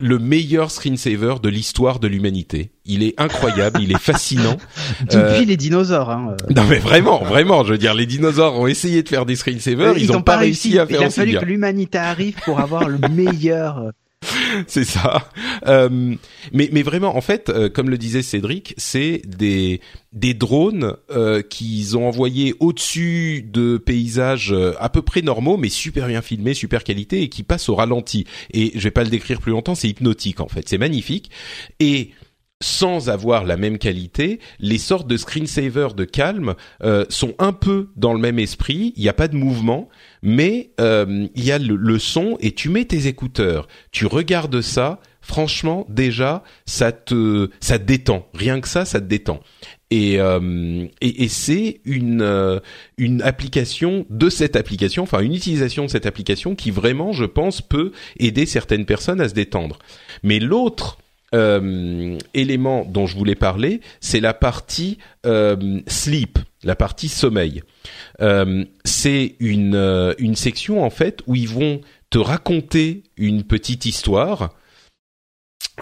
le 0.00 0.18
meilleur 0.18 0.70
screensaver 0.70 1.36
de 1.42 1.48
l'histoire 1.48 1.98
de 1.98 2.06
l'humanité. 2.06 2.70
Il 2.84 3.02
est 3.02 3.14
incroyable, 3.20 3.80
il 3.82 3.90
est 3.92 3.98
fascinant. 3.98 4.56
Depuis 5.02 5.16
Euh, 5.16 5.44
les 5.44 5.56
dinosaures, 5.56 6.10
hein. 6.10 6.36
euh, 6.40 6.52
Non 6.54 6.64
mais 6.68 6.78
vraiment, 6.78 7.22
vraiment, 7.24 7.64
je 7.64 7.72
veux 7.72 7.78
dire, 7.78 7.94
les 7.94 8.06
dinosaures 8.06 8.54
ont 8.58 8.66
essayé 8.66 9.02
de 9.02 9.08
faire 9.08 9.26
des 9.26 9.34
screensavers, 9.36 9.98
ils, 9.98 10.10
n'ont 10.10 10.22
pas 10.22 10.36
réussi 10.36 10.78
à 10.78 10.86
faire 10.86 11.00
Il 11.02 11.04
a 11.06 11.10
fallu 11.10 11.30
bien. 11.32 11.40
que 11.40 11.44
l'humanité 11.46 11.98
arrive 11.98 12.36
pour 12.44 12.60
avoir 12.60 12.88
le 12.88 12.98
meilleur. 13.10 13.90
c'est 14.66 14.84
ça. 14.84 15.30
Euh, 15.66 16.14
mais 16.52 16.68
mais 16.72 16.82
vraiment, 16.82 17.16
en 17.16 17.20
fait, 17.20 17.48
euh, 17.48 17.68
comme 17.68 17.90
le 17.90 17.98
disait 17.98 18.22
Cédric, 18.22 18.74
c'est 18.76 19.22
des 19.24 19.80
des 20.12 20.34
drones 20.34 20.96
euh, 21.10 21.42
qu'ils 21.42 21.96
ont 21.96 22.08
envoyés 22.08 22.54
au-dessus 22.60 23.42
de 23.46 23.76
paysages 23.76 24.52
euh, 24.52 24.74
à 24.80 24.88
peu 24.88 25.02
près 25.02 25.22
normaux, 25.22 25.56
mais 25.56 25.68
super 25.68 26.08
bien 26.08 26.22
filmés, 26.22 26.54
super 26.54 26.82
qualité 26.82 27.22
et 27.22 27.28
qui 27.28 27.42
passent 27.42 27.68
au 27.68 27.74
ralenti. 27.74 28.26
Et 28.52 28.72
je 28.74 28.80
vais 28.80 28.90
pas 28.90 29.04
le 29.04 29.10
décrire 29.10 29.40
plus 29.40 29.52
longtemps, 29.52 29.74
c'est 29.74 29.88
hypnotique 29.88 30.40
en 30.40 30.48
fait, 30.48 30.68
c'est 30.68 30.78
magnifique. 30.78 31.30
Et 31.78 32.10
sans 32.60 33.08
avoir 33.08 33.44
la 33.44 33.56
même 33.56 33.78
qualité, 33.78 34.40
les 34.58 34.78
sortes 34.78 35.06
de 35.06 35.16
screensavers 35.16 35.94
de 35.94 36.04
calme 36.04 36.54
euh, 36.82 37.04
sont 37.08 37.34
un 37.38 37.52
peu 37.52 37.90
dans 37.96 38.12
le 38.12 38.18
même 38.18 38.38
esprit. 38.38 38.92
Il 38.96 39.02
n'y 39.02 39.08
a 39.08 39.12
pas 39.12 39.28
de 39.28 39.36
mouvement, 39.36 39.88
mais 40.22 40.70
euh, 40.80 41.26
il 41.34 41.44
y 41.44 41.52
a 41.52 41.58
le, 41.58 41.76
le 41.76 41.98
son 41.98 42.36
et 42.40 42.52
tu 42.52 42.68
mets 42.68 42.84
tes 42.84 43.06
écouteurs, 43.06 43.68
tu 43.92 44.06
regardes 44.06 44.60
ça. 44.60 45.00
Franchement, 45.20 45.84
déjà, 45.90 46.42
ça 46.64 46.90
te 46.90 47.50
ça 47.60 47.78
te 47.78 47.84
détend. 47.84 48.26
Rien 48.32 48.60
que 48.62 48.68
ça, 48.68 48.86
ça 48.86 48.98
te 48.98 49.04
détend. 49.04 49.40
Et 49.90 50.20
euh, 50.20 50.86
et, 51.02 51.24
et 51.24 51.28
c'est 51.28 51.80
une 51.84 52.22
euh, 52.22 52.60
une 52.96 53.20
application 53.20 54.06
de 54.08 54.30
cette 54.30 54.56
application, 54.56 55.02
enfin 55.02 55.20
une 55.20 55.34
utilisation 55.34 55.84
de 55.84 55.90
cette 55.90 56.06
application 56.06 56.54
qui 56.54 56.70
vraiment, 56.70 57.12
je 57.12 57.24
pense, 57.24 57.60
peut 57.60 57.92
aider 58.18 58.46
certaines 58.46 58.86
personnes 58.86 59.20
à 59.20 59.28
se 59.28 59.34
détendre. 59.34 59.78
Mais 60.22 60.38
l'autre 60.38 60.96
euh, 61.34 62.16
élément 62.34 62.84
dont 62.84 63.06
je 63.06 63.16
voulais 63.16 63.34
parler, 63.34 63.80
c'est 64.00 64.20
la 64.20 64.34
partie 64.34 64.98
euh, 65.26 65.80
sleep, 65.86 66.38
la 66.64 66.76
partie 66.76 67.08
sommeil. 67.08 67.62
Euh, 68.20 68.64
c'est 68.84 69.36
une 69.38 69.74
euh, 69.74 70.14
une 70.18 70.36
section 70.36 70.82
en 70.82 70.90
fait 70.90 71.20
où 71.26 71.34
ils 71.34 71.48
vont 71.48 71.80
te 72.10 72.18
raconter 72.18 73.02
une 73.16 73.44
petite 73.44 73.84
histoire. 73.86 74.50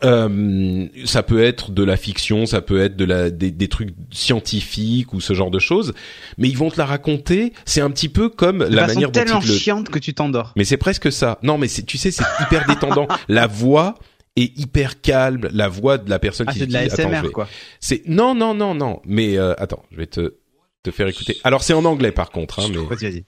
Euh, 0.05 0.87
ça 1.07 1.23
peut 1.23 1.43
être 1.43 1.71
de 1.71 1.83
la 1.83 1.97
fiction, 1.97 2.45
ça 2.45 2.61
peut 2.61 2.83
être 2.83 2.97
de 2.97 3.07
la 3.07 3.31
des, 3.31 3.51
des 3.51 3.69
trucs 3.69 3.95
scientifiques 4.11 5.15
ou 5.15 5.21
ce 5.21 5.33
genre 5.33 5.51
de 5.51 5.59
choses, 5.59 5.95
mais 6.37 6.49
ils 6.49 6.59
vont 6.59 6.71
te 6.71 6.77
la 6.77 6.85
raconter. 6.85 7.55
C'est 7.65 7.81
un 7.81 7.91
petit 7.91 8.11
peu 8.11 8.29
comme 8.29 8.59
de 8.59 8.75
la 8.77 8.89
manière 8.89 9.09
dont 9.11 9.13
tellement 9.21 9.41
ils 9.41 9.49
le 9.49 9.55
chiante 9.55 9.89
que 9.89 9.99
tu 9.99 10.13
t'endors. 10.13 10.53
mais 10.57 10.65
c'est 10.65 10.77
presque 10.77 11.11
ça. 11.11 11.39
Non, 11.43 11.57
mais 11.57 11.69
c'est, 11.69 11.85
tu 11.85 11.97
sais, 11.97 12.11
c'est 12.11 12.25
hyper 12.43 12.67
détendant. 12.67 13.09
La 13.29 13.47
voix 13.47 13.95
est 14.37 14.59
hyper 14.59 15.01
calme. 15.01 15.49
La 15.53 15.69
voix 15.69 15.99
de 15.99 16.09
la 16.11 16.19
personne 16.19 16.47
Ah, 16.49 16.53
qui 16.53 16.61
c'est 16.61 16.67
de 16.67 16.73
la 16.73 16.87
dit- 16.87 16.93
attends, 16.93 17.09
SMR, 17.11 17.23
vais- 17.23 17.31
quoi. 17.33 17.49
C'est 17.81 18.03
non, 18.07 18.35
non, 18.35 18.55
non, 18.55 18.75
non. 18.75 19.01
Mais 19.05 19.37
euh, 19.39 19.55
attends, 19.59 19.83
je 19.91 19.97
vais 19.97 20.07
te 20.07 20.37
te 20.83 20.91
faire 20.91 21.09
écouter. 21.09 21.37
Alors 21.45 21.63
c'est 21.65 21.73
en 21.75 21.85
anglais 21.85 22.13
par 22.13 22.31
contre, 22.31 22.61
hein, 22.61 22.69
mais 22.71 22.77
Vas-y, 22.77 23.11
vas-y. 23.11 23.25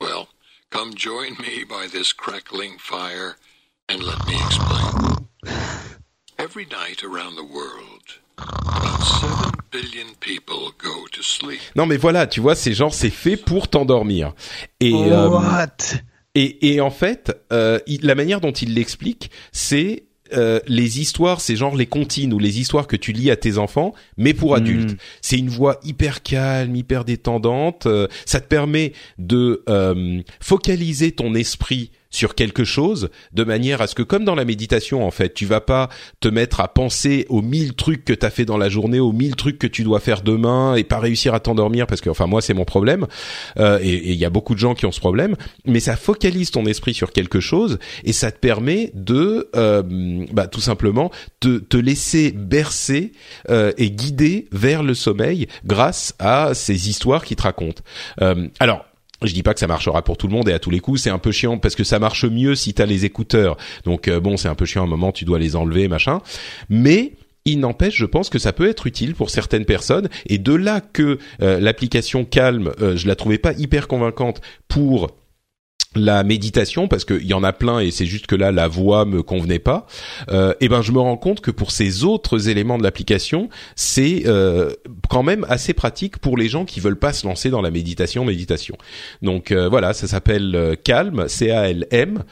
Well, 0.00 0.26
come 0.70 0.92
join 0.96 1.30
me 1.38 1.64
by 1.64 1.88
this 1.90 2.12
crackling 2.12 2.72
fire 2.78 3.36
and 3.90 3.98
let 3.98 4.18
me 4.26 4.34
explain. 4.44 5.26
Every 6.38 6.66
night 6.66 7.02
around 7.04 7.36
the 7.36 7.44
world, 7.48 8.02
about 8.36 9.02
7 9.04 9.30
billion 9.70 10.12
people 10.20 10.72
go 10.82 11.06
to 11.12 11.22
sleep. 11.22 11.60
non, 11.76 11.86
mais 11.86 11.96
voilà, 11.96 12.26
tu 12.26 12.40
vois, 12.40 12.54
c'est 12.56 12.74
genre 12.74 12.92
c'est 12.92 13.08
fait 13.10 13.36
pour 13.36 13.68
t'endormir. 13.68 14.34
Et 14.80 14.92
euh, 14.92 15.28
What? 15.28 15.76
Et, 16.34 16.74
et 16.74 16.80
en 16.80 16.90
fait, 16.90 17.32
euh, 17.52 17.78
il- 17.86 18.04
la 18.04 18.14
manière 18.14 18.40
dont 18.40 18.52
il 18.52 18.74
l'explique, 18.74 19.30
c'est 19.52 20.04
euh, 20.32 20.58
les 20.66 21.00
histoires, 21.00 21.40
c'est 21.40 21.54
genre 21.54 21.76
les 21.76 21.86
comptines 21.86 22.32
ou 22.32 22.38
les 22.38 22.58
histoires 22.58 22.86
que 22.86 22.96
tu 22.96 23.12
lis 23.12 23.30
à 23.30 23.36
tes 23.36 23.58
enfants, 23.58 23.94
mais 24.16 24.32
pour 24.34 24.54
adultes. 24.56 24.92
Mm. 24.94 24.96
C'est 25.20 25.38
une 25.38 25.50
voix 25.50 25.78
hyper 25.84 26.22
calme, 26.22 26.74
hyper 26.74 27.04
détendante. 27.04 27.86
euh, 27.86 28.08
ça 28.24 28.40
te 28.40 28.48
permet 28.48 28.94
de 29.18 29.62
euh, 29.68 30.22
focaliser 30.40 31.12
ton 31.12 31.34
esprit 31.34 31.90
sur 32.14 32.34
quelque 32.34 32.64
chose 32.64 33.10
de 33.32 33.44
manière 33.44 33.80
à 33.80 33.86
ce 33.86 33.94
que 33.94 34.02
comme 34.02 34.24
dans 34.24 34.34
la 34.34 34.44
méditation 34.44 35.06
en 35.06 35.10
fait 35.10 35.34
tu 35.34 35.46
vas 35.46 35.60
pas 35.60 35.88
te 36.20 36.28
mettre 36.28 36.60
à 36.60 36.68
penser 36.68 37.26
aux 37.28 37.42
mille 37.42 37.74
trucs 37.74 38.04
que 38.04 38.12
t'as 38.12 38.30
fait 38.30 38.44
dans 38.44 38.56
la 38.56 38.68
journée 38.68 39.00
aux 39.00 39.12
mille 39.12 39.36
trucs 39.36 39.58
que 39.58 39.66
tu 39.66 39.82
dois 39.82 40.00
faire 40.00 40.22
demain 40.22 40.76
et 40.76 40.84
pas 40.84 40.98
réussir 40.98 41.34
à 41.34 41.40
t'endormir 41.40 41.86
parce 41.86 42.00
que 42.00 42.10
enfin 42.10 42.26
moi 42.26 42.40
c'est 42.40 42.54
mon 42.54 42.64
problème 42.64 43.06
euh, 43.58 43.78
et 43.82 44.12
il 44.12 44.18
y 44.18 44.24
a 44.24 44.30
beaucoup 44.30 44.54
de 44.54 44.60
gens 44.60 44.74
qui 44.74 44.86
ont 44.86 44.92
ce 44.92 45.00
problème 45.00 45.36
mais 45.66 45.80
ça 45.80 45.96
focalise 45.96 46.50
ton 46.50 46.66
esprit 46.66 46.94
sur 46.94 47.12
quelque 47.12 47.40
chose 47.40 47.78
et 48.04 48.12
ça 48.12 48.30
te 48.30 48.38
permet 48.38 48.90
de 48.94 49.50
euh, 49.56 49.82
bah, 50.32 50.46
tout 50.46 50.60
simplement 50.60 51.10
te, 51.40 51.58
te 51.58 51.76
laisser 51.76 52.32
bercer 52.32 53.12
euh, 53.50 53.72
et 53.76 53.90
guider 53.90 54.46
vers 54.52 54.82
le 54.82 54.94
sommeil 54.94 55.48
grâce 55.64 56.14
à 56.18 56.54
ces 56.54 56.88
histoires 56.88 57.24
qui 57.24 57.36
te 57.36 57.42
racontent. 57.42 57.82
Euh, 58.20 58.48
alors 58.60 58.84
je 59.24 59.34
dis 59.34 59.42
pas 59.42 59.54
que 59.54 59.60
ça 59.60 59.66
marchera 59.66 60.02
pour 60.02 60.16
tout 60.16 60.26
le 60.26 60.32
monde 60.32 60.48
et 60.48 60.52
à 60.52 60.58
tous 60.58 60.70
les 60.70 60.80
coups, 60.80 61.02
c'est 61.02 61.10
un 61.10 61.18
peu 61.18 61.32
chiant 61.32 61.58
parce 61.58 61.74
que 61.74 61.84
ça 61.84 61.98
marche 61.98 62.24
mieux 62.24 62.54
si 62.54 62.74
t'as 62.74 62.86
les 62.86 63.04
écouteurs. 63.04 63.56
Donc 63.84 64.08
euh, 64.08 64.20
bon, 64.20 64.36
c'est 64.36 64.48
un 64.48 64.54
peu 64.54 64.64
chiant 64.64 64.82
à 64.82 64.84
un 64.84 64.88
moment, 64.88 65.12
tu 65.12 65.24
dois 65.24 65.38
les 65.38 65.56
enlever, 65.56 65.88
machin. 65.88 66.20
Mais 66.68 67.12
il 67.44 67.60
n'empêche, 67.60 67.96
je 67.96 68.06
pense 68.06 68.30
que 68.30 68.38
ça 68.38 68.52
peut 68.52 68.68
être 68.68 68.86
utile 68.86 69.14
pour 69.14 69.30
certaines 69.30 69.64
personnes. 69.64 70.08
Et 70.26 70.38
de 70.38 70.54
là 70.54 70.80
que 70.80 71.18
euh, 71.42 71.60
l'application 71.60 72.24
Calme, 72.24 72.72
euh, 72.80 72.96
je 72.96 73.06
la 73.06 73.16
trouvais 73.16 73.38
pas 73.38 73.52
hyper 73.52 73.88
convaincante 73.88 74.40
pour 74.68 75.10
la 75.96 76.24
méditation 76.24 76.88
parce 76.88 77.04
qu'il 77.04 77.26
y 77.26 77.34
en 77.34 77.44
a 77.44 77.52
plein 77.52 77.78
et 77.78 77.90
c'est 77.90 78.06
juste 78.06 78.26
que 78.26 78.34
là 78.34 78.52
la 78.52 78.68
voix 78.68 79.04
me 79.04 79.22
convenait 79.22 79.58
pas. 79.58 79.86
Euh, 80.30 80.54
et 80.60 80.68
ben 80.68 80.82
je 80.82 80.92
me 80.92 80.98
rends 80.98 81.16
compte 81.16 81.40
que 81.40 81.50
pour 81.50 81.70
ces 81.70 82.04
autres 82.04 82.48
éléments 82.48 82.78
de 82.78 82.82
l'application, 82.82 83.48
c'est 83.76 84.22
euh, 84.26 84.72
quand 85.08 85.22
même 85.22 85.46
assez 85.48 85.72
pratique 85.72 86.18
pour 86.18 86.36
les 86.36 86.48
gens 86.48 86.64
qui 86.64 86.80
veulent 86.80 86.98
pas 86.98 87.12
se 87.12 87.26
lancer 87.26 87.50
dans 87.50 87.62
la 87.62 87.70
méditation 87.70 88.24
méditation. 88.24 88.76
Donc 89.22 89.52
euh, 89.52 89.68
voilà, 89.68 89.94
ça 89.94 90.06
s'appelle 90.06 90.54
euh, 90.54 90.74
Calm, 90.74 91.28
C 91.28 91.50
A 91.50 91.68
L 91.70 91.86
M. 91.90 92.24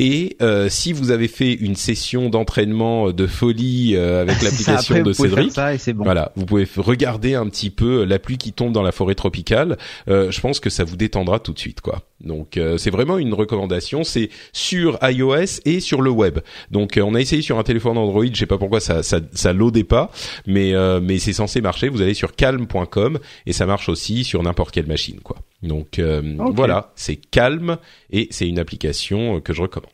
Et 0.00 0.36
euh, 0.42 0.68
si 0.68 0.92
vous 0.92 1.10
avez 1.10 1.26
fait 1.26 1.52
une 1.52 1.74
session 1.74 2.30
d'entraînement 2.30 3.10
de 3.10 3.26
folie 3.26 3.96
euh, 3.96 4.22
avec 4.22 4.40
l'application 4.42 5.02
de 5.02 5.12
Cédric, 5.12 5.50
ça 5.50 5.74
et 5.74 5.92
bon. 5.92 6.04
voilà, 6.04 6.30
vous 6.36 6.46
pouvez 6.46 6.68
regarder 6.76 7.34
un 7.34 7.48
petit 7.48 7.70
peu 7.70 8.04
la 8.04 8.20
pluie 8.20 8.38
qui 8.38 8.52
tombe 8.52 8.72
dans 8.72 8.82
la 8.82 8.92
forêt 8.92 9.16
tropicale. 9.16 9.76
Euh, 10.08 10.30
je 10.30 10.40
pense 10.40 10.60
que 10.60 10.70
ça 10.70 10.84
vous 10.84 10.96
détendra 10.96 11.40
tout 11.40 11.52
de 11.52 11.58
suite, 11.58 11.80
quoi. 11.80 12.02
Donc 12.20 12.56
euh, 12.56 12.78
c'est 12.78 12.90
vraiment 12.90 13.18
une 13.18 13.34
recommandation. 13.34 14.04
C'est 14.04 14.30
sur 14.52 14.98
iOS 15.02 15.60
et 15.64 15.80
sur 15.80 16.02
le 16.02 16.10
web. 16.10 16.40
Donc 16.70 16.96
euh, 16.96 17.02
on 17.02 17.14
a 17.14 17.20
essayé 17.20 17.42
sur 17.42 17.58
un 17.58 17.62
téléphone 17.62 17.96
Android. 17.96 18.26
Je 18.32 18.38
sais 18.38 18.46
pas 18.46 18.58
pourquoi 18.58 18.80
ça 18.80 19.02
ça, 19.02 19.20
ça 19.32 19.52
loadait 19.52 19.84
pas, 19.84 20.10
mais 20.46 20.74
euh, 20.74 21.00
mais 21.00 21.18
c'est 21.18 21.32
censé 21.32 21.60
marcher. 21.60 21.88
Vous 21.88 22.02
allez 22.02 22.14
sur 22.14 22.34
calm.com 22.34 23.18
et 23.46 23.52
ça 23.52 23.66
marche 23.66 23.88
aussi 23.88 24.24
sur 24.24 24.42
n'importe 24.42 24.72
quelle 24.72 24.86
machine, 24.86 25.20
quoi. 25.20 25.36
Donc 25.62 25.98
euh, 25.98 26.36
voilà, 26.54 26.92
c'est 26.96 27.16
Calm 27.16 27.78
et 28.10 28.28
c'est 28.30 28.48
une 28.48 28.58
application 28.58 29.40
que 29.40 29.52
je 29.52 29.62
recommande. 29.62 29.92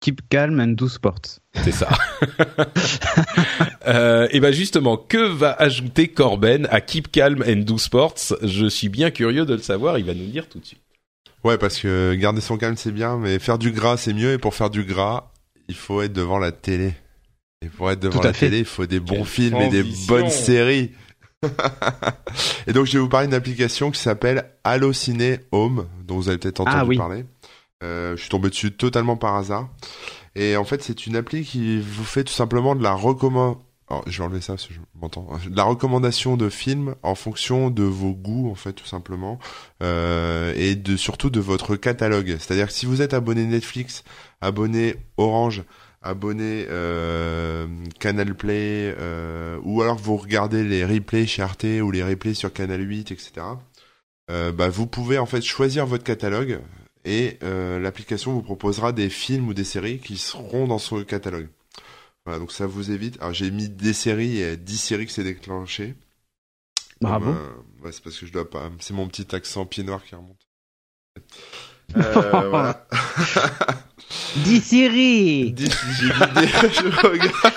Keep 0.00 0.28
calm 0.28 0.60
and 0.60 0.74
do 0.76 0.88
sports. 0.88 1.40
C'est 1.54 1.72
ça. 1.72 1.88
euh, 3.88 4.28
et 4.30 4.38
ben 4.38 4.52
justement, 4.52 4.96
que 4.96 5.18
va 5.18 5.52
ajouter 5.52 6.08
Corben 6.08 6.68
à 6.70 6.80
Keep 6.80 7.10
Calm 7.10 7.42
and 7.46 7.62
Do 7.62 7.78
Sports? 7.78 8.34
Je 8.42 8.66
suis 8.68 8.88
bien 8.88 9.10
curieux 9.10 9.44
de 9.44 9.54
le 9.54 9.60
savoir. 9.60 9.98
Il 9.98 10.04
va 10.04 10.14
nous 10.14 10.22
le 10.22 10.30
dire 10.30 10.48
tout 10.48 10.60
de 10.60 10.64
suite. 10.64 10.80
Ouais, 11.44 11.56
parce 11.58 11.78
que 11.78 12.14
garder 12.14 12.40
son 12.40 12.56
calme 12.56 12.76
c'est 12.76 12.92
bien, 12.92 13.16
mais 13.16 13.38
faire 13.38 13.58
du 13.58 13.70
gras 13.72 13.96
c'est 13.96 14.12
mieux. 14.14 14.32
Et 14.32 14.38
pour 14.38 14.54
faire 14.54 14.70
du 14.70 14.84
gras, 14.84 15.30
il 15.68 15.74
faut 15.76 16.02
être 16.02 16.12
devant 16.12 16.38
la 16.38 16.52
télé. 16.52 16.94
Et 17.62 17.68
pour 17.68 17.90
être 17.90 18.00
devant 18.00 18.22
la 18.22 18.32
fait. 18.32 18.46
télé, 18.46 18.58
il 18.60 18.64
faut 18.64 18.86
des 18.86 19.00
bons 19.00 19.16
Quelle 19.16 19.24
films 19.26 19.56
et 19.56 19.68
des 19.68 19.84
bonnes 20.06 20.30
séries. 20.30 20.92
et 22.66 22.72
donc 22.72 22.86
je 22.86 22.92
vais 22.94 22.98
vous 22.98 23.08
parler 23.08 23.26
d'une 23.28 23.34
application 23.36 23.90
qui 23.90 24.00
s'appelle 24.00 24.50
Allociné 24.64 25.40
Home, 25.52 25.86
dont 26.04 26.16
vous 26.16 26.28
avez 26.28 26.38
peut-être 26.38 26.60
entendu 26.60 26.76
Ah 26.76 26.84
oui. 26.84 26.96
parler. 26.96 27.24
Euh, 27.84 28.16
je 28.16 28.20
suis 28.22 28.30
tombé 28.30 28.48
dessus 28.48 28.72
totalement 28.72 29.16
par 29.16 29.36
hasard. 29.36 29.68
Et 30.34 30.56
en 30.56 30.64
fait, 30.64 30.82
c'est 30.82 31.06
une 31.06 31.16
appli 31.16 31.44
qui 31.44 31.80
vous 31.80 32.04
fait 32.04 32.24
tout 32.24 32.32
simplement 32.32 32.74
de 32.74 32.82
la 32.82 32.92
recommandation. 32.94 33.62
Je 34.06 34.18
vais 34.18 34.24
enlever 34.24 34.40
ça 34.40 34.54
parce 34.54 34.66
que 34.66 34.74
je 34.74 34.80
m'entends. 35.00 35.28
La 35.50 35.64
recommandation 35.64 36.36
de 36.36 36.48
films 36.48 36.94
en 37.02 37.14
fonction 37.14 37.70
de 37.70 37.82
vos 37.82 38.12
goûts, 38.12 38.50
en 38.50 38.54
fait, 38.54 38.72
tout 38.72 38.86
simplement, 38.86 39.38
euh, 39.82 40.52
et 40.56 40.74
de 40.74 40.96
surtout 40.96 41.30
de 41.30 41.40
votre 41.40 41.76
catalogue. 41.76 42.36
C'est-à-dire 42.38 42.68
que 42.68 42.72
si 42.72 42.86
vous 42.86 43.02
êtes 43.02 43.14
abonné 43.14 43.44
Netflix, 43.44 44.04
abonné 44.40 44.96
Orange, 45.16 45.64
abonné 46.02 46.66
euh, 46.68 47.66
Canal 47.98 48.34
Play 48.34 48.94
euh, 48.98 49.58
ou 49.62 49.82
alors 49.82 49.96
vous 49.96 50.16
regardez 50.16 50.64
les 50.64 50.84
replays 50.84 51.26
chez 51.26 51.42
Arte 51.42 51.64
ou 51.64 51.90
les 51.90 52.02
replays 52.02 52.34
sur 52.34 52.52
Canal 52.52 52.80
8, 52.80 53.10
etc. 53.12 53.32
Euh, 54.30 54.52
bah, 54.52 54.68
vous 54.68 54.86
pouvez 54.86 55.18
en 55.18 55.26
fait 55.26 55.42
choisir 55.42 55.86
votre 55.86 56.04
catalogue 56.04 56.60
et 57.04 57.38
euh, 57.42 57.78
l'application 57.80 58.32
vous 58.32 58.42
proposera 58.42 58.92
des 58.92 59.08
films 59.08 59.48
ou 59.48 59.54
des 59.54 59.64
séries 59.64 59.98
qui 59.98 60.18
seront 60.18 60.66
dans 60.66 60.78
ce 60.78 61.02
catalogue. 61.02 61.48
Voilà, 62.28 62.40
donc 62.40 62.52
ça 62.52 62.66
vous 62.66 62.90
évite. 62.90 63.16
Alors 63.22 63.32
j'ai 63.32 63.50
mis 63.50 63.70
des 63.70 63.94
séries 63.94 64.38
et 64.42 64.58
10 64.58 64.76
séries 64.76 65.06
que 65.06 65.12
c'est 65.12 65.24
déclenché. 65.24 65.94
Bravo. 67.00 67.24
Comme, 67.32 67.34
euh, 67.36 67.84
ouais, 67.86 67.90
c'est 67.90 68.02
parce 68.04 68.18
que 68.18 68.26
je 68.26 68.32
dois 68.32 68.50
pas. 68.50 68.70
C'est 68.80 68.92
mon 68.92 69.08
petit 69.08 69.34
accent 69.34 69.64
pied 69.64 69.82
noir 69.82 70.04
qui 70.04 70.14
remonte. 70.14 70.36
Euh, 71.96 72.48
voilà. 72.50 72.86
Dis 74.44 74.60
Siri 74.60 75.52
Dis- 75.52 75.70
j'ai 75.98 76.08
dit 76.08 76.34
des- 76.34 76.48
je 76.74 77.06
regarde. 77.06 77.54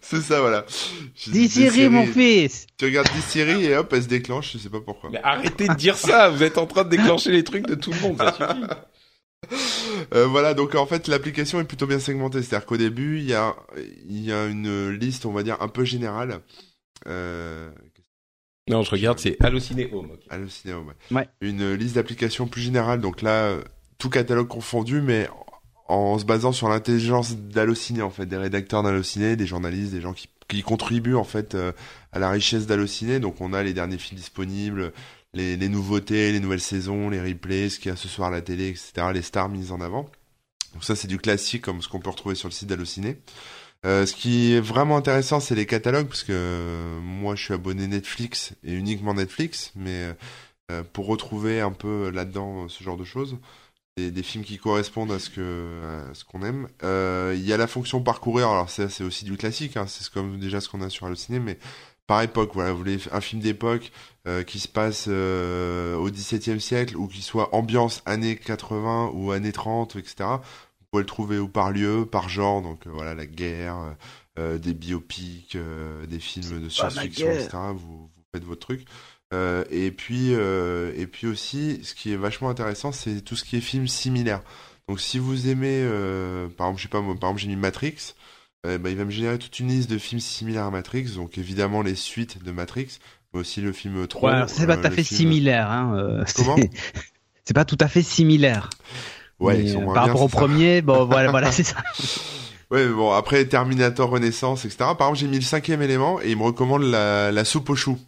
C'est 0.00 0.20
ça, 0.22 0.40
voilà. 0.40 0.66
J'ai 1.14 1.30
Dis 1.30 1.48
Siri, 1.48 1.70
séries. 1.70 1.88
mon 1.88 2.06
fils 2.06 2.66
Tu 2.76 2.86
regardes 2.86 3.08
10 3.14 3.22
séries 3.22 3.64
et 3.66 3.76
hop, 3.76 3.92
elle 3.92 4.02
se 4.02 4.08
déclenche, 4.08 4.52
je 4.54 4.58
sais 4.58 4.68
pas 4.68 4.80
pourquoi. 4.80 5.10
Mais 5.12 5.20
arrêtez 5.22 5.68
de 5.68 5.74
dire 5.74 5.96
ça, 5.96 6.28
vous 6.28 6.42
êtes 6.42 6.58
en 6.58 6.66
train 6.66 6.82
de 6.82 6.88
déclencher 6.90 7.30
les 7.30 7.44
trucs 7.44 7.66
de 7.68 7.76
tout 7.76 7.92
le 7.92 8.00
monde, 8.00 8.18
ça 8.18 8.32
suffit. 8.32 8.64
Euh, 10.14 10.26
voilà, 10.26 10.54
donc 10.54 10.74
en 10.74 10.86
fait 10.86 11.08
l'application 11.08 11.60
est 11.60 11.64
plutôt 11.64 11.86
bien 11.86 11.98
segmentée. 11.98 12.42
C'est-à-dire 12.42 12.66
qu'au 12.66 12.76
début, 12.76 13.18
il 13.18 13.24
y 13.26 13.34
a, 13.34 13.56
il 14.08 14.24
y 14.24 14.32
a 14.32 14.46
une 14.46 14.90
liste, 14.90 15.26
on 15.26 15.32
va 15.32 15.42
dire, 15.42 15.56
un 15.60 15.68
peu 15.68 15.84
générale. 15.84 16.40
Euh, 17.06 17.70
Non, 18.68 18.82
je 18.82 18.90
regarde, 18.90 19.18
c'est 19.18 19.36
Allociné 19.42 19.88
Home. 19.92 20.10
Allociné, 20.28 20.74
ouais. 20.74 20.94
Ouais. 21.16 21.28
Une 21.40 21.74
liste 21.74 21.94
d'applications 21.94 22.46
plus 22.48 22.62
générale. 22.62 23.00
Donc 23.00 23.22
là, 23.22 23.44
euh, 23.44 23.62
tout 23.98 24.10
catalogue 24.10 24.48
confondu, 24.48 25.00
mais 25.00 25.28
en 25.88 26.18
se 26.18 26.24
basant 26.24 26.52
sur 26.52 26.68
l'intelligence 26.68 27.36
d'Allociné, 27.36 28.02
en 28.02 28.10
fait, 28.10 28.26
des 28.26 28.36
rédacteurs 28.36 28.82
d'Allociné, 28.82 29.36
des 29.36 29.46
journalistes, 29.46 29.92
des 29.92 30.00
gens 30.00 30.12
qui, 30.12 30.28
qui 30.48 30.62
contribuent 30.62 31.14
en 31.14 31.24
fait 31.24 31.54
euh, 31.54 31.70
à 32.12 32.18
la 32.18 32.28
richesse 32.28 32.66
d'Allociné. 32.66 33.20
Donc 33.20 33.40
on 33.40 33.52
a 33.52 33.62
les 33.62 33.72
derniers 33.72 33.98
films 33.98 34.18
disponibles, 34.18 34.92
les, 35.36 35.68
nouveautés, 35.68 36.32
les 36.32 36.40
nouvelles 36.40 36.60
saisons, 36.60 37.10
les 37.10 37.20
replays, 37.20 37.68
ce 37.68 37.78
qu'il 37.78 37.90
y 37.90 37.92
a 37.92 37.96
ce 37.96 38.08
soir 38.08 38.28
à 38.28 38.30
la 38.30 38.40
télé, 38.40 38.68
etc. 38.68 39.08
Les 39.12 39.22
stars 39.22 39.48
mises 39.48 39.72
en 39.72 39.80
avant. 39.80 40.10
Donc 40.72 40.84
ça 40.84 40.96
c'est 40.96 41.08
du 41.08 41.18
classique 41.18 41.62
comme 41.62 41.82
ce 41.82 41.88
qu'on 41.88 42.00
peut 42.00 42.10
retrouver 42.10 42.34
sur 42.34 42.48
le 42.48 42.52
site 42.52 42.68
d'Allociné. 42.68 43.18
Euh, 43.84 44.06
ce 44.06 44.14
qui 44.14 44.54
est 44.54 44.60
vraiment 44.60 44.96
intéressant, 44.96 45.38
c'est 45.40 45.54
les 45.54 45.66
catalogues, 45.66 46.08
parce 46.08 46.24
que 46.24 46.32
euh, 46.32 47.00
moi 47.00 47.34
je 47.34 47.44
suis 47.44 47.54
abonné 47.54 47.86
Netflix 47.86 48.54
et 48.64 48.72
uniquement 48.72 49.14
Netflix, 49.14 49.72
mais 49.76 50.14
euh, 50.72 50.82
pour 50.92 51.06
retrouver 51.06 51.60
un 51.60 51.72
peu 51.72 52.10
là-dedans 52.10 52.68
ce 52.68 52.82
genre 52.82 52.96
de 52.96 53.04
choses, 53.04 53.36
des, 53.96 54.22
films 54.22 54.44
qui 54.44 54.58
correspondent 54.58 55.12
à 55.12 55.18
ce 55.18 55.30
que 55.30 55.80
ce 56.12 56.24
qu'on 56.24 56.42
aime. 56.42 56.68
Il 56.82 57.46
y 57.46 57.52
a 57.52 57.56
la 57.56 57.66
fonction 57.66 58.02
parcourir, 58.02 58.48
alors 58.48 58.68
c'est 58.68 59.04
aussi 59.04 59.24
du 59.24 59.36
classique, 59.36 59.76
hein, 59.76 59.86
c'est 59.86 60.10
comme 60.10 60.38
déjà 60.38 60.60
ce 60.60 60.68
qu'on 60.68 60.82
a 60.82 60.90
sur 60.90 61.06
Allociné, 61.06 61.38
mais 61.38 61.58
par 62.06 62.22
époque, 62.22 62.50
voilà, 62.54 62.72
vous 62.72 62.78
voulez 62.78 62.98
un 63.10 63.20
film 63.20 63.42
d'époque 63.42 63.90
euh, 64.28 64.42
qui 64.42 64.60
se 64.60 64.68
passe 64.68 65.06
euh, 65.08 65.96
au 65.96 66.10
XVIIe 66.10 66.60
siècle 66.60 66.96
ou 66.96 67.08
qui 67.08 67.22
soit 67.22 67.54
ambiance 67.54 68.02
années 68.06 68.36
80 68.36 69.10
ou 69.14 69.32
années 69.32 69.52
30, 69.52 69.96
etc. 69.96 70.14
Vous 70.20 70.86
pouvez 70.90 71.02
le 71.02 71.06
trouver 71.06 71.38
ou 71.38 71.48
par 71.48 71.70
lieu, 71.72 72.06
par 72.06 72.28
genre, 72.28 72.62
donc 72.62 72.86
euh, 72.86 72.90
voilà 72.92 73.14
la 73.14 73.26
guerre, 73.26 73.76
euh, 73.76 73.92
euh, 74.38 74.58
des 74.58 74.74
biopics, 74.74 75.56
euh, 75.56 76.06
des 76.06 76.20
films 76.20 76.62
de 76.62 76.68
science-fiction, 76.68 77.26
etc. 77.30 77.50
Vous, 77.74 78.08
vous 78.14 78.22
faites 78.32 78.44
votre 78.44 78.60
truc. 78.60 78.86
Euh, 79.34 79.64
et 79.70 79.90
puis 79.90 80.34
euh, 80.34 80.92
et 80.96 81.08
puis 81.08 81.26
aussi, 81.26 81.80
ce 81.82 81.94
qui 81.94 82.12
est 82.12 82.16
vachement 82.16 82.48
intéressant, 82.48 82.92
c'est 82.92 83.20
tout 83.22 83.34
ce 83.34 83.44
qui 83.44 83.56
est 83.56 83.60
film 83.60 83.88
similaire. 83.88 84.42
Donc 84.88 85.00
si 85.00 85.18
vous 85.18 85.48
aimez, 85.48 85.80
euh, 85.82 86.48
par 86.48 86.68
exemple, 86.68 86.78
je 86.78 86.82
sais 86.84 86.88
pas, 86.88 87.00
moi, 87.00 87.16
par 87.16 87.30
exemple, 87.30 87.42
j'ai 87.42 87.48
mis 87.48 87.56
Matrix. 87.56 88.14
Euh, 88.66 88.78
bah, 88.78 88.90
il 88.90 88.96
va 88.96 89.04
me 89.04 89.10
générer 89.10 89.38
toute 89.38 89.58
une 89.60 89.68
liste 89.68 89.90
de 89.90 89.98
films 89.98 90.20
similaires 90.20 90.64
à 90.64 90.70
Matrix, 90.70 91.12
donc 91.16 91.38
évidemment 91.38 91.82
les 91.82 91.94
suites 91.94 92.42
de 92.42 92.50
Matrix, 92.50 92.98
mais 93.32 93.40
aussi 93.40 93.60
le 93.60 93.72
film 93.72 94.06
3. 94.06 94.30
Ouais, 94.30 94.36
alors 94.36 94.48
c'est 94.50 94.66
pas 94.66 94.76
tout 94.76 94.86
à 94.86 94.90
fait 94.90 95.04
similaire. 95.04 95.70
Hein, 95.70 95.94
euh, 95.96 96.24
Comment 96.34 96.56
c'est- 97.44 97.54
pas 97.54 97.64
tout 97.64 97.78
à 97.80 97.88
fait 97.88 98.02
similaire. 98.02 98.68
Ouais, 99.38 99.56
Mais, 99.58 99.62
ils 99.64 99.68
sont 99.72 99.80
euh, 99.80 99.84
moins 99.84 99.94
Par 99.94 100.04
bien, 100.04 100.12
rapport 100.12 100.26
au 100.26 100.28
ça. 100.28 100.38
premier, 100.38 100.82
bon, 100.82 101.04
voilà, 101.06 101.30
voilà, 101.30 101.52
c'est 101.52 101.62
ça. 101.62 101.76
Ouais, 102.70 102.88
bon, 102.88 103.12
après 103.12 103.44
Terminator 103.44 104.10
Renaissance, 104.10 104.64
etc. 104.64 104.78
Par 104.98 105.08
exemple, 105.08 105.18
j'ai 105.18 105.28
mis 105.28 105.36
le 105.36 105.42
cinquième 105.42 105.82
élément 105.82 106.20
et 106.20 106.30
il 106.32 106.36
me 106.36 106.42
recommande 106.42 106.82
la, 106.82 107.30
la 107.30 107.44
soupe 107.44 107.70
aux 107.70 107.76
choux. 107.76 107.98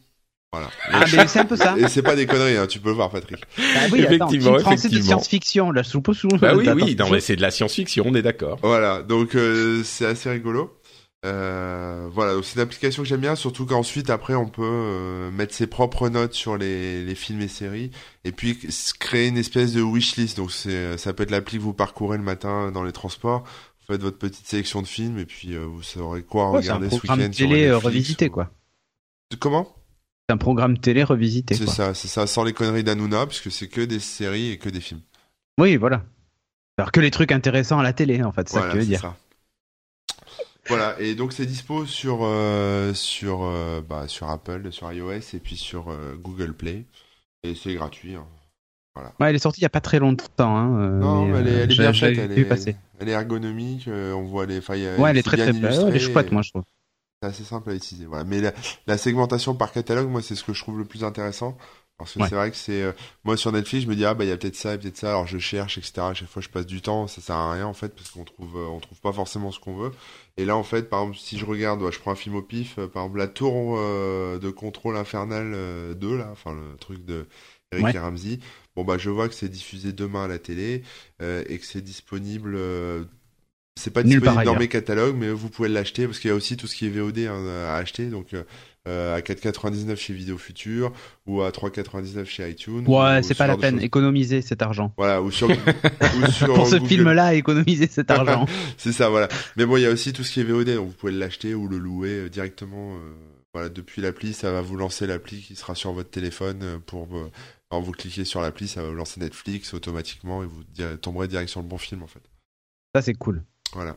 Voilà. 0.53 0.71
Ah, 0.91 1.05
mais 1.13 1.27
c'est 1.27 1.41
un 1.41 1.45
peu 1.45 1.57
ça. 1.57 1.77
Et 1.79 1.89
c'est 1.89 2.03
pas 2.03 2.17
des 2.17 2.27
conneries, 2.27 2.57
hein, 2.57 2.67
tu 2.67 2.81
peux 2.81 2.89
le 2.89 2.95
voir, 2.95 3.11
Patrick. 3.11 3.39
Ah 3.59 3.87
oui, 3.93 4.01
attends, 4.07 4.29
Effectivement, 4.29 4.29
film 4.31 4.61
français 4.61 4.89
de 4.89 4.95
effectivement. 4.95 5.05
science-fiction, 5.19 5.71
la 5.73 5.85
soupe 5.85 6.09
au 6.09 6.15
chou. 6.15 6.29
Bah 6.41 6.55
oui, 6.57 6.67
Attends, 6.69 6.77
oui, 6.81 6.97
non 6.97 7.11
mais 7.11 7.21
c'est 7.21 7.37
de 7.37 7.43
la 7.43 7.51
science-fiction, 7.51 8.05
on 8.07 8.15
est 8.15 8.23
d'accord. 8.23 8.59
Voilà, 8.63 9.03
donc 9.03 9.35
euh, 9.35 9.83
c'est 9.85 10.07
assez 10.07 10.31
rigolo. 10.31 10.75
Euh, 11.27 12.09
voilà, 12.13 12.35
donc 12.35 12.45
c'est 12.45 12.55
une 12.55 12.61
application 12.63 13.03
que 13.03 13.09
j'aime 13.09 13.21
bien, 13.21 13.35
surtout 13.35 13.67
qu'ensuite 13.67 14.09
après 14.09 14.35
on 14.35 14.47
peut 14.49 14.63
euh, 14.65 15.31
mettre 15.33 15.53
ses 15.53 15.67
propres 15.67 16.09
notes 16.09 16.33
sur 16.33 16.57
les, 16.57 17.05
les 17.05 17.15
films 17.17 17.43
et 17.43 17.49
séries, 17.49 17.91
et 18.25 18.31
puis 18.33 18.57
créer 19.01 19.27
une 19.29 19.37
espèce 19.37 19.73
de 19.73 19.83
wishlist. 19.83 20.37
Donc 20.39 20.53
c'est, 20.53 20.97
ça 20.97 21.13
peut 21.13 21.25
être 21.25 21.31
l'appli 21.33 21.59
que 21.59 21.63
vous 21.63 21.75
parcourez 21.75 22.17
le 22.19 22.23
matin 22.25 22.71
dans 22.71 22.85
les 22.85 22.93
transports. 22.93 23.43
Vous 23.81 23.95
faites 23.95 24.01
votre 24.03 24.17
petite 24.19 24.47
sélection 24.47 24.81
de 24.81 24.87
films 24.87 25.19
et 25.19 25.27
puis 25.27 25.55
euh, 25.55 25.65
vous 25.67 25.83
saurez 25.83 26.23
quoi 26.23 26.53
Ouais, 26.53 26.63
c'est 26.63 26.71
un 26.71 26.75
regarder 26.77 26.95
ce 26.95 26.99
programme 27.01 27.19
week-end 27.21 27.33
sur 27.33 27.49
télé 27.49 27.67
euh, 27.67 27.77
revisité, 27.79 28.29
ou- 28.29 28.33
quoi. 28.33 28.51
Comment? 29.41 29.65
C'est 29.67 29.78
un 30.31 30.37
programme 30.37 30.79
télé 30.79 31.03
revisité, 31.05 31.55
C'est 31.55 31.67
ça, 31.67 31.95
c'est 31.95 32.09
ça, 32.09 32.27
sans 32.27 32.45
les 32.45 32.53
conneries 32.53 32.85
d'Anouna, 32.85 33.27
puisque 33.27 33.51
c'est 33.51 33.69
que 33.69 33.81
des 33.81 33.99
séries 34.01 34.51
et 34.51 34.59
que 34.59 34.69
des 34.69 34.81
films. 34.81 35.01
Oui, 35.59 35.77
voilà. 35.77 36.05
Alors 36.77 36.93
que 36.93 37.01
les 37.01 37.11
trucs 37.11 37.33
intéressants 37.33 37.79
à 37.79 37.83
la 37.83 37.93
télé, 37.93 38.23
en 38.23 38.31
fait, 38.33 38.49
c'est 38.49 38.55
ça 38.55 38.61
voilà, 38.61 38.75
que 38.75 38.79
tu 38.79 38.85
veux 38.85 38.88
dire. 38.91 39.01
ça. 39.01 39.17
Voilà, 40.69 40.97
et 41.01 41.14
donc 41.14 41.33
c'est 41.33 41.47
dispo 41.47 41.87
sur 41.87 42.19
euh, 42.23 42.93
sur 42.93 43.43
euh, 43.43 43.81
bah, 43.81 44.07
sur 44.07 44.29
Apple, 44.29 44.71
sur 44.71 44.93
iOS 44.93 45.12
et 45.33 45.38
puis 45.43 45.57
sur 45.57 45.88
euh, 45.88 46.14
Google 46.17 46.53
Play 46.53 46.85
et 47.43 47.55
c'est 47.55 47.73
gratuit. 47.75 48.14
hein. 48.17 48.27
Ouais, 49.21 49.31
elle 49.31 49.37
est 49.37 49.38
sortie 49.38 49.61
il 49.61 49.62
y 49.62 49.67
a 49.67 49.71
pas 49.71 49.81
très 49.81 49.99
longtemps. 50.01 50.57
Hein, 50.59 50.99
Non, 50.99 51.25
mais 51.27 51.38
elle 51.38 51.47
est, 51.49 51.51
elle 51.53 51.71
est 51.71 51.75
j'ai- 51.75 51.83
bien 51.85 51.93
faite, 51.95 52.19
elle 52.19 52.33
est, 52.38 52.45
passer. 52.45 52.77
elle 52.99 53.09
est 53.09 53.12
ergonomique, 53.12 53.88
on 53.88 54.23
voit 54.25 54.45
les 54.45 54.61
failles. 54.61 54.88
Ouais, 54.99 55.11
elle 55.11 55.17
est 55.19 55.23
très 55.23 55.37
très 55.37 55.53
belle. 55.53 55.85
Elle 55.88 55.97
est 55.97 56.01
chouette, 56.01 56.33
moi, 56.33 56.43
je 56.43 56.51
trouve. 56.51 56.64
C'est 57.22 57.28
assez 57.28 57.44
simple 57.44 57.70
à 57.70 57.74
utiliser. 57.74 58.07
Voilà, 58.07 58.24
mais 58.24 58.40
la, 58.40 58.52
la 58.87 58.96
segmentation 58.98 59.54
par 59.54 59.72
catalogue, 59.72 60.09
moi, 60.09 60.22
c'est 60.22 60.37
ce 60.37 60.44
que 60.44 60.52
je 60.52 60.62
trouve 60.62 60.78
le 60.78 60.85
plus 60.85 61.02
intéressant. 61.04 61.57
Parce 61.96 62.14
que 62.14 62.20
Ouais. 62.20 62.28
c'est 62.28 62.37
vrai 62.37 62.50
que 62.52 62.57
c'est 62.57 62.81
euh, 62.83 62.92
moi 63.24 63.37
sur 63.37 63.50
Netflix, 63.50 63.83
je 63.85 63.88
me 63.90 63.96
dis 63.96 64.04
ah 64.04 64.14
bah 64.14 64.22
il 64.24 64.28
y 64.28 64.31
a 64.31 64.37
peut-être 64.37 64.54
ça, 64.54 64.78
peut-être 64.78 64.96
ça. 64.96 65.09
Alors 65.09 65.26
je 65.26 65.38
cherche, 65.38 65.78
etc. 65.78 66.11
À 66.11 66.14
chaque 66.14 66.28
fois, 66.28 66.40
je 66.40 66.48
passe 66.48 66.64
du 66.66 66.81
temps, 66.81 67.09
ça 67.09 67.20
sert 67.20 67.35
à 67.35 67.52
rien 67.52 67.66
en 67.66 67.72
fait 67.74 67.88
parce 67.92 68.11
qu'on 68.11 68.22
trouve 68.22 68.57
euh, 68.57 68.66
on 68.68 68.78
trouve 68.78 69.00
pas 69.00 69.12
forcément 69.12 69.50
ce 69.50 69.59
qu'on 69.59 69.74
veut. 69.76 69.90
Et 70.37 70.44
là 70.44 70.57
en 70.57 70.62
fait, 70.62 70.88
par 70.88 71.00
exemple, 71.00 71.18
si 71.18 71.38
je 71.38 71.44
regarde, 71.44 71.83
ouais, 71.83 71.90
je 71.90 71.98
prends 71.98 72.12
un 72.12 72.14
film 72.14 72.37
au 72.37 72.42
pif, 72.42 72.78
euh, 72.78 72.87
par 72.87 73.02
exemple 73.02 73.18
la 73.18 73.26
tour 73.26 73.74
euh, 73.78 74.38
de 74.38 74.48
contrôle 74.50 74.96
infernal 74.96 75.50
euh, 75.57 75.92
2 75.94 76.16
là, 76.18 76.28
enfin 76.31 76.52
le 76.54 76.76
truc 76.76 77.04
de 77.04 77.26
Eric 77.72 77.85
Ouais. 77.87 77.94
et 77.96 77.98
Ramsey. 77.98 78.38
Bon 78.76 78.85
bah 78.85 78.96
je 78.96 79.11
vois 79.11 79.28
que 79.28 79.35
c'est 79.35 79.48
diffusé 79.48 79.92
demain 79.92 80.22
à 80.26 80.28
la 80.28 80.38
télé 80.38 80.85
euh, 81.20 81.42
et 81.48 81.59
que 81.59 81.64
c'est 81.66 81.81
disponible. 81.83 82.57
C'est 83.79 83.91
pas 83.91 84.03
Nulle 84.03 84.21
disponible 84.21 84.45
dans 84.45 84.51
ailleurs. 84.53 84.59
mes 84.61 84.69
catalogues, 84.69 85.17
mais 85.19 85.31
vous 85.31 85.49
pouvez 85.49 85.69
l'acheter 85.69 86.07
parce 86.07 86.19
qu'il 86.19 86.29
y 86.29 86.33
a 86.33 86.37
aussi 86.37 86.57
tout 86.57 86.67
ce 86.67 86.77
qui 86.77 86.87
est 86.87 86.91
VOD 86.91 87.19
hein, 87.21 87.47
à 87.69 87.77
acheter. 87.77 88.07
Donc 88.07 88.35
euh, 88.35 88.43
euh, 88.87 89.17
à 89.17 89.21
4,99 89.21 89.97
chez 89.97 90.14
Vidéo 90.14 90.38
Future 90.38 90.93
ou 91.27 91.43
à 91.43 91.51
3,99 91.51 92.25
chez 92.25 92.51
iTunes. 92.51 92.85
Ouais, 92.87 93.19
ou 93.19 93.23
c'est 93.23 93.35
ce 93.35 93.38
pas 93.38 93.47
la 93.47 93.57
peine. 93.57 93.81
Économiser 93.81 94.41
cet 94.43 94.62
argent. 94.62 94.93
Voilà, 94.97 95.21
ou 95.23 95.31
sur, 95.31 95.49
ou 96.21 96.31
sur 96.31 96.55
Pour 96.55 96.67
ce 96.67 96.81
film-là, 96.81 97.35
économiser 97.35 97.87
cet 97.87 98.11
argent. 98.11 98.47
C'est 98.79 98.93
ça, 98.93 99.09
voilà. 99.11 99.29
Mais 99.57 99.67
bon, 99.67 99.77
il 99.77 99.83
y 99.83 99.87
a 99.87 99.91
aussi 99.91 100.12
tout 100.12 100.25
ce 100.25 100.33
qui 100.33 100.41
est 100.41 100.45
VOD, 100.45 100.75
donc 100.75 100.88
vous 100.88 100.95
pouvez 100.95 101.12
l'acheter 101.12 101.55
ou 101.55 101.69
le 101.69 101.79
louer 101.79 102.11
euh, 102.25 102.29
directement. 102.29 102.95
euh, 102.97 103.12
voilà, 103.53 103.69
depuis 103.69 104.01
l'appli, 104.03 104.33
ça 104.33 104.53
va 104.53 104.61
vous 104.62 104.77
lancer 104.77 105.07
l'appli 105.07 105.41
qui 105.41 105.55
sera 105.57 105.75
sur 105.75 105.93
votre 105.93 106.11
téléphone 106.11 106.81
pour. 106.87 107.09
euh, 107.17 107.31
quand 107.71 107.83
vous 107.83 107.93
cliquez 107.93 108.25
sur 108.25 108.41
l'appli, 108.41 108.67
ça 108.69 108.83
va 108.83 108.88
vous 108.88 108.95
lancer 108.95 109.21
Netflix 109.21 109.75
automatiquement 109.75 110.43
et 110.43 110.47
vous 110.47 110.62
tomberez 111.03 111.29
direct 111.29 111.51
sur 111.51 111.61
le 111.61 111.67
bon 111.67 111.77
film 111.77 112.03
en 112.03 112.07
fait. 112.07 112.23
Ça, 112.95 113.03
c'est 113.03 113.12
cool. 113.12 113.43
Voilà. 113.72 113.96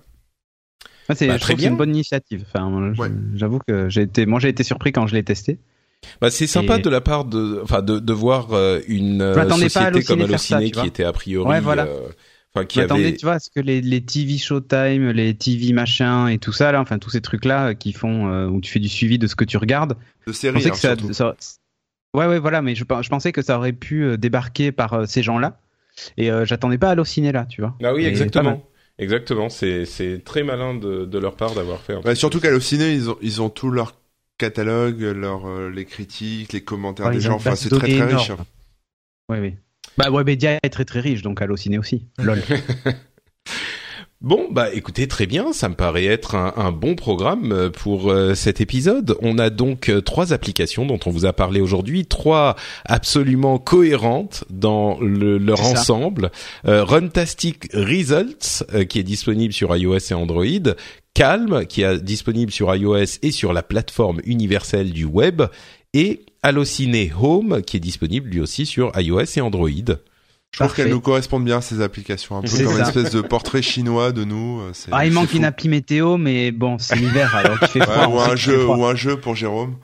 Ouais, 1.10 1.16
c'est, 1.16 1.28
Bah, 1.28 1.40
très 1.40 1.56
bien. 1.56 1.72
une 1.72 1.78
bonne 1.78 1.90
initiative. 1.96 2.46
Enfin, 2.48 2.94
Ouais. 2.98 3.10
j'avoue 3.36 3.60
que 3.68 3.90
j'ai 3.90 4.04
été, 4.04 4.26
moi, 4.26 4.40
j'ai 4.40 4.50
été 4.50 4.64
surpris 4.64 4.92
quand 4.92 5.08
je 5.08 5.16
l'ai 5.16 5.24
testé. 5.24 5.60
Bah, 6.20 6.32
c'est 6.32 6.48
sympa 6.48 6.78
Et- 6.78 6.82
de 6.82 6.90
la 6.90 7.02
part 7.02 7.26
de, 7.26 7.60
enfin, 7.64 7.82
de, 7.82 8.00
de 8.00 8.14
voir 8.14 8.54
euh, 8.54 8.80
une 8.88 9.18
m'attendais 9.18 9.70
pas 9.70 9.82
à 9.82 9.92
société 9.92 10.04
comme 10.04 10.22
Allociné 10.22 10.38
ça, 10.38 10.56
Allociné 10.58 10.72
qui 10.72 10.88
était 10.88 11.04
a 11.04 11.12
priori, 11.14 11.48
Ouais, 11.48 11.60
voilà. 11.60 11.84
euh, 11.86 12.10
enfin, 12.56 12.66
qui 12.66 12.80
avait. 12.82 13.16
tu 13.16 13.26
vois, 13.26 13.36
à 13.36 13.40
ce 13.40 13.50
que 13.52 13.60
les, 13.60 13.82
les 13.82 14.02
TV 14.02 14.38
Showtime, 14.40 15.12
les 15.12 15.36
TV 15.36 15.74
machin 15.74 16.28
et 16.28 16.40
tout 16.40 16.54
ça, 16.54 16.72
là, 16.72 16.82
enfin, 16.82 16.98
tous 16.98 17.12
ces 17.12 17.22
trucs-là 17.22 17.68
euh, 17.70 17.74
qui 17.76 17.94
font, 17.94 18.28
euh, 18.32 18.48
où 18.48 18.62
tu 18.62 18.72
fais 18.72 18.80
du 18.80 18.90
suivi 18.90 19.20
de 19.20 19.28
ce 19.28 19.36
que 19.36 19.44
tu 19.46 19.58
regardes. 19.58 19.94
De 20.26 20.32
Je 20.32 20.32
série, 20.34 20.54
pensais 20.64 20.88
hein, 20.88 20.96
que 20.96 21.14
ça, 21.14 21.36
Ouais, 22.16 22.26
ouais, 22.26 22.40
voilà, 22.40 22.62
mais 22.62 22.74
je, 22.76 22.84
je 22.84 23.10
pensais 23.10 23.32
que 23.32 23.42
ça 23.42 23.58
aurait 23.58 23.72
pu 23.72 24.18
débarquer 24.18 24.72
par 24.72 24.94
euh, 24.94 25.06
ces 25.06 25.22
gens-là. 25.24 25.60
Et 26.18 26.32
euh, 26.32 26.46
j'attendais 26.46 26.78
pas 26.80 26.90
Allociné 26.90 27.32
là, 27.32 27.46
tu 27.46 27.62
vois. 27.62 27.76
Ah 27.84 27.94
oui, 27.94 28.06
exactement. 28.06 28.66
Exactement. 29.02 29.50
C'est, 29.50 29.86
c'est 29.86 30.24
très 30.24 30.44
malin 30.44 30.76
de, 30.76 31.06
de 31.06 31.18
leur 31.20 31.36
part 31.36 31.56
d'avoir 31.56 31.82
fait. 31.82 31.94
un 31.94 32.02
truc 32.02 32.16
surtout 32.18 32.40
qu'Allociné, 32.40 32.94
ils 32.94 33.10
ont, 33.10 33.18
ils 33.22 33.42
ont 33.42 33.50
tout 33.50 33.72
leur 33.72 33.96
catalogue, 34.38 35.02
leur, 35.02 35.48
euh, 35.48 35.70
les 35.70 35.86
critiques, 35.86 36.54
les 36.54 36.64
commentaires 36.64 37.08
Ouais, 37.08 37.14
des 37.14 37.20
gens. 37.20 37.36
Enfin, 37.36 37.56
c'est 37.56 37.70
très 37.70 37.80
très 37.90 38.16
riche. 38.16 38.32
Oui, 39.28 39.40
oui. 39.40 39.56
Bah, 39.98 40.10
Webedia 40.10 40.58
est 40.64 40.70
très 40.70 40.86
très 40.86 41.00
riche, 41.00 41.22
donc 41.24 41.42
Allociné 41.42 41.78
aussi. 41.78 42.08
Lol. 42.20 42.42
Bon, 44.22 44.50
bah 44.52 44.72
écoutez, 44.72 45.08
très 45.08 45.26
bien, 45.26 45.52
ça 45.52 45.68
me 45.68 45.74
paraît 45.74 46.06
être 46.06 46.36
un, 46.36 46.54
un 46.56 46.72
bon 46.72 46.94
programme 46.94 47.52
euh, 47.52 47.70
pour 47.72 48.12
euh, 48.12 48.36
cet 48.36 48.62
épisode. 48.62 49.18
On 49.24 49.40
a 49.40 49.50
donc 49.50 49.90
euh, 49.90 50.00
trois 50.00 50.32
applications 50.32 50.86
dont 50.86 51.00
on 51.08 51.10
vous 51.10 51.26
a 51.26 51.34
parlé 51.34 51.60
aujourd'hui, 51.60 52.06
trois 52.06 52.56
absolument 52.86 53.58
cohérentes 53.58 54.44
dans 54.52 55.00
le- 55.00 55.40
leur 55.40 55.58
ensemble. 55.72 56.30
Euh, 56.68 56.84
Runtastic 56.84 57.70
Results, 57.74 58.64
qui 58.88 59.00
est 59.00 59.04
disponible 59.04 59.54
sur 59.54 59.76
iOS 59.76 59.98
et 60.12 60.14
Android. 60.14 60.46
Calm, 61.16 61.66
qui 61.66 61.82
est 61.82 61.98
disponible 62.04 62.52
sur 62.52 62.74
iOS 62.76 63.18
et 63.24 63.32
sur 63.32 63.54
la 63.54 63.64
plateforme 63.64 64.22
universelle 64.24 64.92
du 64.92 65.04
web. 65.06 65.42
Et 65.96 66.22
Allociné 66.44 67.12
Home, 67.20 67.64
qui 67.64 67.78
est 67.78 67.82
disponible 67.82 68.30
lui 68.30 68.40
aussi 68.40 68.68
sur 68.68 68.92
iOS 69.00 69.24
et 69.38 69.42
Android. 69.42 69.68
Je 70.54 70.58
trouve 70.58 70.68
Parfait. 70.68 70.84
qu'elles 70.84 70.92
nous 70.92 71.00
correspondent 71.00 71.46
bien 71.46 71.62
ces 71.62 71.80
applications, 71.80 72.36
un 72.38 72.42
peu 72.42 72.50
comme 72.50 72.58
ça. 72.68 72.74
une 72.74 72.82
espèce 72.82 73.12
de 73.12 73.22
portrait 73.22 73.62
chinois 73.62 74.12
de 74.12 74.26
nous. 74.26 74.60
euh, 74.60 74.72
c'est- 74.74 74.90
Ah, 74.92 75.06
il 75.06 75.14
manque 75.14 75.30
fou. 75.30 75.38
une 75.38 75.46
appli 75.46 75.70
météo, 75.70 76.18
mais 76.18 76.52
bon, 76.52 76.78
c'est 76.78 76.98
l'hiver, 76.98 77.34
alors 77.38 77.58
il 77.62 77.68
fait 77.70 77.80
Ouais, 77.80 77.86
froid. 77.86 78.08
ou 78.08 78.12
on 78.18 78.26
sait 78.26 78.32
un 78.32 78.36
jeu, 78.36 78.60
froid. 78.64 78.76
ou 78.76 78.86
un 78.86 78.96
jeu 78.96 79.16
pour 79.18 79.36
Jérôme. 79.38 79.78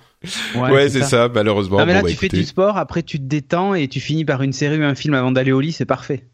Ouais, 0.56 0.90
c'est 0.90 1.04
ça. 1.04 1.30
malheureusement. 1.34 1.78
Non, 1.80 1.86
mais 1.86 1.94
là, 1.94 2.00
Bon, 2.02 2.06
bah, 2.08 2.12
tu 2.12 2.18
fais 2.18 2.28
du 2.28 2.44
sport, 2.44 2.78
après 2.78 3.02
tu 3.02 3.18
te 3.18 3.24
détends 3.24 3.76
et 3.76 3.88
tu 3.88 4.02
finis 4.02 4.26
par 4.26 4.42
une 4.44 4.52
série 4.52 4.78
ou 4.78 4.84
un 4.84 4.96
film 4.96 5.14
avant 5.14 5.32
d'aller 5.32 5.54
au 5.54 5.62
lit, 5.62 5.72
c'est 5.72 5.86
parfait. 5.86 6.26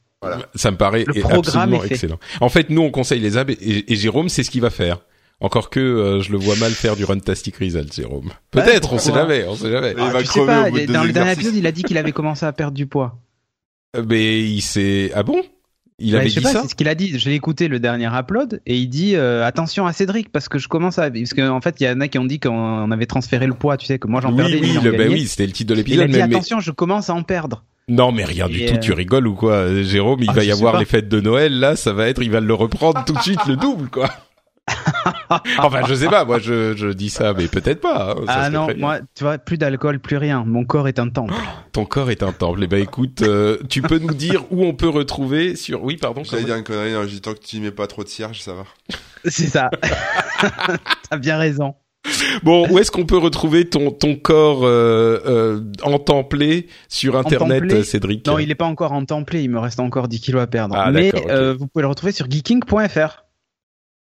Ça 0.56 0.72
me 0.72 0.78
paraît 0.78 1.04
Le 1.06 1.24
absolument 1.32 1.84
est 1.84 1.92
excellent. 1.92 2.18
En 2.42 2.50
fait, 2.50 2.70
nous, 2.72 2.82
on 2.82 2.90
conseille 2.92 3.20
les 3.20 3.38
apps 3.38 3.52
et, 3.62 3.92
et 3.92 3.96
Jérôme, 3.96 4.30
c'est 4.30 4.42
ce 4.42 4.50
qu'il 4.50 4.62
va 4.62 4.70
faire. 4.72 5.00
Encore 5.42 5.70
que 5.70 5.80
euh, 5.82 6.22
je 6.22 6.32
le 6.32 6.38
vois 6.40 6.56
mal 6.56 6.72
faire 6.72 6.96
du 6.96 7.04
Runtastic 7.04 7.58
Result, 7.58 7.94
Jérôme. 7.94 8.30
Peut-être, 8.50 8.94
on 8.94 8.98
sait 8.98 9.14
jamais, 9.14 9.46
on 9.48 9.56
sait 9.56 9.70
jamais. 9.70 9.92
Il 9.92 9.98
va 9.98 10.12
Ah, 10.16 10.20
tu 10.22 10.26
sais 10.26 10.32
crever 10.32 10.48
pas, 10.48 10.68
au 10.70 10.72
bout 10.72 10.80
de 10.80 10.86
dans 10.94 11.04
le 11.04 11.12
dernier 11.12 11.34
épisode, 11.34 11.54
il 11.56 11.68
a 11.68 11.72
dit 11.74 11.84
qu'il 11.84 11.98
avait 11.98 12.14
commencé 12.14 12.46
à 12.46 12.54
perdre 12.54 12.74
du 12.76 12.88
poids. 12.88 13.20
Euh, 13.96 14.04
Mais 14.08 14.41
il 14.41 14.62
s'est... 14.62 15.12
Ah 15.16 15.24
bon? 15.24 15.41
Il 16.00 16.14
Ouais, 16.14 16.22
avait 16.22 16.30
je 16.30 16.34
sais 16.34 16.39
dit 16.39 16.44
pas, 16.46 16.52
ça? 16.52 16.62
c'est 16.64 16.70
ce 16.70 16.76
qu'il 16.76 16.88
a 16.89 16.96
dit. 16.96 17.18
J'ai 17.20 17.36
écouté 17.36 17.68
le 17.68 17.80
dernier 17.80 18.08
upload 18.12 18.62
et 18.66 18.76
il 18.76 18.88
dit 18.88 19.16
euh, 19.16 19.46
attention 19.46 19.86
à 19.86 19.94
Cédric 19.94 20.30
parce 20.32 20.50
que 20.50 20.58
je 20.58 20.68
commence 20.68 20.98
à 20.98 21.12
parce 21.12 21.34
qu'en 21.34 21.50
en 21.50 21.62
fait 21.62 21.76
il 21.80 21.84
y 21.86 21.89
en 21.89 22.02
a 22.02 22.08
qui 22.08 22.18
ont 22.18 22.26
dit 22.26 22.39
qu'on 22.39 22.89
avait 22.91 23.06
transféré 23.06 23.46
le 23.46 23.54
poids, 23.54 23.78
tu 23.78 23.86
sais 23.86 24.00
que 24.00 24.08
moi 24.08 24.20
j'en 24.20 24.32
Oui, 24.32 24.38
perdais. 24.38 24.60
oui, 24.60 24.74
le, 24.84 24.91
gagnait. 24.91 25.08
oui, 25.14 25.28
c'était 25.28 25.46
le 25.46 25.52
titre 25.52 25.76
de 25.76 25.80
Et 25.80 25.84
il 25.86 26.02
a 26.02 26.06
l'épisode. 26.06 26.08
dit 26.08 26.14
Mais, 26.14 26.28
mais- 26.28 26.36
attention, 26.36 26.60
je 26.60 26.72
commence 26.72 27.12
à 27.12 27.14
en 27.14 27.22
perdre. 27.22 27.64
non, 27.88 28.12
mais 28.12 28.26
rien 28.26 28.50
du 28.50 28.60
Et, 28.64 28.66
tout. 28.66 28.74
euh, 28.76 28.80
Tu 28.80 28.91
rigoles 28.91 29.28
ou 29.28 29.36
quoi, 29.36 29.54
Euh, 29.54 29.84
Jérôme 29.84 30.20
Il 30.24 30.30
Ah, 30.32 30.34
va 30.34 30.44
y 30.44 30.52
avoir 30.52 30.74
pas. 30.74 30.80
les 30.80 30.86
fêtes 30.86 31.08
de 31.10 31.22
Noël. 31.22 31.60
Là, 31.60 31.76
ça 31.76 31.94
va 31.94 32.08
être, 32.10 32.24
il 32.24 32.32
va 32.32 32.39
le 32.39 32.54
reprendre 32.56 33.06
tout 33.06 33.14
de 33.14 33.20
suite 33.22 33.46
le 33.48 33.56
double, 33.56 33.89
quoi. 33.89 34.10
Enfin, 35.57 35.82
je 35.88 35.93
sais 35.93 36.07
pas. 36.07 36.26
Moi, 36.26 36.39
je, 36.39 36.76
je 36.76 36.88
dis 36.88 37.09
ça, 37.09 37.34
mais 37.34 37.47
peut-être 37.47 37.82
pas. 37.82 38.11
hein, 38.11 38.24
ça 38.26 38.34
ah 38.34 38.49
non, 38.49 38.68
moi 38.78 38.99
tu 39.16 39.24
vois 39.24 39.38
plus 39.38 39.57
d'alcool, 39.57 39.99
plus 39.99 40.18
rien. 40.18 40.43
Mon 40.45 40.66
corps 40.66 40.88
est 40.88 40.99
un 40.99 41.09
temple. 41.09 41.34
Ton 41.72 41.86
corps 41.86 42.11
est 42.11 42.24
un 42.24 42.32
temple. 42.32 42.61
Eh 42.64 42.68
ben, 42.68 42.82
écoute, 42.82 43.22
euh, 43.22 43.57
tu 43.70 43.82
peux 43.82 43.99
nous 43.99 44.14
dire 44.14 44.45
où 44.51 44.64
on 44.64 44.74
peut 44.74 44.89
retrouver 44.89 45.55
sur. 45.55 45.84
Oui, 45.84 45.97
pardon. 45.97 46.24
J'allais 46.24 46.43
dire 46.43 46.55
une 46.55 46.64
connerie, 46.64 47.07
dit 47.07 47.22
tant 47.22 47.34
que 47.34 47.39
tu 47.39 47.57
y 47.57 47.59
mets 47.59 47.72
pas 47.72 47.88
trop 47.88 48.03
de 48.03 48.09
cierge, 48.09 48.41
ça 48.41 48.53
va. 48.53 48.64
c'est 49.26 49.47
ça. 49.47 49.70
T'as 51.09 51.18
bien 51.18 51.38
raison. 51.38 51.76
Bon, 52.43 52.68
où 52.70 52.80
est-ce 52.80 52.91
qu'on 52.91 53.05
peut 53.05 53.18
retrouver 53.18 53.70
ton 53.70 53.91
ton 53.91 54.16
corps 54.16 54.66
euh, 54.66 55.22
euh, 55.26 55.61
entemplé 55.84 56.68
sur 56.89 57.18
Internet, 57.18 57.64
Entemplé 57.64 57.84
Cédric? 57.84 58.28
Non, 58.28 58.39
il 58.39 58.51
est 58.51 58.55
pas 58.55 58.66
encore 58.66 58.91
en 58.91 59.05
templé, 59.05 59.43
il 59.43 59.49
me 59.49 59.59
reste 59.59 59.80
encore 59.80 60.07
10 60.09 60.20
kilos 60.20 60.41
à 60.41 60.47
perdre. 60.47 60.76
Ah, 60.78 60.91
Mais 60.91 61.14
euh, 61.30 61.55
vous 61.57 61.68
pouvez 61.68 61.84
le 61.84 61.88
retrouver 61.88 62.11
sur 62.11 62.30
geeking.fr. 62.30 63.23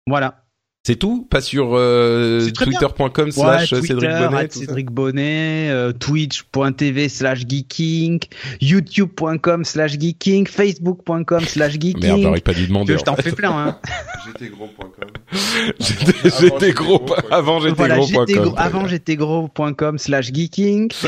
Voilà. 0.07 0.43
C'est 0.87 0.95
tout? 0.95 1.27
Pas 1.29 1.41
sur 1.41 1.71
euh, 1.73 2.49
twitter.com 2.49 3.31
slash 3.31 3.73
Ouais, 3.73 3.81
Cédric 3.81 4.09
Bonnet 4.09 4.47
Cédric 4.49 4.89
Bonnet, 4.89 5.69
euh, 5.69 5.91
twitch.tv 5.91 7.09
slash 7.09 7.45
geeking, 7.45 8.21
youtube.com 8.61 9.65
slash 9.65 9.97
geeking, 9.97 10.47
facebook.com 10.47 11.41
slash 11.41 11.73
geeking. 11.77 11.99
Merde, 12.01 12.21
j'aurais 12.21 12.39
pas 12.39 12.53
dû 12.53 12.67
demander. 12.67 12.97
je 12.97 13.03
t'en 13.03 13.17
fais 13.17 13.33
plein, 13.33 13.51
hein. 13.51 13.79
gtgros.com. 14.39 15.09
J'étais 15.79 16.27
Avant, 16.27 16.39
j'étais 16.39 16.39
j'étais 16.39 16.71
gros. 16.73 17.05
Avant, 17.31 17.59
j'étais 17.59 17.75
voilà, 17.75 17.95
gros. 17.97 18.07
point 18.07 18.25
j'étais 18.27 18.39
com. 18.39 18.49
gros- 18.49 18.55
avant 18.59 18.87
j'étais 18.87 19.15
gros.com 19.15 19.97
slash 19.97 20.31
geeking. 20.33 20.91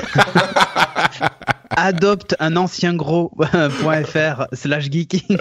Adopte 1.72 2.36
un 2.40 2.56
ancien 2.58 2.94
gros.fr 2.96 4.44
slash 4.54 4.90
geeking. 4.92 5.38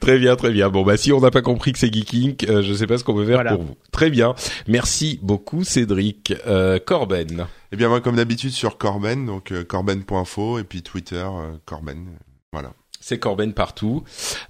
Très 0.00 0.18
bien, 0.18 0.36
très 0.36 0.50
bien. 0.50 0.68
Bon, 0.68 0.82
bah 0.82 0.96
si 0.96 1.12
on 1.12 1.20
n'a 1.20 1.30
pas 1.30 1.42
compris 1.42 1.72
que 1.72 1.78
c'est 1.78 1.92
geeking, 1.92 2.34
euh, 2.48 2.62
je 2.62 2.74
sais 2.74 2.86
pas 2.86 2.98
ce 2.98 3.04
qu'on 3.04 3.14
peut 3.14 3.24
faire 3.24 3.36
Voilà. 3.36 3.52
pour 3.54 3.62
vous. 3.62 3.76
Très 3.92 4.10
bien. 4.10 4.34
Merci 4.68 5.18
beaucoup, 5.22 5.64
Cédric. 5.64 6.34
Euh, 6.46 6.78
Corben. 6.84 7.46
Eh 7.72 7.76
bien, 7.76 7.88
moi, 7.88 8.00
comme 8.00 8.16
d'habitude, 8.16 8.50
sur 8.50 8.76
Corben, 8.78 9.24
donc 9.26 9.52
euh, 9.52 9.64
corben.info, 9.64 10.58
et 10.58 10.64
puis 10.64 10.82
Twitter, 10.82 11.16
euh, 11.24 11.56
Corben. 11.64 12.06
Voilà. 12.52 12.72
C'est 13.06 13.18
Corben 13.18 13.52
partout. 13.52 14.02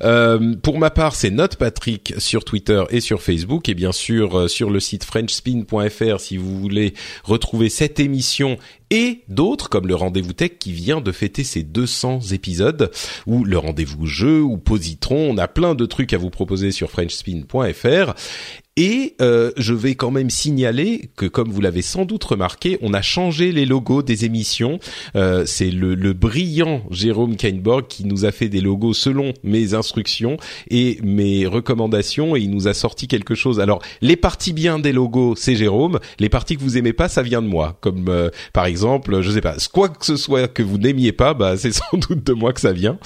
Euh, 0.05 0.55
pour 0.63 0.79
ma 0.79 0.91
part, 0.91 1.17
c'est 1.17 1.31
Note 1.31 1.57
Patrick 1.57 2.15
sur 2.19 2.45
Twitter 2.45 2.85
et 2.91 3.01
sur 3.01 3.21
Facebook 3.21 3.69
et 3.69 3.75
bien 3.75 3.91
sûr 3.91 4.39
euh, 4.39 4.47
sur 4.47 4.71
le 4.71 4.79
site 4.79 5.03
frenchspin.fr 5.03 6.21
si 6.21 6.37
vous 6.37 6.61
voulez 6.61 6.95
retrouver 7.25 7.69
cette 7.69 7.99
émission 7.99 8.57
et 8.91 9.25
d'autres 9.27 9.69
comme 9.69 9.89
le 9.89 9.97
rendez-vous 9.97 10.35
tech 10.35 10.53
qui 10.61 10.71
vient 10.71 11.01
de 11.01 11.11
fêter 11.11 11.43
ses 11.43 11.65
200 11.65 12.21
épisodes 12.31 12.93
ou 13.27 13.43
le 13.45 13.59
rendez-vous 13.59 14.07
jeu 14.07 14.41
ou 14.41 14.57
positron. 14.57 15.33
On 15.33 15.39
a 15.39 15.49
plein 15.49 15.75
de 15.75 15.85
trucs 15.85 16.13
à 16.13 16.19
vous 16.19 16.31
proposer 16.31 16.71
sur 16.71 16.93
frenchspin.fr. 16.93 18.15
Et 18.77 19.15
euh, 19.21 19.53
je 19.57 19.73
vais 19.73 19.95
quand 19.95 20.11
même 20.11 20.31
signaler 20.31 21.11
que, 21.17 21.27
comme 21.27 21.51
vous 21.51 21.61
l'avez 21.61 21.83
sans 21.83 22.05
doute 22.05 22.25
remarqué, 22.25 22.79
on 22.83 22.93
a 22.93 23.03
changé 23.03 23.53
les 23.53 23.67
logos 23.67 24.03
des 24.03 24.25
émissions. 24.25 24.81
Euh, 25.15 25.45
c'est 25.47 25.71
le, 25.71 25.95
le 25.95 26.13
brillant 26.13 26.83
Jérôme 26.91 27.37
Kainborg 27.37 27.87
qui 27.87 28.05
nous 28.05 28.25
a 28.25 28.33
fait 28.33 28.49
des 28.49 28.61
logos 28.61 28.95
selon 28.95 29.33
mes 29.45 29.75
instructions 29.75 30.39
et 30.71 30.99
mes 31.05 31.47
recommandations, 31.47 32.35
et 32.35 32.41
il 32.41 32.51
nous 32.51 32.67
a 32.67 32.75
sorti 32.75 33.07
quelque 33.07 33.37
chose. 33.37 33.61
Alors, 33.61 33.81
les 34.01 34.17
parties 34.17 34.53
bien 34.53 34.81
des 34.81 34.93
logos, 34.93 35.37
c'est 35.37 35.55
Jérôme. 35.55 36.01
Les 36.19 36.29
parties 36.29 36.57
que 36.57 36.63
vous 36.63 36.77
aimez 36.77 36.93
pas, 36.93 37.09
ça 37.09 37.23
vient 37.23 37.43
de 37.43 37.47
moi. 37.47 37.79
Comme 37.81 38.09
euh, 38.09 38.31
par 38.53 38.67
exemple, 38.67 39.21
je 39.21 39.31
sais 39.31 39.41
pas, 39.41 39.57
quoi 39.73 39.89
que 39.89 40.05
ce 40.05 40.17
soit 40.17 40.49
que 40.49 40.65
vous 40.65 40.79
n'aimiez 40.79 41.13
pas, 41.13 41.33
bah 41.35 41.57
c'est 41.57 41.73
sans 41.73 41.97
doute 41.97 42.25
de 42.27 42.33
moi 42.33 42.53
que 42.53 42.61
ça 42.61 42.73
vient. 42.73 42.99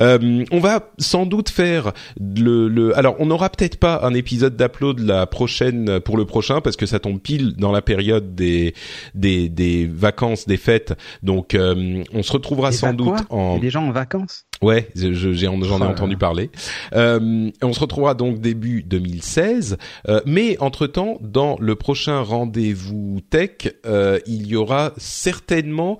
Euh, 0.00 0.44
on 0.50 0.58
va 0.58 0.90
sans 0.98 1.26
doute 1.26 1.48
faire 1.48 1.92
le, 2.18 2.68
le 2.68 2.96
alors 2.98 3.14
on 3.20 3.26
n'aura 3.26 3.50
peut-être 3.50 3.76
pas 3.76 4.00
un 4.02 4.14
épisode 4.14 4.56
d'upload 4.56 5.11
la 5.12 5.26
prochaine 5.26 6.00
pour 6.00 6.16
le 6.16 6.24
prochain 6.24 6.60
parce 6.60 6.76
que 6.76 6.86
ça 6.86 6.98
tombe 6.98 7.20
pile 7.20 7.54
dans 7.56 7.72
la 7.72 7.82
période 7.82 8.34
des 8.34 8.74
des, 9.14 9.48
des 9.48 9.86
vacances 9.86 10.46
des 10.46 10.56
fêtes 10.56 10.94
donc 11.22 11.54
euh, 11.54 12.02
on 12.12 12.22
se 12.22 12.32
retrouvera 12.32 12.70
Et 12.70 12.72
sans 12.72 12.88
bah 12.88 12.92
doute 12.94 13.26
en 13.30 13.58
des 13.58 13.70
gens 13.70 13.84
en 13.84 13.92
vacances. 13.92 14.44
Ouais, 14.62 14.88
je- 14.94 15.12
j'en 15.12 15.60
ai 15.60 15.68
là 15.80 15.86
entendu 15.88 16.16
parler. 16.16 16.48
Euh, 16.92 17.50
on 17.62 17.72
se 17.72 17.80
retrouvera 17.80 18.14
donc 18.14 18.40
début 18.40 18.84
2016, 18.84 19.76
euh, 20.08 20.20
mais 20.24 20.56
entre 20.60 20.86
temps, 20.86 21.18
dans 21.20 21.56
le 21.58 21.74
prochain 21.74 22.20
rendez-vous 22.20 23.20
tech, 23.28 23.50
euh, 23.86 24.20
il 24.26 24.46
y 24.46 24.54
aura 24.54 24.92
certainement 24.98 25.98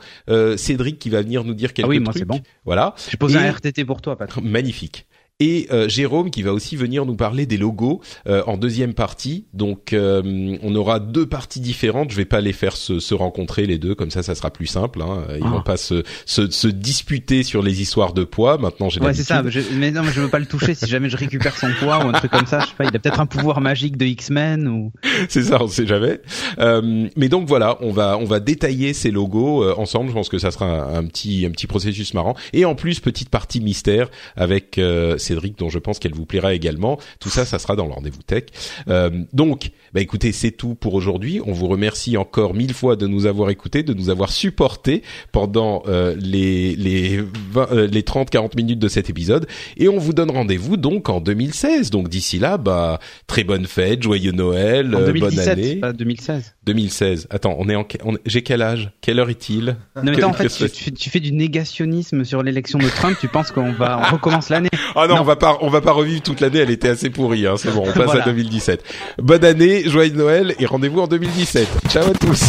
Cédric 0.57 1.01
qui 1.01 1.11
va 1.11 1.23
venir 1.23 1.43
nous 1.45 1.55
dire 1.55 1.73
quelques 1.73 1.87
Ah 1.87 1.91
oui, 1.91 1.99
moi, 1.99 2.13
trucs. 2.13 2.21
c'est 2.21 2.25
bon. 2.29 2.41
Voilà, 2.65 2.95
J'ai 3.11 3.17
posé 3.17 3.37
Et- 3.37 3.43
un 3.43 3.51
RTT 3.51 3.85
pour 3.85 4.01
toi, 4.01 4.17
Patrick. 4.17 4.45
magnifique. 4.49 5.07
Et 5.45 5.67
euh, 5.73 5.89
Jérôme 5.89 6.31
qui 6.31 6.43
va 6.43 6.53
aussi 6.53 6.77
venir 6.77 7.05
nous 7.05 7.17
parler 7.17 7.47
des 7.47 7.57
logos 7.57 8.01
euh, 8.29 8.45
en 8.47 8.57
deuxième 8.57 8.95
partie. 8.95 9.47
Donc 9.55 9.93
euh, 9.93 10.23
on 10.63 10.75
aura 10.77 11.01
deux 11.01 11.27
parties 11.27 11.59
différentes. 11.59 12.13
Je 12.13 12.17
vais 12.17 12.25
pas 12.25 12.41
les 12.41 12.53
faire 12.53 12.77
se, 12.77 13.01
se 13.01 13.13
rencontrer 13.13 13.67
les 13.67 13.77
deux, 13.77 13.97
comme 13.97 14.13
ça 14.13 14.23
ça 14.23 14.37
sera 14.37 14.51
plus 14.53 14.67
simple. 14.69 15.03
Hein. 15.03 15.25
Ils 15.37 15.43
Ah. 15.45 15.49
vont 15.51 15.63
pas 15.63 15.77
se, 15.77 16.05
se, 16.27 16.49
se 16.49 16.69
disputer 16.69 17.43
sur 17.43 17.61
les 17.61 17.83
histoires 17.83 18.13
de 18.13 18.23
poids. 18.23 18.57
Maintenant 18.57 18.89
j'ai 18.89 19.01
Ouais, 19.01 19.15
c'est 19.15 19.25
ça. 19.25 19.43
je- 19.45 19.59
mais 19.77 19.91
non, 19.91 20.03
mais 20.05 20.13
je 20.13 20.21
veux 20.21 20.29
pas 20.29 20.39
le 20.39 20.47
toucher. 20.47 20.75
Si 20.77 20.87
jamais 20.87 21.09
je 21.11 21.17
récupère 21.17 21.59
son 21.59 21.71
poids 21.81 22.05
ou 22.05 22.09
un 22.09 22.13
truc 22.13 22.31
comme 22.31 22.47
ça, 22.47 22.61
je 22.61 22.67
sais 22.67 22.75
pas. 22.79 22.85
Il 22.85 22.95
a 22.95 23.01
peut-être 23.01 23.19
un 23.21 23.27
pouvoir 23.27 23.61
magique 23.61 23.97
de 23.97 24.05
X-Men 24.07 24.69
ou. 24.69 24.93
c'est 25.29 25.43
ça, 25.43 25.59
on 25.61 25.67
sait 25.67 25.87
jamais. 25.89 26.21
Euh, 26.61 27.09
mais 27.17 27.29
donc 27.29 27.49
voilà, 27.49 27.79
on 27.81 27.91
va 27.91 28.17
on 28.17 28.25
va 28.27 28.39
détailler 28.39 28.93
ces 28.93 29.11
logos 29.11 29.65
euh, 29.65 29.75
ensemble. 29.77 30.09
Je 30.11 30.15
pense 30.15 30.29
que 30.29 30.39
ça 30.39 30.53
sera 30.53 30.67
un, 30.67 30.95
un 30.99 31.05
petit 31.07 31.45
un 31.47 31.51
petit 31.51 31.67
processus 31.67 32.15
marrant. 32.15 32.37
Et 32.53 32.65
en 32.65 32.77
plus 32.77 33.01
petite 33.01 33.29
partie 33.29 33.61
mystère 33.61 34.09
avec 34.37 34.79
euh, 34.79 35.19
Cédric, 35.33 35.59
dont 35.59 35.71
je 35.71 35.79
pense 35.79 35.99
qu'elle 35.99 36.13
vous 36.15 36.27
plaira 36.27 36.53
également. 36.55 36.99
Tout 37.19 37.31
ça, 37.31 37.45
ça 37.45 37.59
sera 37.59 37.75
dans 37.75 37.87
le 37.87 37.93
rendez-vous 37.93 38.23
tech. 38.23 38.45
Euh, 38.89 39.11
donc, 39.33 39.71
bah 39.95 40.01
écoutez, 40.01 40.33
c'est 40.33 40.51
tout 40.51 40.75
pour 40.75 40.95
aujourd'hui. 40.95 41.41
On 41.47 41.53
vous 41.53 41.69
remercie 41.69 42.17
encore 42.17 42.55
mille 42.55 42.75
fois 42.75 42.97
de 42.97 43.07
nous 43.07 43.27
avoir 43.27 43.51
écoutés, 43.51 43.83
de 43.83 43.95
nous 43.95 44.11
avoir 44.11 44.31
supportés 44.31 45.03
pendant 45.33 45.83
euh, 45.87 46.15
les 46.19 46.75
les 46.77 47.23
20, 47.53 47.69
euh, 47.73 47.87
les 47.87 48.03
30-40 48.03 48.57
minutes 48.57 48.79
de 48.79 48.89
cet 48.89 49.09
épisode. 49.09 49.47
Et 49.77 49.89
on 49.89 49.99
vous 49.99 50.13
donne 50.13 50.31
rendez-vous 50.31 50.77
donc 50.77 51.09
en 51.09 51.21
2016. 51.21 51.91
Donc 51.91 52.09
d'ici 52.09 52.39
là, 52.39 52.59
bah 52.59 52.99
très 53.27 53.45
bonne 53.45 53.67
fête, 53.67 54.03
joyeux 54.03 54.33
Noël, 54.33 54.95
En 54.95 55.01
euh, 55.01 55.13
bonne 55.13 55.31
2017, 55.31 55.49
année. 55.49 55.77
pas 55.77 55.93
2016. 55.93 56.55
2016. 56.65 57.27
Attends, 57.31 57.57
on 57.59 57.69
est 57.69 57.75
en, 57.77 57.87
on- 58.05 58.17
j'ai 58.25 58.43
quel 58.43 58.63
âge? 58.63 58.91
Quelle 59.01 59.19
heure 59.19 59.31
est-il? 59.31 59.77
Non, 59.97 60.03
mais 60.05 60.13
toi, 60.13 60.29
en 60.29 60.33
fait, 60.33 60.49
tu, 60.49 60.71
tu 60.71 60.85
fais- 60.85 60.91
tu 60.93 61.11
fais 61.11 61.21
du 61.21 61.33
négationnisme 61.33 62.25
sur 62.25 62.43
l'élection 62.43 62.79
de 62.79 62.89
Trump. 62.89 63.17
Tu 63.21 63.29
penses 63.29 63.51
qu'on 63.51 63.73
va, 63.73 64.01
on 64.09 64.15
recommence 64.15 64.49
l'année? 64.49 64.69
Ah 64.95 65.07
non, 65.09 65.15
Non. 65.17 65.21
on 65.23 65.25
va 65.25 65.37
pas, 65.37 65.57
on 65.63 65.71
va 65.71 65.81
pas 65.81 65.93
revivre 65.93 66.21
toute 66.23 66.41
l'année. 66.41 66.59
Elle 66.59 66.71
était 66.71 66.89
assez 66.91 67.09
pourrie. 67.09 67.47
Hein, 67.47 67.55
c'est 67.57 67.73
bon, 67.73 67.81
on 67.87 67.93
passe 67.93 68.05
Voilà. 68.07 68.23
à 68.25 68.27
2017. 68.27 68.85
Bonne 69.19 69.45
année, 69.45 69.89
joyeux 69.89 70.15
Noël 70.15 70.55
et 70.59 70.67
rendez-vous 70.67 71.01
en 71.01 71.07
2017. 71.07 71.67
Ciao 71.89 72.05
à 72.11 72.13
tous. 72.13 72.43